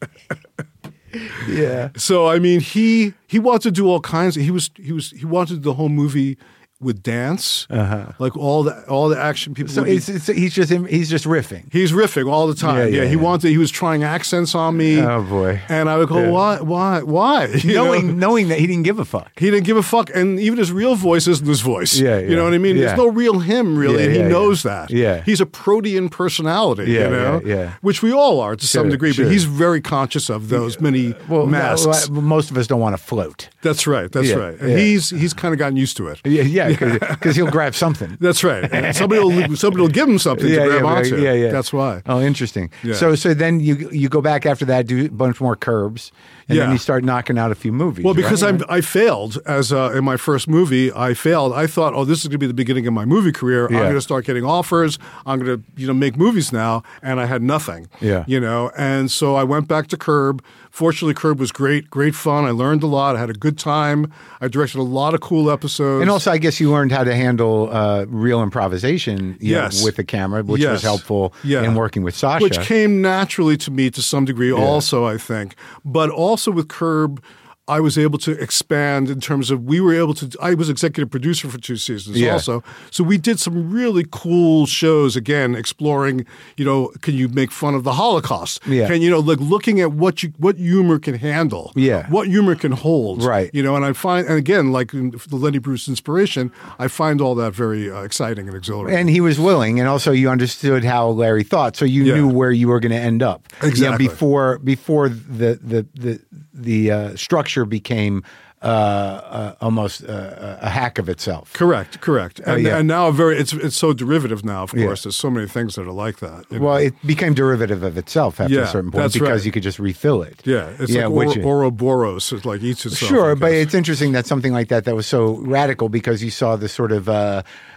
[1.47, 1.89] Yeah.
[1.95, 4.35] So I mean, he he wanted to do all kinds.
[4.35, 6.39] Of, he was he was he wanted the whole movie
[6.83, 9.71] with dance, like all the all the action people.
[9.71, 9.75] Uh-huh.
[9.75, 11.71] So would be- it's, it's, he's just he's just riffing.
[11.71, 12.77] He's riffing all the time.
[12.77, 13.21] Yeah, Yeah, yeah, he yeah.
[13.21, 13.49] wanted.
[13.49, 15.01] He was trying accents on me.
[15.01, 15.61] Oh, boy.
[15.69, 17.47] And I would go, why, why, why?
[17.63, 17.85] You know?
[17.85, 19.31] knowing knowing that he didn't give a fuck.
[19.39, 21.97] he didn't give a fuck, and even his real voice isn't his voice.
[21.97, 22.77] Yeah, you know what I mean.
[22.77, 24.89] There's no real him, really, and he knows that.
[24.91, 25.23] Yeah.
[25.23, 26.91] he's a protean personality.
[26.91, 29.25] Yeah, you know, yeah, which we all are to some degree, sure.
[29.25, 32.09] but he's very conscious of those many masks.
[32.09, 33.49] well, most of us don't want to float.
[33.61, 34.11] That's right.
[34.11, 34.59] That's right.
[34.59, 36.19] And he's he's kind of gotten used to it.
[36.25, 38.17] Yeah, yeah, because he'll grab something.
[38.21, 38.95] That's right.
[38.95, 41.21] Somebody will somebody will give him something yeah, to grab yeah, onto.
[41.21, 41.51] yeah, yeah.
[41.51, 42.01] That's why.
[42.05, 42.71] Oh, interesting.
[42.83, 42.95] Yeah.
[42.95, 46.11] So, so then you you go back after that, do a bunch more curbs,
[46.49, 48.05] and then you start knocking out a few movies.
[48.05, 48.61] Well, because right?
[48.61, 51.53] I'm, I failed as uh, in my first movie, I failed.
[51.53, 53.67] I thought, oh, this is going to be the beginning of my movie career.
[53.67, 54.99] I'm going to start getting offers.
[55.25, 57.87] I'm going to, you know, make movies now, and I had nothing.
[58.01, 58.23] Yeah.
[58.27, 60.43] you know, and so I went back to Curb.
[60.71, 62.45] Fortunately, Curb was great, great fun.
[62.45, 63.15] I learned a lot.
[63.15, 64.11] I had a good time.
[64.41, 66.01] I directed a lot of cool episodes.
[66.01, 69.83] And also, I guess you learned how to handle uh, real improvisation you know, Yes.
[69.83, 71.63] with the camera, which was helpful Yeah.
[71.63, 72.43] in working with Sacha.
[72.43, 77.21] which came naturally to me to some degree also i think but also with curb
[77.67, 80.29] I was able to expand in terms of we were able to.
[80.41, 82.33] I was executive producer for two seasons Yeah.
[82.33, 82.61] also,
[82.91, 86.25] so we did some really cool shows again, exploring.
[86.57, 88.59] You know, can you make fun of the Holocaust?
[88.67, 88.87] Yeah.
[88.89, 91.71] Can you know, like looking at what you what humor can handle?
[91.75, 92.05] Yeah.
[92.09, 93.23] what humor can hold?
[93.23, 93.49] Right.
[93.53, 97.21] You know, and I find, and again, like in the Lenny Bruce inspiration, I find
[97.21, 98.99] all that very uh, exciting and exhilarating.
[98.99, 102.15] and he was willing, and also you understood how Larry thought, so you Yeah.
[102.15, 103.47] knew where you were going to end up.
[103.53, 104.07] You know, Exactly.
[104.09, 106.19] before before the the the
[106.53, 108.23] the uh, structure became
[108.63, 111.51] uh, uh, almost uh, a hack of itself.
[111.51, 112.39] Correct, correct.
[112.39, 112.77] And, Oh, yeah.
[112.77, 114.63] and now very it's it's so derivative now.
[114.63, 116.49] Of course, there's so many things that are like that.
[116.49, 116.59] know.
[116.59, 119.45] Well, it became derivative of itself after a certain point because right.
[119.45, 120.41] you could just refill it.
[120.45, 122.31] yeah, it's yeah, like or, Ouroboros.
[122.31, 123.09] It like eats itself.
[123.09, 126.55] Sure, but it's interesting that something like that that was so radical because you saw
[126.55, 127.09] the sort of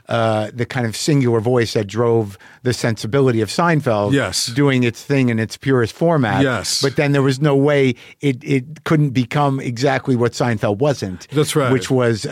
[0.09, 4.13] uh, the kind of singular voice that drove the sensibility of Seinfeld.
[4.13, 4.47] Yes.
[4.47, 6.43] doing its thing in its purest format.
[6.43, 6.81] Yes.
[6.83, 11.27] but then there was no way it it couldn't become exactly what Seinfeld wasn't.
[11.33, 11.73] That's right.
[11.73, 12.31] Which was uh,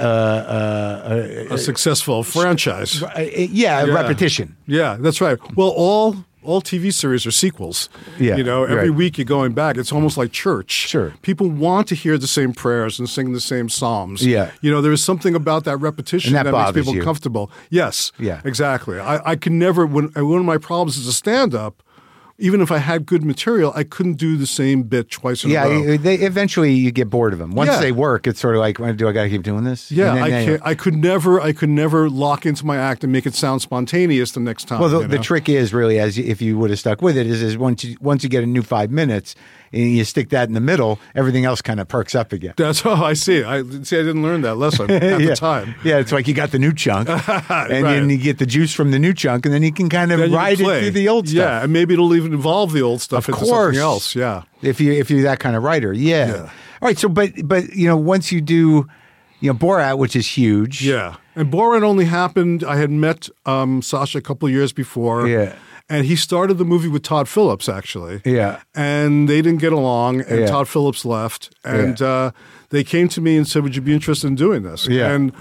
[1.50, 3.00] uh, a successful franchise.
[3.00, 3.92] yeah, Yeah.
[3.94, 4.56] repetition.
[4.66, 5.38] Yeah, that's right.
[5.56, 7.88] Well, all all TV series are sequels.
[8.18, 8.96] Yeah, you know, every right.
[8.96, 9.76] week you're going back.
[9.76, 10.70] It's almost like church.
[10.70, 11.12] Sure.
[11.22, 14.26] people want to hear the same prayers and sing the same psalms.
[14.26, 14.50] Yeah.
[14.60, 17.02] you know, there is something about that repetition And that makes people you.
[17.02, 17.50] comfortable.
[17.70, 18.40] Yes, Yeah.
[18.44, 18.98] exactly.
[18.98, 19.86] I, I can never.
[19.86, 21.82] When one of my problems as a stand-up,
[22.38, 25.66] even if I had good material, I couldn't do the same bit twice in Yeah,
[25.66, 25.96] a row.
[25.96, 27.52] they, eventually you get bored of them.
[27.52, 27.80] Once Yeah.
[27.80, 29.92] they work, it's sort of like, do I got to keep doing this?
[29.92, 30.70] yeah, then I.
[30.70, 31.40] I could never.
[31.40, 34.80] I could never lock into my act and make it sound spontaneous the next time.
[34.80, 37.26] Well, the, you the trick is really, as if you would have stuck with it,
[37.26, 39.36] is, is once you once you get a new five minutes
[39.74, 42.54] and you stick that in the middle, everything else kind of perks up again.
[42.56, 43.42] That's oh, I see.
[43.42, 43.98] I see.
[43.98, 45.26] I didn't learn that lesson at yeah.
[45.26, 45.74] the time.
[45.84, 47.08] Yeah, it's like you got the new chunk,
[47.48, 50.12] and then you get the juice from the new chunk, and then you can kind
[50.12, 51.36] of Then ride it through the old stuff.
[51.36, 53.76] Yeah, and maybe it'll even involve the old stuff Of into course.
[53.76, 54.14] something else.
[54.14, 54.42] Yeah.
[54.62, 56.26] if you if you're that kind of writer, yeah.
[56.26, 56.50] Yeah.
[56.82, 58.86] All right, so but but you know once you do,
[59.40, 60.84] you know Borat, which is huge.
[60.84, 61.16] Yeah.
[61.36, 65.26] And Borat only happened, I had met um, Sacha a couple of years before.
[65.26, 65.56] Yeah.
[65.88, 68.22] And he started the movie with Todd Phillips, actually.
[68.24, 68.62] Yeah.
[68.74, 70.46] And they didn't get along, and Yeah.
[70.46, 71.54] Todd Phillips left.
[71.62, 72.30] And uh,
[72.70, 74.86] they came to me and said, Would you be interested in doing this?
[74.88, 75.10] Yeah.
[75.12, 75.32] And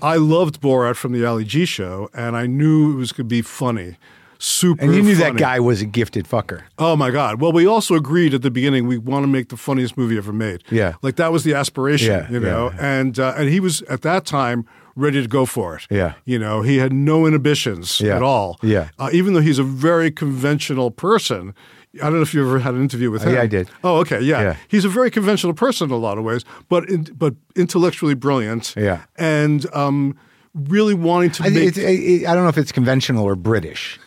[0.00, 3.34] I loved Borat from the Ali G show, and I knew it was going to
[3.34, 3.96] be funny.
[4.40, 6.62] Super And you knew that guy was a gifted fucker.
[6.78, 7.40] Oh my God!
[7.40, 10.32] Well, we also agreed at the beginning we want to make the funniest movie ever
[10.32, 10.62] made.
[10.70, 10.94] Yeah.
[11.02, 12.70] like that was the aspiration, Yeah, you know.
[12.72, 12.98] yeah.
[13.00, 14.64] And uh, and he was at that time
[14.98, 15.86] ready to go for it.
[15.90, 16.12] Yeah.
[16.24, 18.16] you know, he had no inhibitions Yeah.
[18.16, 18.58] at all.
[18.62, 18.88] Yeah.
[18.98, 21.54] uh, even though he's a very conventional person.
[21.94, 23.34] I don't know if you ever had an interview with Oh, him.
[23.34, 23.68] yeah, I did.
[23.82, 24.42] Oh, okay, yeah.
[24.42, 24.56] Yeah.
[24.68, 28.74] He's a very conventional person in a lot of ways, but in, but intellectually brilliant.
[28.76, 28.98] Yeah.
[29.16, 30.14] and um,
[30.54, 33.98] really wanting to I, make it's, it, I don't know if it's conventional or British.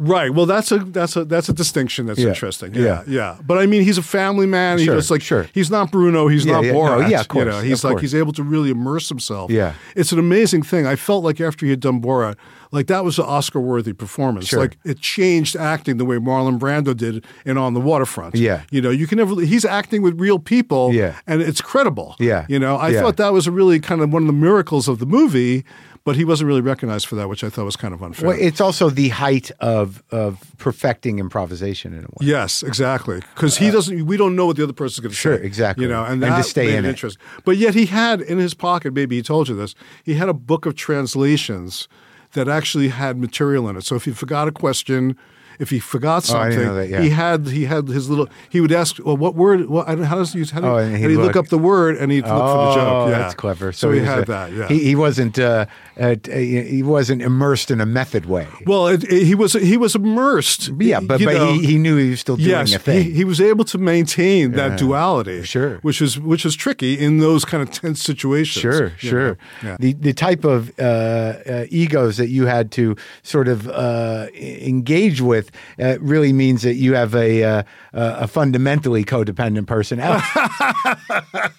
[0.00, 0.32] Right.
[0.32, 2.28] Well, that's a that's a that's a distinction that's Yeah.
[2.28, 2.74] interesting.
[2.74, 2.82] Yeah.
[2.82, 3.36] Yeah, yeah.
[3.46, 4.78] But I mean, he's a family man.
[4.78, 5.46] Sure, He's like sure.
[5.52, 6.26] he's not Bruno.
[6.26, 8.00] He's Yeah, not yeah, no, yeah, of course, You know, he's like course.
[8.02, 9.50] he's able to really immerse himself.
[9.50, 9.74] Yeah.
[9.94, 10.86] It's an amazing thing.
[10.86, 12.36] I felt like after he had done Borat,
[12.72, 14.46] like that was an Oscar-worthy performance.
[14.48, 14.60] Sure.
[14.60, 18.36] Like it changed acting the way Marlon Brando did in On the Waterfront.
[18.36, 18.62] Yeah.
[18.70, 19.34] You know, you can never.
[19.42, 20.94] He's acting with real people.
[20.94, 21.16] Yeah.
[21.26, 22.16] And it's credible.
[22.18, 22.46] Yeah.
[22.48, 24.98] You know, I thought that was a really kind of one of the miracles of
[24.98, 25.64] the movie.
[26.02, 28.28] But he wasn't really recognized for that, which I thought was kind of unfair.
[28.30, 32.22] Well, it's also the height of of perfecting improvisation in a way.
[32.22, 33.20] Yes, exactly.
[33.34, 34.06] Because he doesn't.
[34.06, 35.44] We don't know what the other person's going to Sure, say.
[35.44, 35.84] exactly.
[35.84, 36.88] You know, and, And to stay in it.
[36.88, 37.18] interest.
[37.44, 38.94] But yet he had in his pocket.
[38.94, 39.74] Maybe he told you this.
[40.02, 41.86] He had a book of translations
[42.32, 43.84] that actually had material in it.
[43.84, 45.16] So if he forgot a question.
[45.60, 47.00] If he forgot Oh, something, didn't that, yeah.
[47.02, 48.28] he had he had his little.
[48.48, 49.66] He would ask, "Well, what word?
[49.68, 50.50] What, how does he use?
[50.50, 51.36] How do, Oh, and and he'd, he'd look, look.
[51.36, 52.92] up the word and he'd look for the joke.
[52.92, 53.70] Oh, Yeah, that's clever.
[53.72, 54.52] So, he, was had a- that.
[54.52, 54.68] Yeah.
[54.68, 55.66] He, he wasn't uh,
[56.00, 58.48] uh, he wasn't immersed in a method way.
[58.66, 60.70] well, it, it- he was he was immersed.
[60.80, 63.04] Yeah, but but he, he knew he was still doing yes, a thing.
[63.04, 65.76] He, he was able to maintain that duality, Sure.
[65.82, 68.62] which is which is tricky in those kind of tense situations.
[68.62, 69.36] Sure, sure.
[69.62, 69.76] Yeah.
[69.78, 75.20] The the type of uh, uh, egos that you had to sort of uh, engage
[75.20, 75.49] with
[75.80, 77.62] uh, really means that you have a uh,
[77.92, 80.24] a fundamentally codependent personality.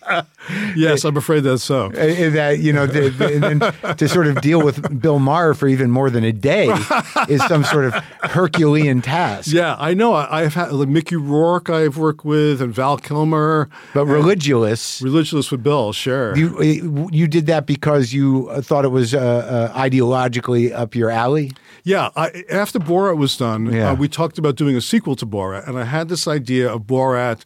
[0.75, 1.87] yes, I'm afraid that's so.
[1.87, 5.91] Uh, that you know, the, the- to sort of deal with Bill Maher for even
[5.91, 6.67] more than a day
[7.29, 7.93] is some sort of
[8.23, 9.51] Herculean task.
[9.51, 10.13] Yeah, I know.
[10.13, 11.69] I, I've had like Mickey Rourke.
[11.69, 13.69] I've worked with and Val Kilmer.
[13.93, 16.35] But Religulous, Religulous with Bill, sure.
[16.37, 20.95] you uh, you did that because you uh, thought it was uh, uh, ideologically up
[20.95, 21.51] your alley.
[21.83, 23.91] Yeah, I, after Borat was done, Yeah.
[23.91, 26.81] uh, we talked about doing a sequel to Borat, and I had this idea of
[26.83, 27.43] Borat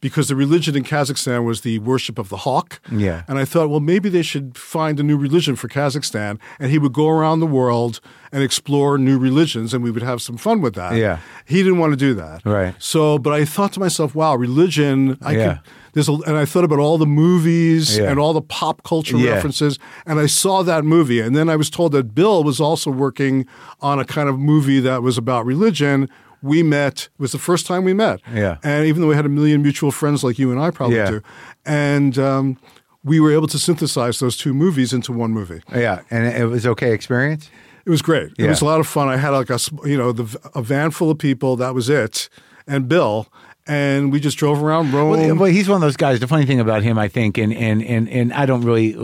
[0.00, 2.78] because the religion in Kazakhstan was the worship of the hawk.
[2.92, 3.22] Yeah.
[3.26, 6.78] And I thought, well, maybe they should find a new religion for Kazakhstan, and he
[6.78, 8.00] would go around the world
[8.30, 10.96] and explore new religions, and we would have some fun with that.
[10.96, 11.20] Yeah.
[11.46, 12.44] He didn't want to do that.
[12.44, 12.74] Right.
[12.78, 15.48] So, but I thought to myself, wow, religion, I Yeah.
[15.54, 15.60] could.
[15.94, 18.10] There's a, and I thought about all the movies Yeah.
[18.10, 19.30] and all the pop culture Yeah.
[19.34, 21.20] references, and I saw that movie.
[21.20, 23.46] And then I was told that Bill was also working
[23.80, 26.08] on a kind of movie that was about religion.
[26.42, 28.20] We met, it was the first time we met.
[28.34, 28.58] Yeah.
[28.62, 31.10] And even though we had a million mutual friends like you and I probably Yeah.
[31.10, 31.20] do,
[31.64, 32.58] and um,
[33.02, 35.60] we were able to synthesize those two movies into one movie.
[35.74, 37.50] Yeah, and it was okay experience.
[37.86, 38.32] It was great.
[38.38, 39.08] It was a lot of fun.
[39.08, 41.56] I had like a you know the, a van full of people.
[41.56, 42.28] That was it,
[42.66, 43.26] and Bill.
[43.66, 45.10] And we just drove around Rome.
[45.10, 46.20] Well, well, he's one of those guys.
[46.20, 48.96] The funny thing about him, I think, and and and, and I don't really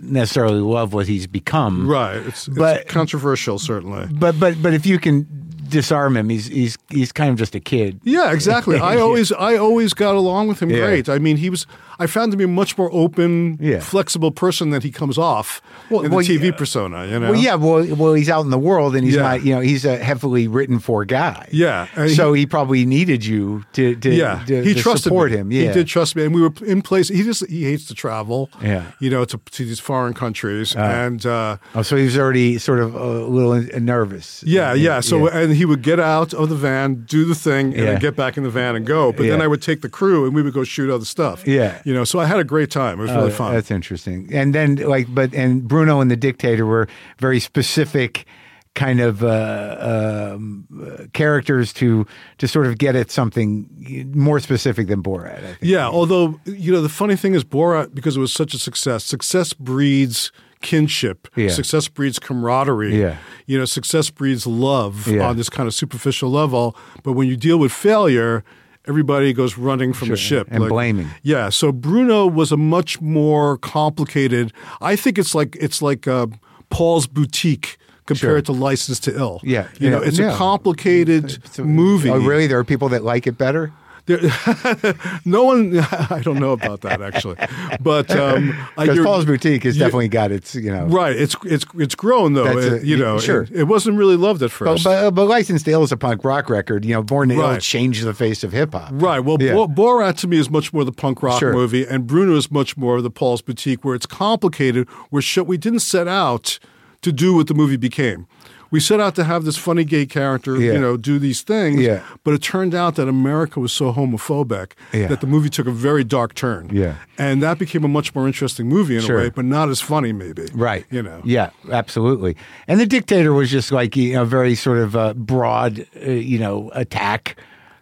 [0.00, 1.88] necessarily love what he's become.
[1.88, 4.06] right, it's, it's But- controversial, certainly.
[4.12, 5.26] But but but if you can
[5.68, 8.00] disarm him, he's he's he's kind of just a kid.
[8.04, 8.78] Yeah, exactly.
[8.80, 10.86] I always I always got along with him Yeah.
[10.86, 11.08] great.
[11.08, 11.66] I mean, he was
[11.98, 13.80] I found him to be a much more open, Yeah.
[13.80, 15.60] flexible person than he comes off
[15.90, 16.50] Well- in the well, TV yeah.
[16.52, 17.06] persona.
[17.06, 17.30] You know.
[17.32, 19.22] Well, yeah, well, well, he's out in the world, and he's Yeah.
[19.22, 19.44] not.
[19.44, 21.48] You know, he's a heavily written for guy.
[21.50, 25.30] Yeah, and so he, probably needed you to to, yeah, to, he to trusted support
[25.32, 25.36] me.
[25.38, 25.52] him.
[25.52, 27.08] Yeah, he did trust me, and we were in place.
[27.08, 28.50] He just he hates to travel.
[28.62, 28.82] Yeah.
[29.00, 32.80] you know, to, to these foreign countries, and uh, Oh, so he was already sort
[32.80, 34.42] of a little uh, nervous.
[34.46, 35.00] yeah, yeah.
[35.00, 38.36] So and he would get out of the van, do the thing, and get back
[38.36, 39.12] in the van and go.
[39.12, 41.46] But then I would take the crew, and we would go shoot other stuff.
[41.46, 41.78] Yeah.
[41.86, 42.04] You know.
[42.04, 42.98] So I had a great time.
[42.98, 43.54] It was really Oh, fun.
[43.54, 44.28] That's interesting.
[44.32, 46.86] And then like, but and Bruno and the Dictator were
[47.18, 48.26] very specific
[48.74, 52.04] kind of uh, um, uh, characters to
[52.38, 53.66] to sort of get at something
[54.14, 55.38] more specific than Borat.
[55.38, 55.58] I think.
[55.62, 59.04] Yeah, although you know the funny thing is Borat because it was such a success.
[59.04, 60.30] Success breeds
[60.62, 61.28] kinship.
[61.36, 61.50] Yeah.
[61.50, 62.98] Success breeds camaraderie.
[63.00, 63.16] Yeah.
[63.46, 65.28] You know, success breeds love Yeah.
[65.28, 66.74] on this kind of superficial level.
[67.02, 68.42] But when you deal with failure,
[68.88, 71.08] everybody goes running from the ship and blaming.
[71.22, 71.48] Yeah.
[71.50, 74.52] So Bruno was a much more complicated.
[74.80, 76.26] I think it's like it's like uh,
[76.70, 77.78] Paul's Boutique.
[78.06, 80.32] Compared to License to Ill, Yeah, you know, it's yeah.
[80.32, 82.08] a complicated So- movie.
[82.08, 82.46] Oh, really?
[82.46, 83.72] There are people that like it better.
[84.06, 84.20] There,
[85.24, 85.78] no one,
[86.10, 87.36] I don't know about that actually,
[87.80, 90.86] but um, Because Paul's Boutique has you- definitely got its, you know.
[90.86, 91.14] right.
[91.14, 92.56] It's it's it's grown though.
[92.58, 93.42] It- a- you know, sure.
[93.42, 94.84] It, it wasn't really loved at first.
[94.84, 96.84] but, but License to Ill is a punk rock record.
[96.84, 97.60] You know, Born to Ill Right.
[97.60, 98.90] changed the face of hip hop.
[98.92, 99.18] Right.
[99.20, 99.54] Well, Yeah.
[99.54, 101.52] Bo- Borat to me is much more the punk rock Sure.
[101.52, 104.88] movie, and Bruno is much more the Paul's Boutique, where it's complicated.
[105.10, 106.58] Where sh- we didn't set out
[107.02, 108.26] to do what the movie became.
[108.70, 110.72] We set out to have this funny gay character, Yeah.
[110.72, 111.80] you know, do these things.
[111.80, 112.00] Yeah.
[112.24, 115.06] But it turned out that America was so homophobic Yeah.
[115.08, 116.68] that the movie took a very dark turn.
[116.72, 116.94] Yeah.
[117.18, 119.18] And that became a much more interesting movie in Sure.
[119.18, 120.46] a way, but not as funny, maybe.
[120.54, 120.84] Right.
[120.90, 121.20] You know.
[121.24, 122.36] Yeah, absolutely.
[122.66, 126.38] And the dictator was just like you know very sort of uh, broad, uh, you
[126.38, 127.36] know, attack.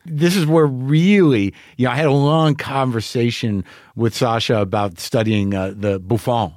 [0.07, 3.65] This is where really, you know, I had a long conversation
[3.97, 6.53] with Sacha about studying uh, the bouffon,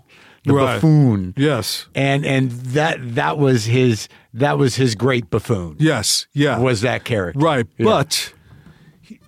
[0.48, 0.76] the Right.
[0.76, 1.34] buffoon.
[1.38, 1.88] Yes.
[1.94, 5.76] And and that that was his that was his great buffoon.
[5.80, 6.28] Yes.
[6.34, 6.58] Yeah.
[6.60, 7.40] Was that character.
[7.40, 7.86] Right, Yeah.
[7.86, 8.34] but
[9.02, 9.20] he,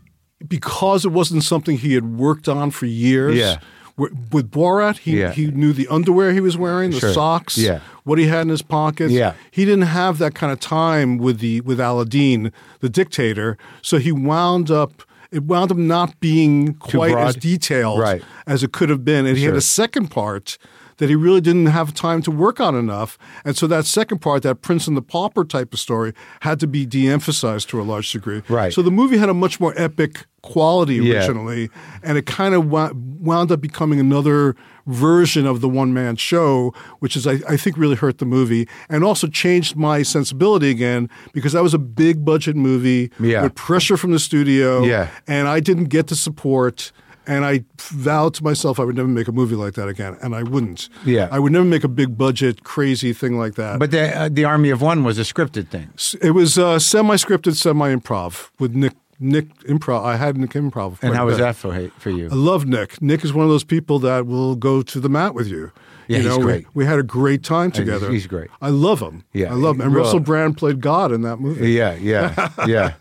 [0.48, 3.36] because it wasn't something he had worked on for years.
[3.36, 3.58] Yeah.
[3.98, 5.34] With Borat, he, Yeah.
[5.34, 7.12] he knew the underwear he was wearing, the Sure.
[7.14, 7.80] socks, Yeah.
[8.06, 9.12] what he had in his pockets.
[9.12, 9.34] Yeah.
[9.52, 13.58] He didn't have that kind of time with the with Aladeen, the dictator.
[13.82, 18.24] So he wound up it wound up not being quite as detailed Right.
[18.48, 19.28] as it could have been.
[19.28, 20.58] And he had a second part
[21.00, 23.18] that he really didn't have time to work on enough.
[23.44, 26.68] And so that second part, that Prince and the Pauper type of story, had to
[26.68, 28.42] be de-emphasized to a large degree.
[28.48, 28.72] Right.
[28.72, 31.16] So the movie had a much more epic quality Yeah.
[31.16, 31.70] originally,
[32.02, 34.56] and it kind of wound up becoming another
[34.88, 39.04] version of the one-man show, which is, I, I think, really hurt the movie and
[39.04, 43.44] also changed my sensibility again because that was a big budget movie Yeah.
[43.44, 45.10] with pressure from the studio, Yeah.
[45.28, 46.92] and I didn't get the support.
[47.30, 50.34] And I vowed to myself I would never make a movie like that again, and
[50.36, 50.90] I wouldn't.
[51.06, 51.30] Yeah.
[51.32, 53.78] I would never make a big budget, crazy thing like that.
[53.78, 55.90] But the uh, the Army of One was a scripted thing.
[56.22, 58.94] it was uh, semi-scripted, semi-improv with Nick.
[59.22, 60.06] Nick improv.
[60.06, 60.98] I had Nick improv.
[61.04, 62.28] And how was that for for you?
[62.32, 63.02] I love Nick.
[63.02, 65.72] Nick is one of those people that will go to the mat with you.
[66.08, 66.66] Yeah, you he's know, we- great.
[66.74, 68.10] We, had a great time together.
[68.10, 68.50] he's great.
[68.62, 69.26] I love him.
[69.34, 69.82] Yeah, I love him.
[69.82, 71.70] And well- Russell Brand played God in that movie.
[71.74, 72.94] Yeah, yeah, yeah,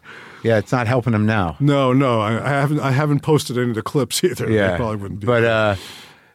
[0.43, 0.59] yeah.
[0.59, 1.56] It's not helping him now.
[1.60, 2.81] No, no, I, I haven't.
[2.81, 4.51] I haven't posted any of the clips either.
[4.51, 5.27] Yeah, I probably wouldn't be.
[5.27, 5.77] But uh,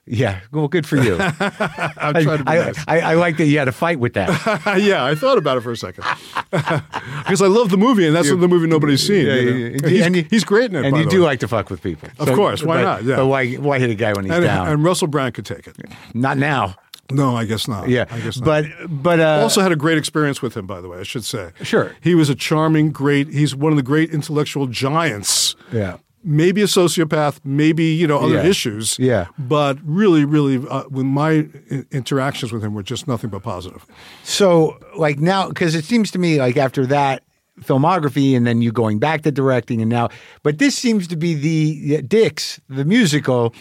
[0.05, 1.15] yeah, well, good for you.
[1.19, 2.83] I'm trying to be I, nice.
[2.87, 4.29] I, I like that you had a fight with that.
[4.83, 6.03] yeah, I thought about it for a second
[6.51, 9.25] because I love the movie, and that's the movie nobody's seen.
[9.25, 9.65] Yeah, you know?
[9.77, 10.85] And he's, And you- he's great in it.
[10.85, 11.27] and you do way.
[11.27, 13.03] like to fuck with people, Of course, why but- not?
[13.05, 13.15] Yeah.
[13.15, 14.67] But why why hit a guy when he's and, down?
[14.67, 15.77] and Russell Brand could take it.
[16.13, 16.75] not now.
[17.13, 17.87] No, I guess not.
[17.89, 18.45] Yeah, I guess not.
[18.45, 20.99] but but uh, also had a great experience with him, by the way.
[20.99, 21.51] I should say.
[21.61, 21.95] Sure.
[22.01, 23.27] He was a charming, great.
[23.29, 25.55] He's one of the great intellectual giants.
[25.71, 25.97] yeah.
[26.25, 28.45] Maybe a sociopath, maybe you know other Yeah.
[28.45, 28.97] issues.
[28.97, 29.25] Yeah.
[29.37, 33.85] But really, really, uh, when my i- interactions with him were just nothing but positive.
[34.23, 37.23] So like now, because it seems to me like after that
[37.61, 40.07] filmography, and then you going back to directing, and now,
[40.43, 43.53] but this seems to be the Dicks, the musical,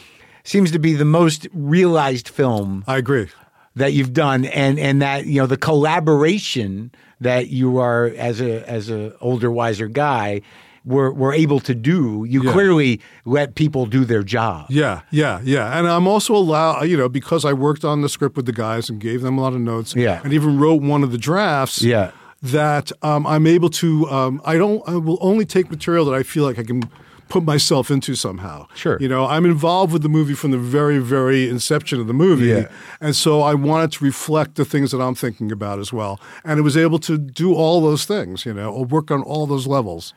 [0.44, 3.28] seems to be the most realized film I agree.
[3.76, 6.90] That you've done and and that you know the collaboration
[7.20, 10.40] that you are as a as a older wiser guy
[10.84, 12.52] were were able to do you Yeah.
[12.52, 15.78] clearly let people do their job Yeah, yeah, yeah.
[15.78, 18.90] And I'm also allowed, you know, because I worked on the script with the guys
[18.90, 19.94] and gave them a lot of notes.
[19.94, 20.20] Yeah.
[20.24, 21.82] And even wrote one of the drafts.
[21.82, 22.10] Yeah.
[22.42, 24.10] That um, I'm able to.
[24.10, 24.82] Um, I don't.
[24.88, 26.82] I will only take material that I feel like I can
[27.28, 28.66] put myself into somehow.
[28.74, 28.98] Sure.
[29.00, 32.46] You know, I'm involved with the movie from the very, very inception of the movie.
[32.46, 32.68] Yeah.
[33.00, 36.20] And so I wanted to reflect the things that I'm thinking about as well.
[36.44, 39.46] And it was able to do all those things, you know, or work on all
[39.46, 40.12] those levels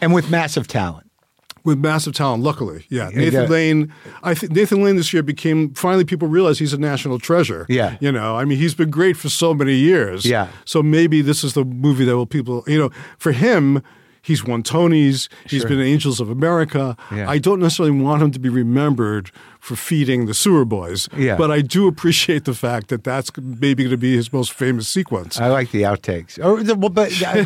[0.00, 1.10] And with massive talent.
[1.64, 2.42] with massive talent.
[2.42, 3.10] Luckily, yeah.
[3.10, 3.48] Nathan yeah.
[3.48, 3.92] Lane.
[4.22, 7.66] I think Nathan Lane this year became finally people realize he's a national treasure.
[7.68, 7.96] Yeah.
[8.00, 10.24] you know, I mean, he's been great for so many years.
[10.24, 10.48] Yeah.
[10.64, 13.82] So maybe this is the movie that will people, you know, for him.
[14.22, 15.28] He's won Tonys.
[15.46, 16.96] He's been Angels of America.
[17.10, 17.28] Yeah.
[17.28, 21.08] I don't necessarily want him to be remembered for feeding the sewer boys.
[21.16, 21.36] Yeah.
[21.36, 24.88] But I do appreciate the fact that that's maybe going to be his most famous
[24.88, 25.40] sequence.
[25.40, 26.42] I like the outtakes.
[26.42, 27.40] Or the, well, but I,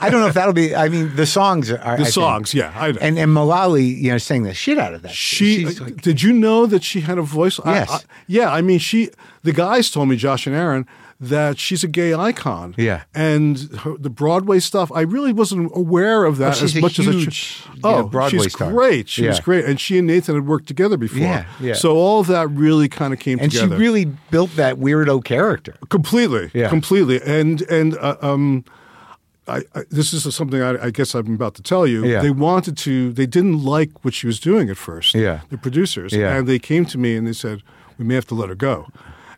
[0.00, 0.74] I don't know if that'll be.
[0.74, 2.72] I mean, the songs are I the think- songs, yeah.
[2.76, 2.98] I know.
[3.00, 5.12] and and Mullally, you know, sang the shit out of that.
[5.12, 7.58] She like, did you know that she had a voice?
[7.64, 7.90] I- Yes.
[7.90, 9.10] I- yeah, I mean, she.
[9.42, 10.86] The guys told me, Josh and Aaron,
[11.18, 12.74] that she's a gay icon.
[12.76, 13.04] Yeah.
[13.14, 16.98] and her, the Broadway stuff, I really wasn't aware of that Oh, as a much
[16.98, 17.80] as I huge, should.
[17.84, 18.70] Oh, Broadway she's star.
[18.70, 19.08] great.
[19.08, 21.20] She was great, and she and Nathan had worked together before.
[21.20, 21.74] Yeah, yeah.
[21.74, 25.74] So all of that really kind of came and she really built that weirdo character.
[25.88, 26.68] Completely, Yeah.
[26.68, 28.64] completely, and and uh, um,
[29.48, 32.04] I, I, this is something I, I guess I'm about to tell you.
[32.04, 32.20] Yeah.
[32.20, 35.14] They wanted to, they didn't like what she was doing at first.
[35.14, 35.40] Yeah.
[35.50, 36.36] the producers, Yeah.
[36.36, 37.62] and they came to me and they said,
[37.96, 38.88] "We may have to let her go."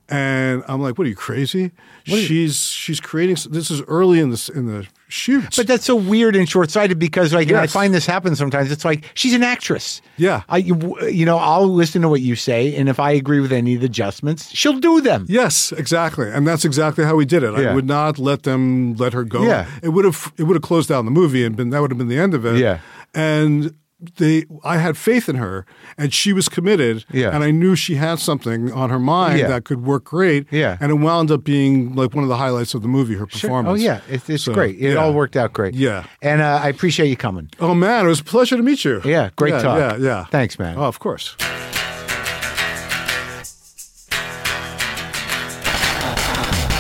[0.09, 1.70] And I'm like, "What are you crazy?
[2.05, 3.36] she's she's creating.
[3.51, 5.56] This is early in the in the shoots.
[5.56, 8.70] But that's so weird and short sighted because, like, and I find this happens sometimes.
[8.70, 10.01] It's like she's an actress.
[10.16, 10.43] Yeah.
[10.48, 13.52] I you, you know I'll listen to what you say, and if I agree with
[13.52, 15.26] any of the adjustments, she'll do them.
[15.28, 17.59] Yes, exactly, and that's exactly how we did it.
[17.59, 17.70] Yeah.
[17.70, 19.43] I would not let them let her go.
[19.43, 19.68] Yeah.
[19.82, 21.98] it would have it would have closed down the movie, and been that would have
[21.98, 22.56] been the end of it.
[22.59, 22.78] Yeah.
[23.14, 23.74] and
[24.16, 25.66] they, I had faith in her,
[25.97, 27.05] and she was committed.
[27.12, 27.35] Yeah.
[27.35, 29.49] and I knew she had something on her mind Yeah.
[29.49, 30.47] that could work great.
[30.53, 30.77] Yeah.
[30.81, 33.15] and it wound up being like one of the highlights of the movie.
[33.15, 33.49] Her Sure.
[33.49, 33.81] performance.
[33.81, 34.77] Oh yeah, it's, it's So, great.
[34.77, 34.95] It yeah.
[34.97, 35.75] all worked out great.
[35.75, 36.05] Yeah.
[36.23, 37.51] and uh, I appreciate you coming.
[37.59, 39.01] Oh man, it was a pleasure to meet you.
[39.05, 39.79] Yeah, great yeah, talk.
[39.79, 40.25] Yeah, yeah.
[40.27, 40.77] Thanks, man.
[40.79, 41.35] Oh, of course.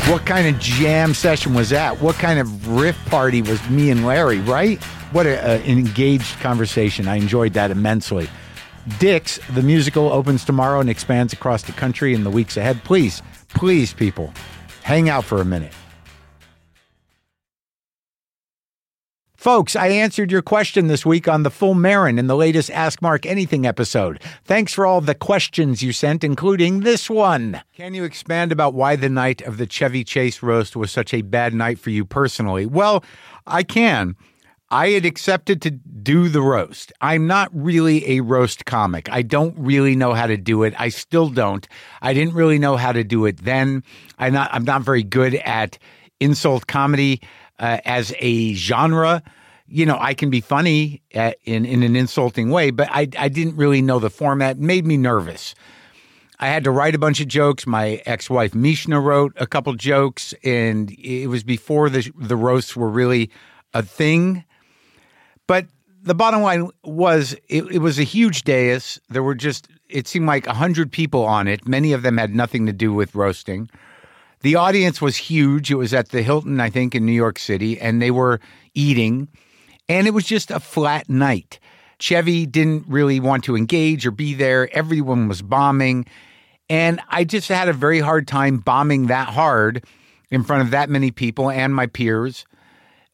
[0.08, 2.00] What kind of jam session was that?
[2.00, 4.82] What kind of riff party was me and Larry, right?
[5.12, 7.08] What a, a- an engaged conversation.
[7.08, 8.28] I enjoyed that immensely.
[8.98, 12.82] Dicks, the musical, opens tomorrow and expands across the country in the weeks ahead.
[12.84, 14.32] Please, please, people,
[14.82, 15.72] hang out for a minute.
[19.36, 23.00] Folks, I answered your question this week on the Full Maron in the latest Ask
[23.00, 24.20] Marc Anything episode.
[24.44, 27.60] Thanks for all the questions you sent, including this one.
[27.76, 31.22] Can you expand about why the night of the Chevy Chase roast was such a
[31.22, 32.66] bad night for you personally?
[32.66, 33.04] Well,
[33.46, 34.16] I can.
[34.70, 36.92] I had accepted to do the roast.
[37.00, 39.08] I'm not really a roast comic.
[39.10, 40.74] I don't really know how to do it.
[40.78, 41.66] I still don't.
[42.02, 43.82] I didn't really know how to do it then.
[44.18, 45.78] I'm not, I'm not very good at
[46.20, 47.22] insult comedy
[47.58, 49.22] uh, as a genre.
[49.68, 53.28] You know, I can be funny at, in in an insulting way, but I I
[53.28, 54.56] didn't really know the format.
[54.56, 55.54] It made me nervous.
[56.40, 57.66] I had to write a bunch of jokes.
[57.66, 62.88] My ex-wife Mishna wrote a couple jokes, and it was before the the roasts were
[62.88, 63.30] really
[63.74, 64.44] a thing.
[65.48, 65.66] But
[66.02, 69.00] the bottom line was it, it was a huge dais.
[69.10, 71.66] There were just it seemed like a hundred people on it.
[71.66, 73.68] Many of them had nothing to do with roasting.
[74.42, 75.72] The audience was huge.
[75.72, 78.38] It was at the Hilton, I think, in New York City, and they were
[78.72, 79.26] eating,
[79.88, 81.58] and it was just a flat night.
[81.98, 84.72] Chevy didn't really want to engage or be there.
[84.72, 86.06] Everyone was bombing.
[86.70, 89.84] And I just had a very hard time bombing that hard
[90.30, 92.44] in front of that many people and my peers.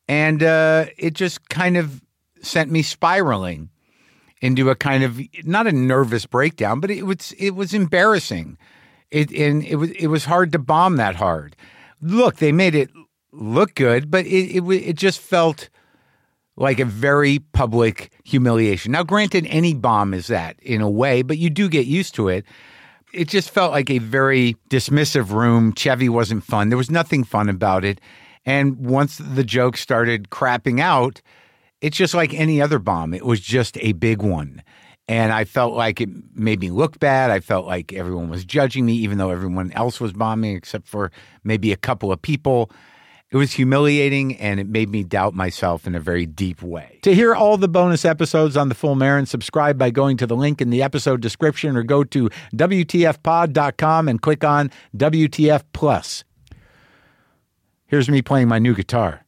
[0.08, 2.02] And uh, it just kind of
[2.46, 3.70] sent me spiraling
[4.40, 8.58] into a kind of not a nervous breakdown, but it was it was embarrassing.
[9.10, 11.56] It and it was it was hard to bomb that hard.
[12.00, 12.90] Look, they made it
[13.32, 15.70] look good, but it it, it just felt
[16.56, 18.92] like a very public humiliation.
[18.92, 22.28] Now, granted, any bomb is that in a way, but you do get used to
[22.28, 22.44] it.
[23.12, 25.72] It just felt like a very dismissive room.
[25.74, 26.68] Chevy wasn't fun.
[26.68, 28.00] There was nothing fun about it.
[28.44, 31.22] And once the joke started crapping out,
[31.84, 33.12] it's just like any other bomb.
[33.12, 34.62] It was just a big one.
[35.06, 37.30] And I felt like it made me look bad.
[37.30, 41.12] I felt like everyone was judging me, even though everyone else was bombing, except for
[41.44, 42.70] maybe a couple of people.
[43.30, 47.00] It was humiliating and it made me doubt myself in a very deep way.
[47.02, 50.36] To hear all the bonus episodes on The Full Maron, subscribe by going to the
[50.36, 56.24] link in the episode description or go to WTFpod.com and click on WTF Plus.
[57.84, 59.23] Here's me playing my new guitar.